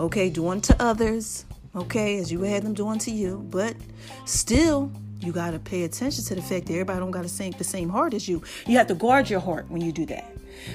Okay, 0.00 0.30
do 0.30 0.48
unto 0.48 0.74
others 0.80 1.44
okay, 1.74 2.18
as 2.18 2.30
you 2.30 2.42
had 2.42 2.62
them 2.62 2.74
doing 2.74 2.98
to 3.00 3.10
you, 3.10 3.46
but 3.50 3.76
still 4.24 4.92
you 5.20 5.32
got 5.32 5.52
to 5.52 5.58
pay 5.58 5.84
attention 5.84 6.24
to 6.24 6.34
the 6.34 6.42
fact 6.42 6.66
that 6.66 6.72
everybody 6.72 7.00
don't 7.00 7.10
got 7.10 7.22
the 7.22 7.28
same 7.28 7.52
the 7.52 7.64
same 7.64 7.88
heart 7.88 8.14
as 8.14 8.28
you. 8.28 8.42
You 8.66 8.76
have 8.78 8.86
to 8.88 8.94
guard 8.94 9.30
your 9.30 9.40
heart 9.40 9.70
when 9.70 9.80
you 9.80 9.92
do 9.92 10.06
that. 10.06 10.30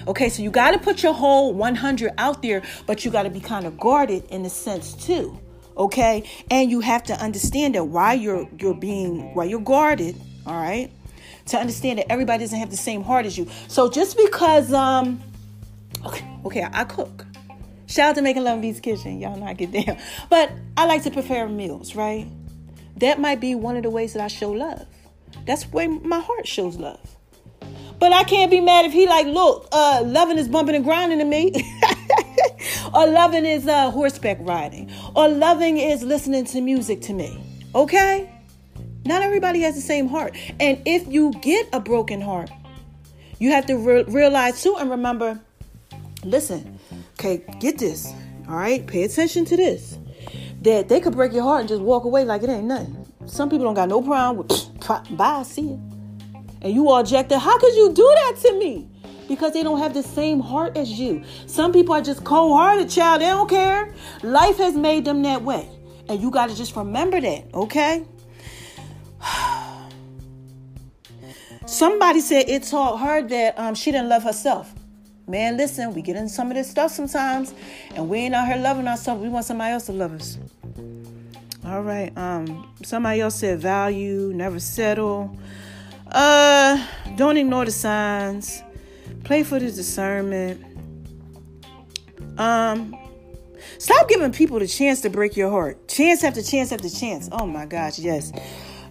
Okay, 0.07 0.29
so 0.29 0.43
you 0.43 0.51
got 0.51 0.71
to 0.71 0.79
put 0.79 1.03
your 1.03 1.13
whole 1.13 1.53
100 1.53 2.11
out 2.17 2.41
there, 2.41 2.63
but 2.85 3.05
you 3.05 3.11
got 3.11 3.23
to 3.23 3.29
be 3.29 3.39
kind 3.39 3.65
of 3.65 3.77
guarded 3.79 4.25
in 4.25 4.45
a 4.45 4.49
sense 4.49 4.93
too. 4.93 5.37
Okay, 5.77 6.29
and 6.51 6.69
you 6.69 6.81
have 6.81 7.03
to 7.03 7.13
understand 7.13 7.75
that 7.75 7.85
why 7.85 8.13
you're 8.13 8.47
you're 8.59 8.73
being 8.73 9.33
why 9.33 9.45
you're 9.45 9.61
guarded. 9.61 10.19
All 10.45 10.55
right, 10.55 10.91
to 11.47 11.57
understand 11.57 11.99
that 11.99 12.11
everybody 12.11 12.43
doesn't 12.43 12.59
have 12.59 12.69
the 12.69 12.77
same 12.77 13.03
heart 13.03 13.25
as 13.25 13.37
you. 13.37 13.47
So 13.67 13.89
just 13.89 14.17
because 14.17 14.73
um, 14.73 15.21
okay, 16.05 16.25
okay, 16.45 16.67
I 16.71 16.83
cook. 16.83 17.25
Shout 17.89 18.09
out 18.11 18.15
to 18.17 18.21
Making 18.21 18.43
Love 18.43 18.55
in 18.55 18.61
Beats 18.61 18.79
Kitchen. 18.79 19.19
Y'all 19.19 19.35
know 19.35 19.47
I 19.47 19.53
get 19.53 19.71
down. 19.71 19.97
But 20.29 20.51
I 20.77 20.85
like 20.85 21.01
to 21.03 21.11
prepare 21.11 21.49
meals, 21.49 21.95
right? 21.95 22.27
That 22.97 23.19
might 23.19 23.39
be 23.39 23.55
one 23.55 23.77
of 23.77 23.83
the 23.83 23.89
ways 23.89 24.13
that 24.13 24.21
I 24.21 24.27
show 24.27 24.51
love. 24.51 24.85
That's 25.47 25.63
where 25.63 25.89
my 25.89 26.19
heart 26.19 26.47
shows 26.47 26.77
love. 26.77 27.17
But 27.97 28.13
I 28.13 28.23
can't 28.25 28.51
be 28.51 28.61
mad 28.61 28.85
if 28.85 28.93
he 28.93 29.07
like, 29.07 29.25
look, 29.25 29.67
uh, 29.71 30.03
loving 30.05 30.37
is 30.37 30.47
bumping 30.47 30.75
and 30.75 30.85
grinding 30.85 31.17
to 31.17 31.25
me. 31.25 31.51
or 32.93 33.07
loving 33.07 33.43
is 33.43 33.67
uh, 33.67 33.89
horseback 33.89 34.37
riding. 34.41 34.91
Or 35.15 35.27
loving 35.27 35.77
is 35.77 36.03
listening 36.03 36.45
to 36.45 36.61
music 36.61 37.01
to 37.01 37.13
me. 37.13 37.43
Okay? 37.73 38.31
Not 39.05 39.23
everybody 39.23 39.61
has 39.61 39.73
the 39.73 39.81
same 39.81 40.07
heart. 40.07 40.35
And 40.59 40.79
if 40.85 41.07
you 41.07 41.31
get 41.41 41.67
a 41.73 41.79
broken 41.79 42.21
heart, 42.21 42.51
you 43.39 43.49
have 43.49 43.65
to 43.65 43.77
re- 43.77 44.03
realize 44.03 44.61
too 44.61 44.75
and 44.77 44.91
remember 44.91 45.39
listen, 46.23 46.78
Okay, 47.19 47.43
get 47.59 47.77
this. 47.77 48.13
All 48.47 48.55
right, 48.55 48.87
pay 48.87 49.03
attention 49.03 49.43
to 49.43 49.57
this. 49.57 49.97
That 50.61 50.87
they 50.87 51.01
could 51.01 51.13
break 51.13 51.33
your 51.33 51.43
heart 51.43 51.59
and 51.59 51.67
just 51.67 51.81
walk 51.81 52.05
away 52.05 52.23
like 52.23 52.43
it 52.43 52.49
ain't 52.49 52.63
nothing. 52.63 53.05
Some 53.25 53.49
people 53.49 53.65
don't 53.65 53.73
got 53.73 53.89
no 53.89 54.01
problem 54.01 54.37
with 54.47 54.87
bye, 55.17 55.43
see. 55.43 55.77
And 56.61 56.73
you 56.73 56.87
all 56.87 57.01
objected, 57.01 57.37
how 57.37 57.59
could 57.59 57.75
you 57.75 57.91
do 57.91 58.09
that 58.15 58.37
to 58.43 58.57
me? 58.57 58.87
Because 59.27 59.51
they 59.51 59.63
don't 59.63 59.79
have 59.79 59.93
the 59.93 60.01
same 60.01 60.39
heart 60.39 60.77
as 60.77 60.91
you. 60.91 61.21
Some 61.45 61.73
people 61.73 61.93
are 61.93 62.01
just 62.01 62.23
cold-hearted, 62.23 62.89
child. 62.89 63.21
They 63.21 63.27
don't 63.27 63.49
care. 63.49 63.93
Life 64.23 64.55
has 64.57 64.75
made 64.75 65.03
them 65.03 65.21
that 65.23 65.41
way. 65.41 65.67
And 66.07 66.21
you 66.21 66.31
got 66.31 66.47
to 66.49 66.55
just 66.55 66.73
remember 66.77 67.19
that, 67.19 67.53
okay? 67.53 68.05
Somebody 71.65 72.21
said 72.21 72.47
it 72.47 72.63
taught 72.63 73.01
her 73.01 73.21
that 73.27 73.59
um, 73.59 73.75
she 73.75 73.91
didn't 73.91 74.07
love 74.07 74.23
herself. 74.23 74.73
Man, 75.29 75.57
listen, 75.57 75.93
we 75.93 76.01
get 76.01 76.15
in 76.15 76.27
some 76.27 76.49
of 76.49 76.55
this 76.55 76.71
stuff 76.71 76.91
sometimes, 76.91 77.53
and 77.93 78.09
we 78.09 78.17
ain't 78.17 78.33
out 78.33 78.47
here 78.47 78.57
loving 78.57 78.87
ourselves. 78.87 79.21
We 79.21 79.29
want 79.29 79.45
somebody 79.45 79.73
else 79.73 79.85
to 79.85 79.91
love 79.91 80.13
us. 80.13 80.39
All 81.63 81.83
right. 81.83 82.11
Um, 82.17 82.73
somebody 82.83 83.21
else 83.21 83.35
said 83.35 83.59
value, 83.59 84.31
never 84.33 84.59
settle. 84.59 85.37
Uh, 86.11 86.83
don't 87.15 87.37
ignore 87.37 87.63
the 87.63 87.71
signs. 87.71 88.63
Play 89.23 89.43
for 89.43 89.59
the 89.59 89.67
discernment. 89.67 90.65
Um, 92.39 92.97
stop 93.77 94.09
giving 94.09 94.31
people 94.31 94.57
the 94.57 94.67
chance 94.67 95.01
to 95.01 95.11
break 95.11 95.37
your 95.37 95.51
heart. 95.51 95.87
Chance 95.87 96.23
after 96.23 96.41
chance 96.41 96.71
after 96.71 96.89
chance. 96.89 97.29
Oh 97.31 97.45
my 97.45 97.67
gosh, 97.67 97.99
yes. 97.99 98.31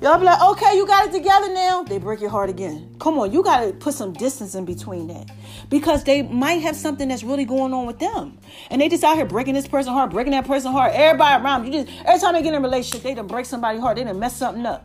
Y'all 0.01 0.16
be 0.16 0.24
like, 0.24 0.40
okay, 0.40 0.77
you 0.77 0.87
got 0.87 1.09
it 1.09 1.11
together 1.11 1.53
now. 1.53 1.83
They 1.83 1.98
break 1.98 2.20
your 2.20 2.31
heart 2.31 2.48
again. 2.48 2.94
Come 3.01 3.18
on, 3.18 3.33
you 3.33 3.42
got 3.42 3.64
to 3.64 3.72
put 3.72 3.94
some 3.94 4.12
distance 4.12 4.55
in 4.55 4.64
between 4.64 5.09
that 5.09 5.29
because 5.68 6.04
they 6.04 6.22
might 6.22 6.62
have 6.62 6.76
something 6.76 7.09
that's 7.09 7.22
really 7.22 7.44
going 7.44 7.72
on 7.74 7.87
with 7.87 7.98
them, 7.98 8.38
and 8.70 8.81
they 8.81 8.88
just 8.88 9.04
out 9.04 9.16
here 9.16 9.26
breaking 9.26 9.54
this 9.54 9.68
person's 9.68 9.94
heart, 9.94 10.11
breaking 10.11 10.33
that 10.33 10.46
person's 10.46 10.72
heart. 10.72 10.92
Everybody 10.94 11.42
around 11.42 11.66
you 11.66 11.85
just 11.85 11.90
every 12.04 12.20
time 12.20 12.35
they 12.35 12.42
get 12.42 12.54
in 12.54 12.61
a 12.61 12.61
relationship, 12.61 13.02
they 13.02 13.14
done 13.14 13.26
break 13.26 13.46
somebody's 13.46 13.81
heart. 13.81 13.96
They 13.96 14.04
done 14.04 14.18
mess 14.18 14.37
something 14.37 14.64
up. 14.66 14.85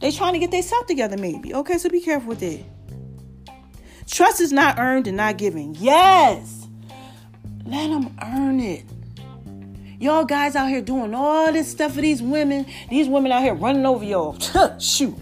They 0.00 0.10
trying 0.10 0.34
to 0.34 0.38
get 0.38 0.50
themselves 0.50 0.86
together, 0.86 1.16
maybe. 1.16 1.54
Okay, 1.54 1.78
so 1.78 1.88
be 1.88 2.00
careful 2.00 2.28
with 2.28 2.42
it. 2.42 2.64
Trust 4.06 4.40
is 4.40 4.52
not 4.52 4.78
earned 4.78 5.06
and 5.06 5.16
not 5.16 5.38
given. 5.38 5.74
Yes, 5.76 6.66
let 7.64 7.88
them 7.88 8.16
earn 8.22 8.60
it. 8.60 8.84
Y'all 9.98 10.24
guys 10.24 10.54
out 10.54 10.68
here 10.68 10.82
doing 10.82 11.14
all 11.14 11.50
this 11.52 11.70
stuff 11.70 11.94
for 11.94 12.02
these 12.02 12.20
women. 12.20 12.66
These 12.90 13.08
women 13.08 13.32
out 13.32 13.42
here 13.42 13.54
running 13.54 13.86
over 13.86 14.04
y'all. 14.04 14.38
Shoot. 14.78 15.16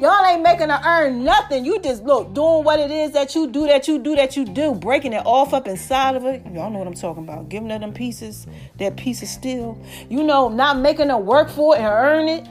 Y'all 0.00 0.24
ain't 0.24 0.42
making 0.42 0.70
her 0.70 0.80
earn 0.84 1.22
nothing. 1.24 1.64
You 1.64 1.78
just 1.80 2.02
look 2.04 2.32
doing 2.32 2.64
what 2.64 2.80
it 2.80 2.90
is 2.90 3.12
that 3.12 3.34
you 3.34 3.46
do, 3.46 3.66
that 3.66 3.86
you 3.86 3.98
do, 3.98 4.16
that 4.16 4.36
you 4.36 4.44
do, 4.44 4.74
breaking 4.74 5.12
it 5.12 5.24
off 5.26 5.52
up 5.52 5.68
inside 5.68 6.16
of 6.16 6.24
it. 6.24 6.42
Y'all 6.46 6.70
know 6.70 6.78
what 6.78 6.86
I'm 6.86 6.94
talking 6.94 7.24
about. 7.24 7.48
Giving 7.48 7.70
her 7.70 7.78
them 7.78 7.92
pieces, 7.92 8.46
that 8.78 8.96
piece 8.96 9.22
of 9.22 9.28
steel. 9.28 9.80
You 10.08 10.22
know, 10.22 10.48
not 10.48 10.78
making 10.78 11.10
her 11.10 11.18
work 11.18 11.50
for 11.50 11.76
it 11.76 11.80
and 11.80 11.86
earn 11.86 12.28
it. 12.28 12.48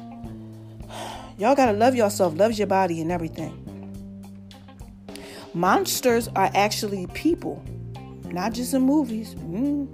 Y'all 1.38 1.56
gotta 1.56 1.74
love 1.74 1.96
yourself, 1.96 2.38
love 2.38 2.54
your 2.54 2.68
body 2.68 3.02
and 3.02 3.12
everything. 3.12 3.66
Monsters 5.54 6.28
are 6.36 6.52
actually 6.54 7.08
people, 7.08 7.64
not 8.26 8.54
just 8.54 8.74
in 8.74 8.82
movies. 8.84 9.34
Mm. 9.36 9.88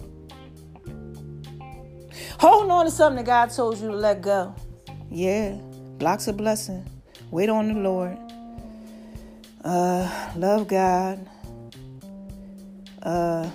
Holding 2.39 2.72
on 2.72 2.86
to 2.86 2.91
something 2.91 3.24
that 3.24 3.26
God 3.26 3.46
told 3.48 3.78
you 3.78 3.88
to 3.88 3.96
let 3.96 4.22
go. 4.22 4.54
Yeah, 5.10 5.58
blocks 5.98 6.28
a 6.28 6.34
blessing. 6.34 6.86
Wait 7.36 7.50
on 7.50 7.67
the 7.67 7.74
Lord. 7.74 8.17
Uh, 9.62 10.32
love 10.38 10.69
God. 10.69 11.28
Uh, 13.04 13.50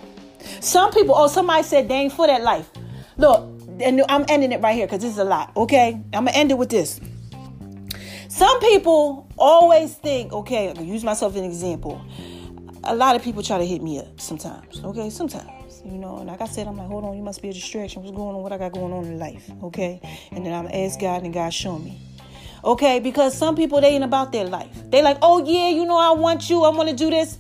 some 0.60 0.92
people, 0.92 1.14
oh, 1.16 1.28
somebody 1.28 1.62
said 1.62 1.88
they 1.88 1.94
ain't 1.94 2.12
for 2.12 2.26
that 2.26 2.42
life. 2.42 2.68
Look, 3.16 3.40
and 3.80 4.02
I'm 4.06 4.26
ending 4.28 4.52
it 4.52 4.60
right 4.60 4.74
here 4.74 4.86
because 4.86 5.00
this 5.00 5.12
is 5.12 5.18
a 5.18 5.24
lot. 5.24 5.56
Okay, 5.56 5.94
I'm 6.12 6.26
gonna 6.26 6.32
end 6.32 6.50
it 6.50 6.58
with 6.58 6.68
this. 6.68 7.00
Some 8.28 8.60
people 8.60 9.26
always 9.38 9.94
think, 9.94 10.30
okay, 10.34 10.74
I 10.76 10.82
use 10.82 11.02
myself 11.02 11.32
as 11.32 11.38
an 11.38 11.46
example. 11.46 12.04
A 12.84 12.94
lot 12.94 13.16
of 13.16 13.22
people 13.22 13.42
try 13.42 13.56
to 13.56 13.66
hit 13.66 13.82
me 13.82 13.98
up 13.98 14.20
sometimes. 14.20 14.84
Okay, 14.84 15.08
sometimes 15.08 15.82
you 15.86 15.96
know. 15.96 16.18
And 16.18 16.26
like 16.26 16.42
I 16.42 16.46
said, 16.46 16.66
I'm 16.66 16.76
like, 16.76 16.88
hold 16.88 17.04
on, 17.04 17.16
you 17.16 17.22
must 17.22 17.40
be 17.40 17.48
a 17.48 17.52
distraction. 17.54 18.02
What's 18.02 18.14
going 18.14 18.36
on? 18.36 18.42
What 18.42 18.52
I 18.52 18.58
got 18.58 18.72
going 18.72 18.92
on 18.92 19.06
in 19.06 19.18
life? 19.18 19.50
Okay. 19.62 20.02
And 20.32 20.44
then 20.44 20.52
I'm 20.52 20.66
ask 20.66 21.00
God, 21.00 21.22
and 21.22 21.32
God 21.32 21.54
show 21.54 21.78
me. 21.78 21.98
Okay, 22.64 23.00
because 23.00 23.36
some 23.36 23.56
people 23.56 23.80
they 23.80 23.88
ain't 23.88 24.04
about 24.04 24.32
their 24.32 24.44
life. 24.44 24.90
They 24.90 25.02
like, 25.02 25.18
oh 25.22 25.44
yeah, 25.44 25.68
you 25.68 25.86
know, 25.86 25.98
I 25.98 26.12
want 26.12 26.50
you. 26.50 26.64
I 26.64 26.70
want 26.70 26.88
to 26.88 26.94
do 26.94 27.10
this. 27.10 27.38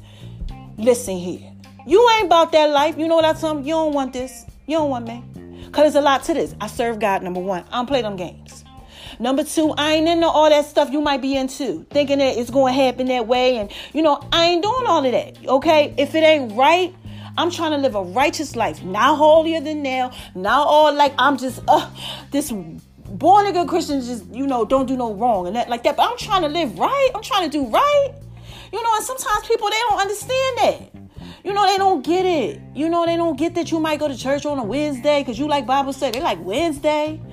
Listen 0.78 1.16
here, 1.16 1.52
you 1.86 2.08
ain't 2.16 2.26
about 2.26 2.52
that 2.52 2.70
life. 2.70 2.96
You 2.96 3.06
know 3.06 3.16
what 3.16 3.24
I 3.24 3.34
tell 3.34 3.54
them? 3.54 3.64
You 3.64 3.74
don't 3.74 3.92
want 3.92 4.12
this. 4.12 4.46
You 4.66 4.78
don't 4.78 4.90
want 4.90 5.06
me. 5.06 5.22
Cause 5.72 5.82
there's 5.82 5.94
a 5.94 6.00
lot 6.00 6.24
to 6.24 6.34
this. 6.34 6.54
I 6.60 6.66
serve 6.66 6.98
God. 6.98 7.22
Number 7.22 7.40
one, 7.40 7.64
I 7.70 7.76
don't 7.76 7.86
play 7.86 8.02
them 8.02 8.16
games. 8.16 8.64
Number 9.20 9.44
two, 9.44 9.74
I 9.76 9.92
ain't 9.92 10.08
into 10.08 10.26
all 10.26 10.48
that 10.48 10.64
stuff 10.64 10.90
you 10.90 11.02
might 11.02 11.20
be 11.20 11.36
into, 11.36 11.84
thinking 11.90 12.18
that 12.18 12.38
it's 12.38 12.48
going 12.48 12.74
to 12.74 12.82
happen 12.82 13.06
that 13.08 13.26
way. 13.26 13.58
And, 13.58 13.70
you 13.92 14.00
know, 14.00 14.26
I 14.32 14.46
ain't 14.46 14.62
doing 14.62 14.86
all 14.86 15.04
of 15.04 15.12
that. 15.12 15.46
Okay. 15.46 15.94
If 15.98 16.14
it 16.14 16.24
ain't 16.24 16.56
right, 16.56 16.94
I'm 17.36 17.50
trying 17.50 17.72
to 17.72 17.76
live 17.76 17.94
a 17.94 18.02
righteous 18.02 18.56
life, 18.56 18.82
not 18.82 19.18
holier 19.18 19.60
than 19.60 19.82
now, 19.82 20.12
not 20.34 20.66
all 20.66 20.94
like 20.94 21.12
I'm 21.18 21.36
just, 21.36 21.60
uh, 21.68 21.90
this 22.30 22.50
born 23.10 23.46
again 23.46 23.66
Christians 23.66 24.06
just, 24.06 24.26
you 24.26 24.46
know, 24.46 24.64
don't 24.64 24.86
do 24.86 24.96
no 24.96 25.14
wrong 25.14 25.46
and 25.46 25.56
that 25.56 25.68
like 25.68 25.82
that. 25.84 25.96
But 25.96 26.10
I'm 26.10 26.18
trying 26.18 26.42
to 26.42 26.48
live 26.48 26.78
right. 26.78 27.10
I'm 27.14 27.22
trying 27.22 27.50
to 27.50 27.58
do 27.58 27.66
right. 27.66 28.10
You 28.72 28.82
know, 28.82 28.90
and 28.96 29.04
sometimes 29.04 29.46
people 29.46 29.68
they 29.68 29.76
don't 29.88 30.00
understand 30.00 30.58
that. 30.58 31.00
You 31.42 31.54
know, 31.54 31.66
they 31.66 31.78
don't 31.78 32.04
get 32.04 32.26
it. 32.26 32.60
You 32.74 32.88
know, 32.88 33.06
they 33.06 33.16
don't 33.16 33.36
get 33.36 33.54
that 33.54 33.70
you 33.70 33.80
might 33.80 33.98
go 33.98 34.08
to 34.08 34.16
church 34.16 34.44
on 34.44 34.58
a 34.58 34.64
Wednesday 34.64 35.20
because 35.20 35.38
you 35.38 35.48
like 35.48 35.66
Bible 35.66 35.92
study. 35.92 36.18
They 36.18 36.24
like 36.24 36.38
Wednesday. 36.40 37.20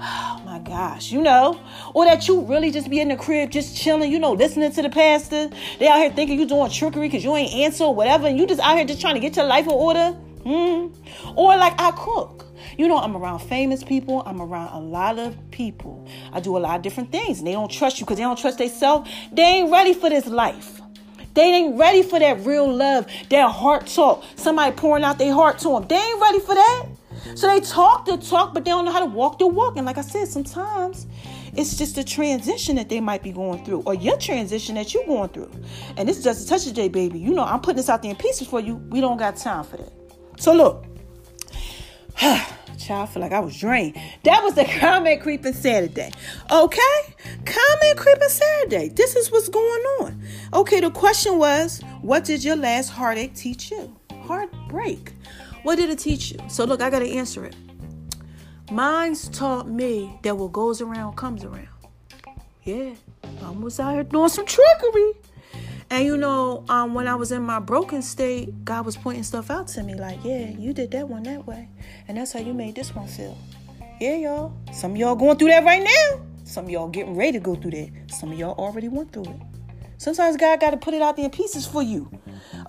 Oh 0.00 0.40
my 0.44 0.60
gosh, 0.60 1.10
you 1.10 1.20
know, 1.20 1.60
or 1.92 2.04
that 2.04 2.28
you 2.28 2.42
really 2.42 2.70
just 2.70 2.88
be 2.88 3.00
in 3.00 3.08
the 3.08 3.16
crib 3.16 3.50
just 3.50 3.76
chilling, 3.76 4.12
you 4.12 4.20
know, 4.20 4.32
listening 4.32 4.70
to 4.70 4.82
the 4.82 4.88
pastor. 4.88 5.50
They 5.80 5.88
out 5.88 5.98
here 5.98 6.10
thinking 6.10 6.38
you 6.38 6.46
doing 6.46 6.70
trickery 6.70 7.08
because 7.08 7.24
you 7.24 7.34
ain't 7.34 7.52
answer 7.52 7.82
or 7.82 7.94
whatever, 7.94 8.28
and 8.28 8.38
you 8.38 8.46
just 8.46 8.60
out 8.60 8.76
here 8.76 8.86
just 8.86 9.00
trying 9.00 9.14
to 9.14 9.20
get 9.20 9.34
your 9.34 9.46
life 9.46 9.66
in 9.66 9.72
order. 9.72 10.16
Mm. 10.44 10.94
Or 11.34 11.56
like 11.56 11.74
I 11.80 11.90
cook. 11.90 12.47
You 12.78 12.86
know, 12.86 12.96
I'm 12.96 13.16
around 13.16 13.40
famous 13.40 13.82
people. 13.82 14.22
I'm 14.24 14.40
around 14.40 14.72
a 14.72 14.78
lot 14.78 15.18
of 15.18 15.36
people. 15.50 16.08
I 16.32 16.38
do 16.38 16.56
a 16.56 16.60
lot 16.60 16.76
of 16.76 16.82
different 16.82 17.10
things. 17.10 17.38
And 17.38 17.46
they 17.46 17.52
don't 17.52 17.70
trust 17.70 17.98
you 17.98 18.06
because 18.06 18.18
they 18.18 18.22
don't 18.22 18.38
trust 18.38 18.58
themselves. 18.58 19.10
They 19.32 19.42
ain't 19.42 19.70
ready 19.70 19.92
for 19.92 20.08
this 20.08 20.26
life. 20.26 20.80
They 21.34 21.42
ain't 21.42 21.76
ready 21.76 22.02
for 22.02 22.20
that 22.20 22.46
real 22.46 22.72
love, 22.72 23.06
that 23.30 23.50
heart 23.50 23.88
talk. 23.88 24.24
Somebody 24.36 24.76
pouring 24.76 25.02
out 25.02 25.18
their 25.18 25.34
heart 25.34 25.58
to 25.60 25.70
them. 25.70 25.88
They 25.88 25.96
ain't 25.96 26.20
ready 26.20 26.38
for 26.38 26.54
that. 26.54 26.86
So 27.34 27.48
they 27.48 27.60
talk 27.60 28.06
the 28.06 28.16
talk, 28.16 28.54
but 28.54 28.64
they 28.64 28.70
don't 28.70 28.84
know 28.84 28.92
how 28.92 29.00
to 29.00 29.06
walk 29.06 29.40
the 29.40 29.48
walk. 29.48 29.76
And 29.76 29.84
like 29.84 29.98
I 29.98 30.02
said, 30.02 30.28
sometimes 30.28 31.08
it's 31.54 31.76
just 31.76 31.98
a 31.98 32.04
transition 32.04 32.76
that 32.76 32.88
they 32.88 33.00
might 33.00 33.24
be 33.24 33.32
going 33.32 33.64
through, 33.64 33.82
or 33.86 33.94
your 33.94 34.16
transition 34.18 34.76
that 34.76 34.94
you're 34.94 35.04
going 35.04 35.30
through. 35.30 35.50
And 35.96 36.08
this 36.08 36.18
is 36.18 36.24
just 36.24 36.46
a 36.46 36.48
touch 36.48 36.66
of 36.68 36.74
J, 36.74 36.88
baby. 36.88 37.18
You 37.18 37.34
know, 37.34 37.42
I'm 37.42 37.60
putting 37.60 37.78
this 37.78 37.88
out 37.88 38.02
there 38.02 38.12
in 38.12 38.16
pieces 38.16 38.46
for 38.46 38.60
you. 38.60 38.76
We 38.76 39.00
don't 39.00 39.16
got 39.16 39.36
time 39.36 39.64
for 39.64 39.78
that. 39.78 39.92
So 40.38 40.54
look. 40.54 40.84
Child, 42.78 43.08
I 43.08 43.12
feel 43.12 43.22
like 43.22 43.32
I 43.32 43.40
was 43.40 43.58
drained. 43.58 43.96
That 44.22 44.42
was 44.42 44.54
the 44.54 44.64
comment 44.80 45.20
creeping 45.20 45.52
Saturday. 45.52 46.10
Okay? 46.50 47.14
Comment 47.44 47.96
creeping 47.96 48.28
Saturday. 48.28 48.88
This 48.88 49.16
is 49.16 49.30
what's 49.30 49.48
going 49.48 49.82
on. 50.00 50.22
Okay, 50.54 50.80
the 50.80 50.90
question 50.90 51.38
was, 51.38 51.80
what 52.02 52.24
did 52.24 52.44
your 52.44 52.56
last 52.56 52.90
heartache 52.90 53.34
teach 53.34 53.70
you? 53.70 53.94
Heartbreak. 54.24 55.12
What 55.62 55.76
did 55.76 55.90
it 55.90 55.98
teach 55.98 56.32
you? 56.32 56.38
So 56.48 56.64
look, 56.64 56.80
I 56.80 56.90
gotta 56.90 57.06
answer 57.06 57.44
it. 57.44 57.56
Mine's 58.70 59.28
taught 59.28 59.68
me 59.68 60.18
that 60.22 60.36
what 60.36 60.52
goes 60.52 60.80
around 60.80 61.16
comes 61.16 61.44
around. 61.44 61.68
Yeah, 62.64 62.94
I 63.42 63.50
was 63.50 63.80
out 63.80 63.94
here 63.94 64.04
doing 64.04 64.28
some 64.28 64.46
trickery. 64.46 65.12
And 65.90 66.04
you 66.04 66.16
know, 66.16 66.64
um, 66.68 66.92
when 66.92 67.08
I 67.08 67.14
was 67.14 67.32
in 67.32 67.42
my 67.42 67.60
broken 67.60 68.02
state, 68.02 68.64
God 68.64 68.84
was 68.84 68.96
pointing 68.96 69.22
stuff 69.22 69.50
out 69.50 69.68
to 69.68 69.82
me 69.82 69.94
like, 69.94 70.22
yeah, 70.22 70.50
you 70.50 70.72
did 70.74 70.90
that 70.90 71.08
one 71.08 71.22
that 71.22 71.46
way. 71.46 71.68
And 72.06 72.18
that's 72.18 72.32
how 72.32 72.40
you 72.40 72.52
made 72.52 72.74
this 72.74 72.94
one 72.94 73.06
feel. 73.06 73.38
Yeah, 74.00 74.16
y'all. 74.16 74.52
Some 74.72 74.92
of 74.92 74.96
y'all 74.98 75.16
going 75.16 75.38
through 75.38 75.48
that 75.48 75.64
right 75.64 75.82
now. 75.82 76.20
Some 76.44 76.66
of 76.66 76.70
y'all 76.70 76.88
getting 76.88 77.16
ready 77.16 77.32
to 77.32 77.40
go 77.40 77.54
through 77.54 77.72
that. 77.72 77.90
Some 78.08 78.32
of 78.32 78.38
y'all 78.38 78.54
already 78.58 78.88
went 78.88 79.12
through 79.12 79.24
it. 79.24 79.40
Sometimes 79.96 80.36
God 80.36 80.60
got 80.60 80.70
to 80.70 80.76
put 80.76 80.94
it 80.94 81.02
out 81.02 81.16
there 81.16 81.24
in 81.24 81.30
pieces 81.30 81.66
for 81.66 81.82
you. 81.82 82.08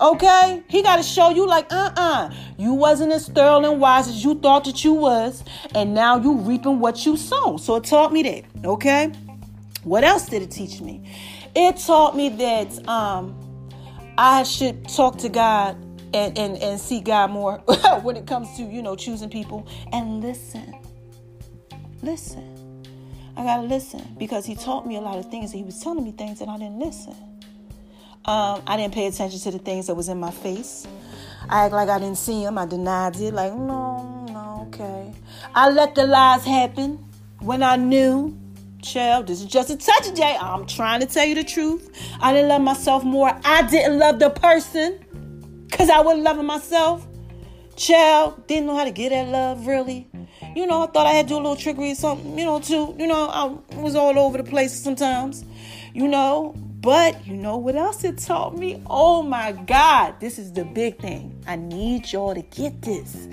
Okay? 0.00 0.62
He 0.68 0.82
got 0.82 0.96
to 0.96 1.02
show 1.02 1.30
you 1.30 1.46
like, 1.46 1.72
uh-uh. 1.72 2.34
You 2.58 2.74
wasn't 2.74 3.12
as 3.12 3.28
thorough 3.28 3.64
and 3.70 3.80
wise 3.80 4.08
as 4.08 4.24
you 4.24 4.34
thought 4.34 4.64
that 4.64 4.82
you 4.82 4.94
was. 4.94 5.44
And 5.74 5.94
now 5.94 6.18
you 6.18 6.38
reaping 6.38 6.80
what 6.80 7.06
you 7.06 7.16
sown. 7.16 7.58
So 7.58 7.76
it 7.76 7.84
taught 7.84 8.12
me 8.12 8.22
that. 8.24 8.66
Okay? 8.66 9.12
What 9.84 10.02
else 10.04 10.26
did 10.26 10.42
it 10.42 10.50
teach 10.50 10.80
me? 10.80 11.08
It 11.54 11.76
taught 11.78 12.16
me 12.16 12.28
that 12.28 12.88
um, 12.88 13.38
I 14.16 14.42
should 14.42 14.88
talk 14.88 15.18
to 15.18 15.28
God 15.28 15.76
and, 16.12 16.36
and, 16.38 16.56
and 16.58 16.80
see 16.80 17.00
God 17.00 17.30
more 17.30 17.58
when 18.02 18.16
it 18.16 18.26
comes 18.26 18.56
to, 18.56 18.62
you 18.62 18.82
know, 18.82 18.96
choosing 18.96 19.30
people 19.30 19.66
and 19.92 20.20
listen. 20.20 20.74
Listen. 22.02 22.56
I 23.36 23.44
gotta 23.44 23.62
listen 23.62 24.16
because 24.18 24.44
he 24.44 24.54
taught 24.54 24.86
me 24.86 24.96
a 24.96 25.00
lot 25.00 25.18
of 25.18 25.30
things. 25.30 25.52
He 25.52 25.62
was 25.62 25.80
telling 25.80 26.04
me 26.04 26.12
things 26.12 26.40
and 26.40 26.50
I 26.50 26.58
didn't 26.58 26.78
listen. 26.78 27.14
Um, 28.24 28.62
I 28.66 28.76
didn't 28.76 28.92
pay 28.92 29.06
attention 29.06 29.40
to 29.40 29.50
the 29.50 29.58
things 29.58 29.86
that 29.86 29.94
was 29.94 30.08
in 30.08 30.20
my 30.20 30.30
face. 30.30 30.86
I 31.48 31.64
act 31.64 31.72
like 31.72 31.88
I 31.88 31.98
didn't 31.98 32.18
see 32.18 32.44
them. 32.44 32.58
I 32.58 32.66
denied 32.66 33.16
it. 33.16 33.32
Like, 33.32 33.54
no, 33.54 34.26
no, 34.30 34.66
okay. 34.68 35.12
I 35.54 35.70
let 35.70 35.94
the 35.94 36.06
lies 36.06 36.44
happen 36.44 36.96
when 37.40 37.62
I 37.62 37.76
knew 37.76 38.38
Child, 38.82 39.26
this 39.26 39.40
is 39.40 39.46
just 39.46 39.70
a 39.70 39.76
touch 39.76 40.08
of. 40.08 40.18
I'm 40.18 40.66
trying 40.66 41.00
to 41.00 41.06
tell 41.06 41.24
you 41.26 41.34
the 41.34 41.44
truth. 41.44 41.90
I 42.20 42.32
didn't 42.32 42.48
love 42.48 42.62
myself 42.62 43.04
more. 43.04 43.38
I 43.44 43.62
didn't 43.62 43.98
love 43.98 44.18
the 44.18 44.30
person 44.30 44.98
because 45.68 45.90
I 45.90 46.00
wasn't 46.00 46.24
loving 46.24 46.46
myself. 46.46 47.06
Child, 47.76 48.46
didn't 48.46 48.66
know 48.66 48.76
how 48.76 48.84
to 48.84 48.90
get 48.90 49.10
that 49.10 49.28
love 49.28 49.66
really. 49.66 50.08
You 50.54 50.66
know, 50.66 50.82
I 50.82 50.86
thought 50.86 51.06
I 51.06 51.12
had 51.12 51.28
to 51.28 51.34
do 51.34 51.36
a 51.36 51.42
little 51.42 51.56
trickery 51.56 51.92
or 51.92 51.94
something, 51.94 52.38
you 52.38 52.44
know, 52.44 52.60
too. 52.60 52.94
You 52.98 53.06
know, 53.06 53.28
I 53.28 53.78
was 53.80 53.94
all 53.94 54.18
over 54.18 54.38
the 54.38 54.44
place 54.44 54.72
sometimes, 54.72 55.44
you 55.94 56.08
know. 56.08 56.54
But 56.80 57.26
you 57.26 57.34
know 57.34 57.58
what 57.58 57.76
else 57.76 58.02
it 58.04 58.16
taught 58.16 58.56
me? 58.56 58.82
Oh 58.86 59.22
my 59.22 59.52
God, 59.52 60.18
this 60.18 60.38
is 60.38 60.50
the 60.52 60.64
big 60.64 60.98
thing. 60.98 61.44
I 61.46 61.56
need 61.56 62.10
y'all 62.10 62.34
to 62.34 62.40
get 62.40 62.80
this. 62.80 63.28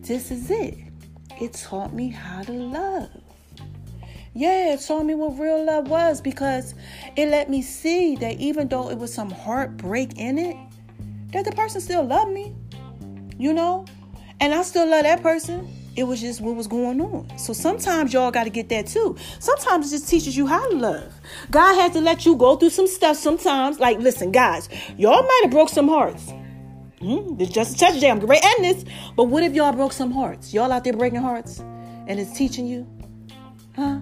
This 0.00 0.30
is 0.30 0.50
it. 0.50 0.78
It 1.38 1.52
taught 1.52 1.92
me 1.92 2.08
how 2.08 2.42
to 2.42 2.52
love. 2.52 3.15
Yeah, 4.36 4.74
it 4.74 4.82
showed 4.82 5.04
me 5.04 5.14
what 5.14 5.38
real 5.38 5.64
love 5.64 5.88
was 5.88 6.20
because 6.20 6.74
it 7.16 7.30
let 7.30 7.48
me 7.48 7.62
see 7.62 8.16
that 8.16 8.36
even 8.38 8.68
though 8.68 8.90
it 8.90 8.98
was 8.98 9.10
some 9.10 9.30
heartbreak 9.30 10.18
in 10.18 10.36
it, 10.36 10.58
that 11.32 11.46
the 11.46 11.52
person 11.52 11.80
still 11.80 12.04
loved 12.04 12.32
me. 12.32 12.54
You 13.38 13.54
know? 13.54 13.86
And 14.38 14.52
I 14.52 14.60
still 14.62 14.86
love 14.86 15.04
that 15.04 15.22
person. 15.22 15.66
It 15.96 16.02
was 16.02 16.20
just 16.20 16.42
what 16.42 16.54
was 16.54 16.66
going 16.66 17.00
on. 17.00 17.38
So 17.38 17.54
sometimes 17.54 18.12
y'all 18.12 18.30
got 18.30 18.44
to 18.44 18.50
get 18.50 18.68
that 18.68 18.86
too. 18.86 19.16
Sometimes 19.38 19.90
it 19.90 19.96
just 19.96 20.08
teaches 20.10 20.36
you 20.36 20.46
how 20.46 20.68
to 20.68 20.76
love. 20.76 21.14
God 21.50 21.74
had 21.74 21.94
to 21.94 22.02
let 22.02 22.26
you 22.26 22.36
go 22.36 22.56
through 22.56 22.70
some 22.70 22.86
stuff 22.86 23.16
sometimes. 23.16 23.80
Like, 23.80 24.00
listen, 24.00 24.32
guys, 24.32 24.68
y'all 24.98 25.22
might 25.22 25.40
have 25.44 25.50
broke 25.50 25.70
some 25.70 25.88
hearts. 25.88 26.30
Mm, 27.00 27.40
it's 27.40 27.52
just 27.52 27.76
a 27.76 27.78
touch 27.78 28.00
jam. 28.00 28.18
Great 28.18 28.44
end 28.44 28.64
this. 28.66 28.84
But 29.16 29.24
what 29.24 29.42
if 29.42 29.54
y'all 29.54 29.72
broke 29.72 29.94
some 29.94 30.10
hearts? 30.10 30.52
Y'all 30.52 30.70
out 30.72 30.84
there 30.84 30.92
breaking 30.92 31.22
hearts 31.22 31.60
and 32.06 32.20
it's 32.20 32.36
teaching 32.36 32.66
you? 32.66 32.86
Huh? 33.74 34.00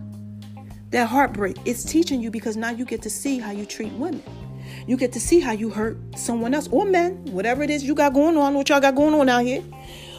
That 0.94 1.08
heartbreak, 1.08 1.56
it's 1.64 1.82
teaching 1.82 2.20
you 2.20 2.30
because 2.30 2.56
now 2.56 2.70
you 2.70 2.84
get 2.84 3.02
to 3.02 3.10
see 3.10 3.40
how 3.40 3.50
you 3.50 3.66
treat 3.66 3.92
women. 3.94 4.22
You 4.86 4.96
get 4.96 5.12
to 5.14 5.20
see 5.20 5.40
how 5.40 5.50
you 5.50 5.68
hurt 5.68 5.98
someone 6.16 6.54
else 6.54 6.68
or 6.68 6.84
men, 6.84 7.16
whatever 7.32 7.64
it 7.64 7.70
is 7.70 7.82
you 7.82 7.96
got 7.96 8.14
going 8.14 8.36
on, 8.36 8.54
what 8.54 8.68
y'all 8.68 8.78
got 8.78 8.94
going 8.94 9.12
on 9.12 9.28
out 9.28 9.44
here. 9.44 9.64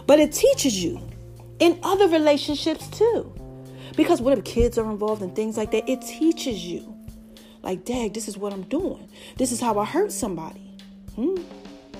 But 0.05 0.19
it 0.19 0.33
teaches 0.33 0.83
you 0.83 0.99
in 1.59 1.79
other 1.81 2.09
relationships 2.09 2.89
too. 2.89 3.33
Because 3.95 4.21
what 4.21 4.37
if 4.37 4.43
kids 4.43 4.77
are 4.77 4.91
involved 4.91 5.21
and 5.21 5.33
things 5.33 5.55
like 5.55 5.71
that? 5.71 5.89
It 5.89 6.01
teaches 6.01 6.65
you. 6.65 6.93
Like, 7.61 7.85
dang, 7.85 8.11
this 8.11 8.27
is 8.27 8.37
what 8.37 8.51
I'm 8.51 8.63
doing. 8.63 9.07
This 9.37 9.53
is 9.53 9.61
how 9.61 9.79
I 9.79 9.85
hurt 9.85 10.11
somebody. 10.11 10.75
Hmm. 11.15 11.35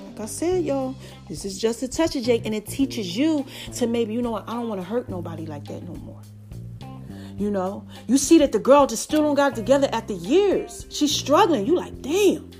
Like 0.08 0.20
I 0.20 0.26
said, 0.26 0.64
y'all, 0.66 0.94
this 1.30 1.46
is 1.46 1.58
just 1.58 1.82
a 1.82 1.88
touch 1.88 2.14
of 2.14 2.24
J, 2.24 2.42
and 2.44 2.54
it 2.54 2.66
teaches 2.66 3.16
you 3.16 3.46
to 3.76 3.86
maybe, 3.86 4.12
you 4.12 4.20
know 4.20 4.32
what, 4.32 4.46
I 4.46 4.52
don't 4.52 4.68
want 4.68 4.82
to 4.82 4.86
hurt 4.86 5.08
nobody 5.08 5.46
like 5.46 5.64
that 5.68 5.82
no 5.82 5.94
more. 5.94 6.20
You 7.36 7.50
know, 7.50 7.86
you 8.06 8.16
see 8.16 8.38
that 8.38 8.52
the 8.52 8.58
girl 8.58 8.86
just 8.86 9.02
still 9.02 9.22
don't 9.22 9.34
got 9.34 9.54
together 9.54 9.90
after 9.92 10.14
years. 10.14 10.86
She's 10.88 11.14
struggling. 11.14 11.66
You 11.66 11.76
like, 11.76 12.00
damn, 12.00 12.50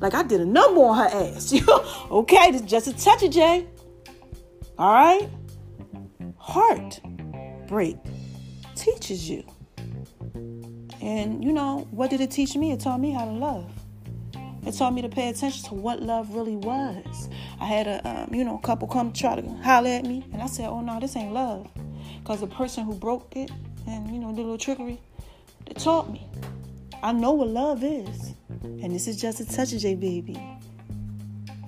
like 0.00 0.14
I 0.14 0.22
did 0.22 0.40
a 0.40 0.46
number 0.46 0.80
on 0.80 0.96
her 0.96 1.34
ass. 1.34 1.52
okay, 2.10 2.50
this 2.50 2.62
just 2.62 2.86
a 2.86 2.96
touch 2.96 3.22
of 3.22 3.30
J. 3.30 3.66
All 4.78 4.94
right, 4.94 5.28
heart 6.38 7.00
break 7.68 7.98
teaches 8.74 9.28
you. 9.28 9.44
And 11.02 11.44
you 11.44 11.52
know, 11.52 11.86
what 11.90 12.08
did 12.08 12.22
it 12.22 12.30
teach 12.30 12.56
me? 12.56 12.72
It 12.72 12.80
taught 12.80 13.00
me 13.00 13.10
how 13.10 13.26
to 13.26 13.32
love. 13.32 13.70
It 14.64 14.72
taught 14.72 14.94
me 14.94 15.02
to 15.02 15.08
pay 15.08 15.28
attention 15.28 15.64
to 15.68 15.74
what 15.74 16.00
love 16.00 16.34
really 16.34 16.56
was. 16.56 17.28
I 17.60 17.66
had 17.66 17.86
a, 17.86 18.08
um, 18.08 18.32
you 18.32 18.44
know, 18.44 18.56
couple 18.58 18.88
come 18.88 19.12
try 19.12 19.38
to 19.38 19.46
holler 19.62 19.90
at 19.90 20.04
me, 20.04 20.24
and 20.32 20.40
I 20.40 20.46
said, 20.46 20.68
"Oh 20.68 20.80
no, 20.80 21.00
this 21.00 21.16
ain't 21.16 21.34
love," 21.34 21.68
because 22.20 22.40
the 22.40 22.46
person 22.46 22.84
who 22.84 22.94
broke 22.94 23.36
it 23.36 23.50
and 23.86 24.10
you 24.12 24.18
know 24.18 24.32
the 24.32 24.40
little 24.40 24.58
trickery 24.58 25.00
that 25.66 25.78
taught 25.78 26.10
me. 26.10 26.26
I 27.02 27.12
know 27.12 27.32
what 27.32 27.48
love 27.48 27.82
is, 27.82 28.34
and 28.62 28.94
this 28.94 29.08
is 29.08 29.20
just 29.20 29.40
a 29.40 29.46
touch 29.46 29.72
of 29.72 29.80
J 29.80 29.94
baby. 29.94 30.40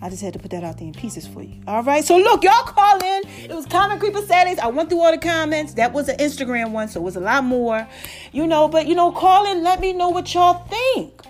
I 0.04 0.10
just 0.10 0.20
had 0.22 0.34
to 0.34 0.38
put 0.38 0.50
that 0.50 0.62
out 0.62 0.76
there 0.76 0.86
in 0.86 0.92
pieces 0.92 1.26
for 1.26 1.42
you. 1.42 1.62
All 1.66 1.82
right. 1.82 2.04
So 2.04 2.18
look, 2.18 2.44
y'all 2.44 2.62
call 2.64 3.02
in. 3.02 3.22
It 3.44 3.54
was 3.54 3.64
Comment 3.64 3.98
Creeper 3.98 4.20
Saturdays. 4.20 4.58
I 4.58 4.66
went 4.66 4.90
through 4.90 5.00
all 5.00 5.10
the 5.10 5.18
comments. 5.18 5.74
That 5.74 5.94
was 5.94 6.10
an 6.10 6.18
Instagram 6.18 6.72
one, 6.72 6.88
so 6.88 7.00
it 7.00 7.04
was 7.04 7.16
a 7.16 7.20
lot 7.20 7.42
more. 7.42 7.88
You 8.30 8.46
know, 8.46 8.68
but 8.68 8.86
you 8.86 8.94
know, 8.94 9.12
call 9.12 9.50
in. 9.50 9.62
Let 9.62 9.80
me 9.80 9.94
know 9.94 10.10
what 10.10 10.34
y'all 10.34 10.68
think. 10.68 11.22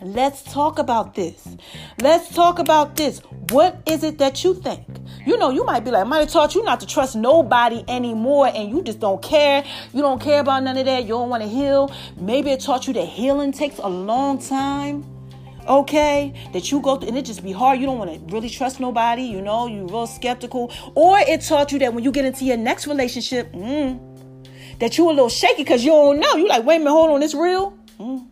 Let's 0.00 0.42
talk 0.42 0.78
about 0.78 1.14
this. 1.14 1.46
Let's 2.00 2.34
talk 2.34 2.58
about 2.58 2.96
this. 2.96 3.20
What 3.50 3.80
is 3.86 4.02
it 4.02 4.18
that 4.18 4.42
you 4.42 4.54
think? 4.54 4.84
You 5.26 5.36
know, 5.36 5.50
you 5.50 5.64
might 5.64 5.84
be 5.84 5.90
like, 5.90 6.06
might 6.06 6.20
have 6.20 6.30
taught 6.30 6.54
you 6.54 6.64
not 6.64 6.80
to 6.80 6.86
trust 6.86 7.14
nobody 7.14 7.84
anymore, 7.86 8.48
and 8.48 8.70
you 8.70 8.82
just 8.82 8.98
don't 8.98 9.22
care. 9.22 9.64
You 9.92 10.02
don't 10.02 10.20
care 10.20 10.40
about 10.40 10.64
none 10.64 10.76
of 10.76 10.86
that. 10.86 11.02
You 11.02 11.10
don't 11.10 11.28
want 11.28 11.42
to 11.42 11.48
heal. 11.48 11.94
Maybe 12.16 12.50
it 12.50 12.60
taught 12.60 12.86
you 12.86 12.92
that 12.94 13.06
healing 13.06 13.52
takes 13.52 13.78
a 13.78 13.88
long 13.88 14.40
time. 14.40 15.04
Okay, 15.68 16.34
that 16.52 16.72
you 16.72 16.80
go 16.80 16.96
through, 16.96 17.08
and 17.08 17.18
it 17.18 17.24
just 17.24 17.44
be 17.44 17.52
hard. 17.52 17.78
You 17.78 17.86
don't 17.86 17.98
want 17.98 18.12
to 18.12 18.34
really 18.34 18.50
trust 18.50 18.80
nobody. 18.80 19.22
You 19.22 19.40
know, 19.40 19.68
you 19.68 19.86
real 19.86 20.08
skeptical. 20.08 20.72
Or 20.96 21.20
it 21.20 21.42
taught 21.42 21.70
you 21.70 21.78
that 21.80 21.94
when 21.94 22.02
you 22.02 22.10
get 22.10 22.24
into 22.24 22.44
your 22.44 22.56
next 22.56 22.88
relationship, 22.88 23.52
mm, 23.52 24.00
that 24.80 24.98
you 24.98 25.08
a 25.08 25.10
little 25.10 25.28
shaky 25.28 25.62
because 25.62 25.84
you 25.84 25.90
don't 25.90 26.18
know. 26.18 26.34
You 26.34 26.48
like, 26.48 26.64
wait 26.64 26.76
a 26.76 26.78
minute, 26.80 26.90
hold 26.90 27.10
on, 27.10 27.22
it's 27.22 27.34
real. 27.34 27.78
Mm. 28.00 28.31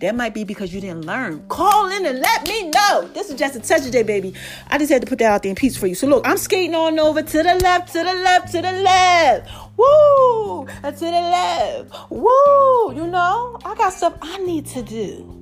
That 0.00 0.14
might 0.14 0.32
be 0.32 0.44
because 0.44 0.72
you 0.72 0.80
didn't 0.80 1.06
learn. 1.06 1.44
Call 1.48 1.90
in 1.90 2.06
and 2.06 2.20
let 2.20 2.46
me 2.46 2.70
know. 2.70 3.08
This 3.14 3.30
is 3.30 3.34
just 3.36 3.56
a 3.56 3.60
touch 3.60 3.84
of 3.84 3.92
J, 3.92 4.04
baby. 4.04 4.32
I 4.68 4.78
just 4.78 4.92
had 4.92 5.02
to 5.02 5.08
put 5.08 5.18
that 5.18 5.32
out 5.32 5.42
there 5.42 5.50
in 5.50 5.56
peace 5.56 5.76
for 5.76 5.88
you. 5.88 5.96
So 5.96 6.06
look, 6.06 6.26
I'm 6.26 6.36
skating 6.36 6.74
on 6.74 6.98
over 7.00 7.20
to 7.20 7.36
the 7.38 7.54
left, 7.56 7.92
to 7.94 7.98
the 7.98 8.14
left, 8.14 8.52
to 8.52 8.62
the 8.62 8.72
left. 8.72 9.50
Woo! 9.76 10.66
To 10.66 10.92
the 10.92 11.10
left. 11.10 12.10
Woo! 12.10 12.94
You 12.94 13.06
know, 13.08 13.58
I 13.64 13.74
got 13.76 13.92
stuff 13.92 14.16
I 14.22 14.38
need 14.38 14.66
to 14.66 14.82
do. 14.82 15.34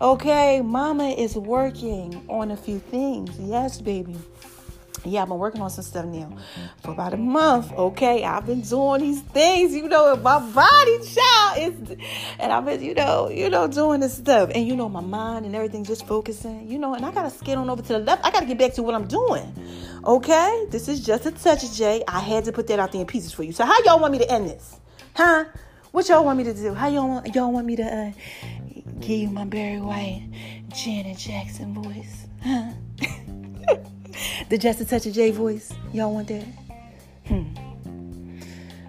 Okay, 0.00 0.60
mama 0.60 1.10
is 1.10 1.36
working 1.36 2.24
on 2.28 2.50
a 2.50 2.56
few 2.56 2.80
things. 2.80 3.38
Yes, 3.38 3.80
baby 3.80 4.16
yeah, 5.04 5.22
I've 5.22 5.28
been 5.28 5.38
working 5.38 5.60
on 5.60 5.70
some 5.70 5.84
stuff 5.84 6.06
now 6.06 6.36
for 6.82 6.92
about 6.92 7.12
a 7.12 7.16
month. 7.16 7.72
Okay, 7.72 8.24
I've 8.24 8.46
been 8.46 8.62
doing 8.62 9.02
these 9.02 9.20
things, 9.20 9.74
you 9.74 9.88
know, 9.88 10.14
in 10.14 10.22
my 10.22 10.38
body, 10.38 10.98
child, 11.04 11.58
is, 11.58 11.96
and 12.38 12.52
I've 12.52 12.64
been, 12.64 12.82
you 12.82 12.94
know, 12.94 13.28
you 13.28 13.50
know, 13.50 13.66
doing 13.66 14.00
this 14.00 14.16
stuff, 14.16 14.50
and 14.54 14.66
you 14.66 14.76
know, 14.76 14.88
my 14.88 15.00
mind 15.00 15.46
and 15.46 15.54
everything 15.54 15.84
just 15.84 16.06
focusing, 16.06 16.68
you 16.68 16.78
know, 16.78 16.94
and 16.94 17.04
I 17.04 17.12
gotta 17.12 17.30
skate 17.30 17.58
on 17.58 17.68
over 17.68 17.82
to 17.82 17.92
the 17.94 17.98
left. 17.98 18.24
I 18.24 18.30
gotta 18.30 18.46
get 18.46 18.58
back 18.58 18.74
to 18.74 18.82
what 18.82 18.94
I'm 18.94 19.06
doing. 19.06 19.52
Okay, 20.04 20.66
this 20.70 20.88
is 20.88 21.04
just 21.04 21.26
a 21.26 21.30
touch 21.32 21.64
of 21.64 22.02
I 22.08 22.20
had 22.20 22.44
to 22.44 22.52
put 22.52 22.66
that 22.68 22.78
out 22.78 22.92
there 22.92 23.00
in 23.00 23.06
pieces 23.06 23.32
for 23.32 23.42
you. 23.42 23.52
So, 23.52 23.64
how 23.64 23.74
y'all 23.84 24.00
want 24.00 24.12
me 24.12 24.18
to 24.18 24.30
end 24.30 24.48
this? 24.48 24.80
Huh? 25.14 25.44
What 25.92 26.08
y'all 26.08 26.24
want 26.24 26.38
me 26.38 26.44
to 26.44 26.54
do? 26.54 26.74
How 26.74 26.88
y'all 26.88 27.08
want 27.08 27.34
y'all 27.34 27.52
want 27.52 27.66
me 27.66 27.76
to 27.76 27.84
uh, 27.84 28.12
give 29.00 29.18
you 29.18 29.28
my 29.28 29.44
Barry 29.44 29.80
White, 29.80 30.28
Janet 30.68 31.18
Jackson 31.18 31.74
voice? 31.74 32.26
Huh? 32.42 32.72
the 34.48 34.58
Just 34.58 34.80
a 34.80 34.84
Touch 34.84 35.06
of 35.06 35.12
J 35.12 35.30
voice. 35.30 35.72
Y'all 35.92 36.12
want 36.12 36.28
that? 36.28 36.46
Hmm. 37.26 37.54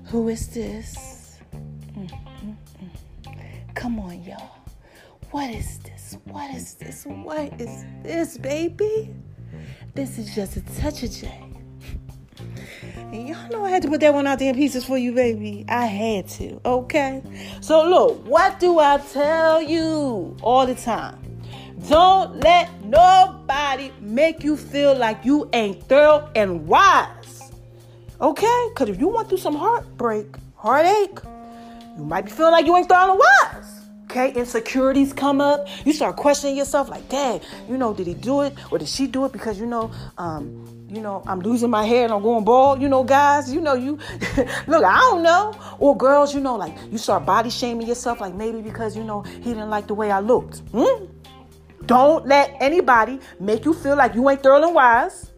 Who 0.05 0.29
is 0.29 0.47
this? 0.49 1.39
Mm, 1.97 2.09
mm, 2.09 2.55
mm. 3.25 3.75
Come 3.75 3.99
on, 3.99 4.23
y'all. 4.23 4.51
What 5.31 5.49
is 5.49 5.79
this? 5.79 6.17
What 6.25 6.53
is 6.55 6.75
this? 6.75 7.05
What 7.05 7.59
is 7.59 7.85
this, 8.03 8.37
baby? 8.37 9.13
This 9.93 10.17
is 10.17 10.33
just 10.35 10.57
a 10.57 10.61
touch 10.81 11.03
of 11.03 11.11
J. 11.11 11.41
And 12.95 13.27
y'all 13.27 13.49
know 13.49 13.63
I 13.65 13.69
had 13.69 13.81
to 13.83 13.87
put 13.89 14.01
that 14.01 14.13
one 14.13 14.27
out 14.27 14.39
there 14.39 14.49
in 14.49 14.55
pieces 14.55 14.85
for 14.85 14.97
you, 14.97 15.13
baby. 15.13 15.65
I 15.69 15.85
had 15.85 16.27
to, 16.29 16.59
okay? 16.65 17.21
So, 17.61 17.87
look, 17.87 18.25
what 18.27 18.59
do 18.59 18.79
I 18.79 18.97
tell 18.97 19.61
you 19.61 20.35
all 20.41 20.65
the 20.65 20.75
time? 20.75 21.24
Don't 21.87 22.39
let 22.41 22.83
nobody 22.83 23.91
make 24.01 24.43
you 24.43 24.57
feel 24.57 24.95
like 24.95 25.23
you 25.23 25.49
ain't 25.53 25.83
thorough 25.83 26.29
and 26.35 26.67
wise. 26.67 27.51
Okay? 28.19 28.67
Because 28.69 28.89
if 28.89 28.99
you 28.99 29.07
went 29.09 29.29
through 29.29 29.37
some 29.37 29.55
heartbreak, 29.55 30.27
heartache, 30.55 31.19
you 31.97 32.03
might 32.03 32.25
be 32.25 32.31
feeling 32.31 32.53
like 32.53 32.65
you 32.65 32.75
ain't 32.75 32.89
thorough 32.89 33.11
and 33.11 33.19
wise. 33.19 33.81
Okay, 34.05 34.31
insecurities 34.31 35.11
come 35.11 35.41
up. 35.41 35.67
You 35.83 35.91
start 35.91 36.15
questioning 36.15 36.55
yourself, 36.55 36.87
like, 36.87 37.09
dang, 37.09 37.41
you 37.67 37.77
know, 37.77 37.93
did 37.93 38.07
he 38.07 38.13
do 38.13 38.41
it 38.41 38.53
or 38.71 38.77
did 38.77 38.87
she 38.87 39.07
do 39.07 39.25
it? 39.25 39.33
Because 39.33 39.59
you 39.59 39.65
know, 39.65 39.91
um, 40.17 40.65
you 40.87 41.01
know, 41.01 41.21
I'm 41.27 41.41
losing 41.41 41.69
my 41.69 41.85
hair 41.85 42.05
and 42.05 42.13
I'm 42.13 42.21
going 42.21 42.45
bald. 42.45 42.81
You 42.81 42.87
know, 42.87 43.03
guys, 43.03 43.53
you 43.53 43.59
know, 43.59 43.73
you 43.73 43.99
look, 44.67 44.85
I 44.85 44.97
don't 44.99 45.21
know. 45.21 45.53
Or 45.79 45.97
girls, 45.97 46.33
you 46.33 46.39
know, 46.39 46.55
like 46.55 46.73
you 46.89 46.97
start 46.97 47.25
body 47.25 47.49
shaming 47.49 47.87
yourself, 47.87 48.21
like 48.21 48.33
maybe 48.33 48.61
because 48.61 48.95
you 48.95 49.03
know 49.03 49.21
he 49.23 49.53
didn't 49.53 49.69
like 49.69 49.87
the 49.87 49.95
way 49.95 50.11
I 50.11 50.19
looked. 50.19 50.59
Hmm? 50.71 51.05
Don't 51.85 52.27
let 52.27 52.55
anybody 52.59 53.19
make 53.39 53.65
you 53.65 53.73
feel 53.73 53.95
like 53.95 54.15
you 54.15 54.29
ain't 54.29 54.41
thorough 54.41 54.63
and 54.63 54.73
wise, 54.73 55.31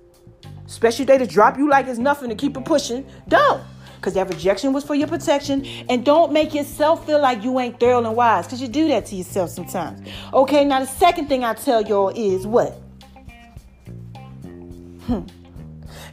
especially 0.65 1.05
they 1.05 1.17
just 1.17 1.31
drop 1.31 1.57
you 1.57 1.69
like 1.69 1.87
it's 1.87 1.99
nothing 1.99 2.29
to 2.29 2.35
keep 2.35 2.55
it 2.57 2.65
pushing. 2.65 3.05
Don't. 3.27 3.63
Because 3.95 4.13
that 4.13 4.29
rejection 4.29 4.73
was 4.73 4.83
for 4.83 4.93
your 4.93 5.07
protection. 5.07 5.65
And 5.89 6.05
don't 6.05 6.31
make 6.31 6.53
yourself 6.53 7.05
feel 7.05 7.19
like 7.19 7.43
you 7.43 7.59
ain't 7.59 7.79
thorough 7.79 8.05
and 8.05 8.15
wise. 8.15 8.45
Because 8.45 8.61
you 8.61 8.67
do 8.67 8.87
that 8.89 9.07
to 9.07 9.15
yourself 9.15 9.49
sometimes. 9.49 10.07
Okay, 10.33 10.63
now 10.65 10.79
the 10.79 10.85
second 10.85 11.27
thing 11.27 11.43
I 11.43 11.53
tell 11.55 11.81
y'all 11.81 12.09
is 12.09 12.45
what? 12.45 12.73
Hmm. 15.07 15.21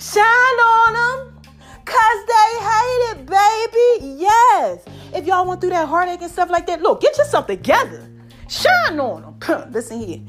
Shine 0.00 0.24
on 0.24 0.92
them. 0.94 1.42
Cause 1.84 2.26
they 2.26 2.50
hate 2.64 3.10
it, 3.10 3.26
baby. 3.26 4.16
Yes. 4.20 4.84
If 5.14 5.26
y'all 5.26 5.46
went 5.46 5.60
through 5.60 5.70
that 5.70 5.86
heartache 5.86 6.22
and 6.22 6.30
stuff 6.30 6.48
like 6.48 6.66
that, 6.66 6.80
look, 6.80 7.02
get 7.02 7.16
yourself 7.18 7.46
together. 7.46 8.08
Shine 8.48 9.00
on 9.00 9.36
them. 9.40 9.72
Listen 9.72 10.00
here. 10.00 10.20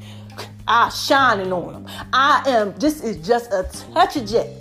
I 0.68 0.88
shining 0.88 1.52
on 1.52 1.72
them. 1.72 1.86
I 2.12 2.42
am, 2.46 2.74
this 2.78 3.02
is 3.02 3.24
just 3.26 3.52
a 3.52 3.68
touch 3.92 4.16
of 4.16 4.26
J. 4.26 4.56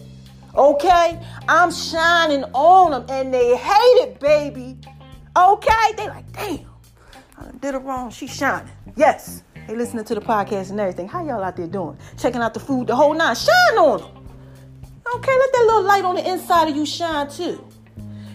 Okay? 0.56 1.20
I'm 1.48 1.72
shining 1.72 2.44
on 2.54 2.92
them 2.92 3.06
and 3.10 3.34
they 3.34 3.58
hate 3.58 3.98
it, 4.02 4.20
baby. 4.20 4.78
Okay? 5.36 5.94
They 5.98 6.08
like, 6.08 6.32
damn, 6.32 6.68
I 7.38 7.52
did 7.60 7.76
it 7.76 7.80
wrong. 7.80 8.12
She's 8.12 8.34
shining. 8.36 8.72
Yes. 8.96 9.44
They 9.68 9.76
listening 9.76 10.06
to 10.06 10.16
the 10.16 10.22
podcast 10.22 10.70
and 10.70 10.80
everything. 10.80 11.08
How 11.08 11.26
y'all 11.26 11.44
out 11.44 11.56
there 11.56 11.66
doing? 11.66 11.98
Checking 12.18 12.42
out 12.42 12.54
the 12.54 12.60
food, 12.60 12.88
the 12.88 12.96
whole 12.96 13.16
nine. 13.16 13.36
Shine 13.36 13.78
on 13.78 14.02
them. 14.02 14.12
Okay, 15.16 15.38
let 15.38 15.54
that 15.54 15.64
little 15.66 15.84
light 15.84 16.04
on 16.04 16.16
the 16.16 16.30
inside 16.30 16.70
of 16.70 16.76
you 16.76 16.86
shine 16.86 17.30
too. 17.30 17.66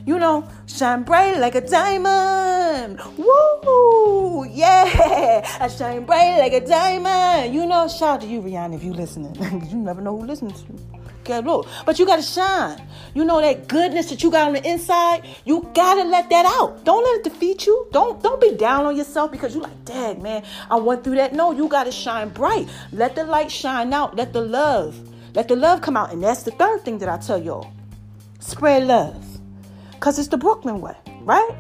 You 0.07 0.18
know, 0.18 0.48
shine 0.66 1.03
bright 1.03 1.38
like 1.38 1.55
a 1.55 1.61
diamond. 1.61 3.01
Woo! 3.18 4.44
Yeah! 4.44 5.42
I 5.61 5.68
shine 5.68 6.05
bright 6.05 6.38
like 6.38 6.53
a 6.53 6.66
diamond. 6.66 7.55
You 7.55 7.66
know, 7.66 7.88
shout 7.88 8.03
out 8.16 8.20
to 8.22 8.26
you, 8.26 8.40
Rihanna, 8.40 8.76
if 8.76 8.84
you 8.84 8.92
listening. 8.92 9.34
you 9.70 9.76
never 9.76 10.01
know 10.01 10.18
who 10.18 10.26
listens 10.26 10.62
to. 10.62 11.01
Okay, 11.20 11.40
look. 11.46 11.68
But 11.84 11.98
you 11.98 12.07
gotta 12.07 12.22
shine. 12.22 12.82
You 13.14 13.24
know 13.24 13.40
that 13.40 13.68
goodness 13.68 14.09
that 14.09 14.22
you 14.22 14.30
got 14.30 14.48
on 14.48 14.55
the 14.55 14.66
inside, 14.66 15.26
you 15.44 15.68
gotta 15.74 16.05
let 16.05 16.30
that 16.30 16.46
out. 16.46 16.84
Don't 16.84 17.05
let 17.05 17.18
it 17.18 17.24
defeat 17.24 17.66
you. 17.66 17.86
Don't 17.92 18.22
don't 18.22 18.40
be 18.40 18.57
down 18.57 18.86
on 18.86 18.96
yourself 18.96 19.30
because 19.30 19.55
you 19.55 19.61
like, 19.61 19.84
dang 19.84 20.22
man, 20.22 20.42
I 20.70 20.76
went 20.76 21.05
through 21.05 21.16
that. 21.16 21.34
No, 21.34 21.53
you 21.53 21.68
gotta 21.68 21.92
shine 21.92 22.30
bright. 22.30 22.68
Let 22.92 23.14
the 23.16 23.24
light 23.24 23.51
shine 23.51 23.92
out. 23.92 24.16
Let 24.16 24.32
the 24.32 24.40
love. 24.40 24.98
Let 25.34 25.48
the 25.48 25.57
love 25.57 25.82
come 25.82 25.96
out. 25.96 26.12
And 26.12 26.22
that's 26.22 26.42
the 26.42 26.53
third 26.53 26.84
thing 26.84 26.98
that 26.98 27.09
I 27.09 27.18
tell 27.18 27.40
y'all. 27.40 27.70
Spread 28.40 28.86
love. 28.86 29.30
Because 30.01 30.18
it's 30.18 30.28
the 30.28 30.38
Brooklyn 30.38 30.80
way, 30.80 30.96
right? 31.24 31.51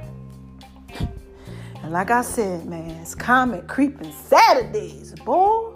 And 1.82 1.92
like 1.92 2.10
I 2.10 2.22
said, 2.22 2.64
man, 2.64 2.88
it's 2.92 3.14
comment 3.14 3.68
creeping 3.68 4.10
Saturdays, 4.12 5.14
boy. 5.26 5.74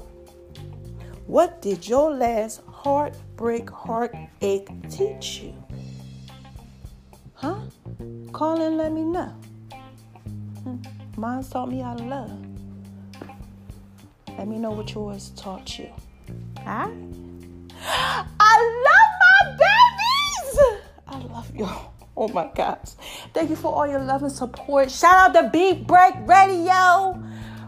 What 1.27 1.61
did 1.61 1.87
your 1.87 2.11
last 2.11 2.63
heartbreak, 2.67 3.69
heartache 3.69 4.71
teach 4.89 5.41
you? 5.43 5.55
Huh? 7.35 7.61
Call 8.33 8.63
and 8.63 8.79
let 8.79 8.93
me 8.93 9.03
know. 9.03 9.29
Hmm, 10.63 10.77
Mine 11.19 11.45
taught 11.45 11.69
me 11.69 11.81
how 11.81 11.95
to 11.97 12.05
love. 12.05 12.47
Let 14.39 14.49
me 14.49 14.59
know 14.59 14.71
what 14.71 14.91
yours 14.95 15.33
taught 15.37 15.79
you. 15.79 15.91
Alright? 16.61 16.97
I 18.41 18.85
love 18.87 19.11
my 19.21 19.57
babies! 19.59 20.81
I 21.07 21.19
love 21.19 21.55
y'all. 21.55 21.94
Oh 22.17 22.29
my 22.29 22.49
gosh. 22.55 22.91
Thank 23.33 23.51
you 23.51 23.57
for 23.57 23.75
all 23.75 23.87
your 23.87 24.01
love 24.01 24.23
and 24.23 24.33
support. 24.33 24.91
Shout 24.91 25.37
out 25.37 25.43
to 25.43 25.51
Beat 25.51 25.87
Break 25.87 26.15
Radio. 26.27 27.21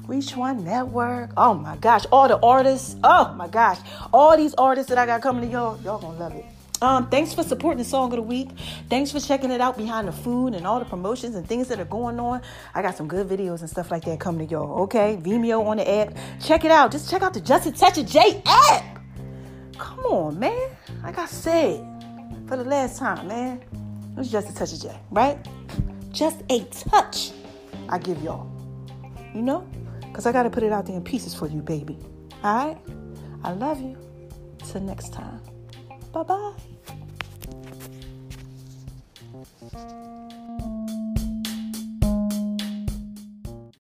Reach 0.07 0.37
One 0.37 0.65
Network. 0.65 1.31
Oh 1.37 1.55
my 1.55 1.77
gosh. 1.77 2.07
All 2.13 2.29
the 2.29 2.39
artists. 2.39 2.97
Oh 3.03 3.35
my 3.35 3.49
gosh. 3.49 3.79
All 4.13 4.37
these 4.37 4.55
artists 4.55 4.89
that 4.91 4.99
I 4.99 5.07
got 5.07 5.21
coming 5.21 5.47
to 5.47 5.53
y'all. 5.53 5.81
Y'all 5.83 5.99
gonna 5.99 6.19
love 6.19 6.35
it. 6.35 6.45
Um, 6.83 7.09
thanks 7.09 7.33
for 7.33 7.43
supporting 7.43 7.79
the 7.79 7.85
song 7.85 8.13
of 8.13 8.17
the 8.17 8.23
week. 8.23 8.51
Thanks 8.91 9.11
for 9.11 9.19
checking 9.19 9.51
it 9.51 9.61
out 9.61 9.79
behind 9.79 10.07
the 10.07 10.13
food 10.13 10.55
and 10.55 10.67
all 10.67 10.79
the 10.79 10.85
promotions 10.85 11.35
and 11.35 11.49
things 11.49 11.69
that 11.69 11.81
are 11.81 11.87
going 11.87 12.21
on. 12.21 12.43
I 12.75 12.83
got 12.83 12.97
some 12.97 13.09
good 13.09 13.27
videos 13.29 13.61
and 13.61 13.71
stuff 13.71 13.91
like 13.91 14.05
that 14.05 14.21
coming 14.21 14.47
to 14.47 14.53
y'all. 14.53 14.83
Okay, 14.83 15.19
Vimeo 15.21 15.67
on 15.67 15.79
the 15.79 15.91
app. 15.91 16.15
Check 16.41 16.65
it 16.65 16.71
out. 16.71 16.93
Just 16.93 17.11
check 17.11 17.23
out 17.23 17.33
the 17.33 17.41
Just 17.41 17.67
a 17.67 17.73
Touch 17.73 17.97
of 17.99 18.07
J 18.07 18.43
app. 18.45 19.01
Come 19.79 20.01
on, 20.01 20.39
man. 20.39 20.69
Like 21.03 21.19
I 21.19 21.27
said 21.27 21.81
for 22.47 22.57
the 22.57 22.65
last 22.65 22.99
time, 22.99 23.27
man. 23.27 23.86
It's 24.17 24.31
just 24.31 24.51
a 24.51 24.55
touch 24.55 24.73
of 24.73 24.81
J, 24.81 24.99
right? 25.11 25.39
Just 26.11 26.43
a 26.49 26.65
touch 26.65 27.33
I 27.89 27.99
give 27.99 28.23
y'all. 28.23 28.51
You 29.35 29.43
know? 29.43 29.67
Because 30.01 30.27
I 30.27 30.33
got 30.33 30.45
to 30.45 30.51
put 30.51 30.63
it 30.63 30.73
out 30.73 30.87
there 30.87 30.97
in 30.97 31.05
pieces 31.05 31.35
for 31.35 31.47
you, 31.47 31.61
baby. 31.61 31.99
All 32.43 32.69
right? 32.69 32.79
I 33.45 33.53
love 33.53 33.81
you. 33.81 33.97
Till 34.65 34.81
next 34.81 35.13
time. 35.13 35.41
Bye 36.13 36.23
bye. 36.23 36.53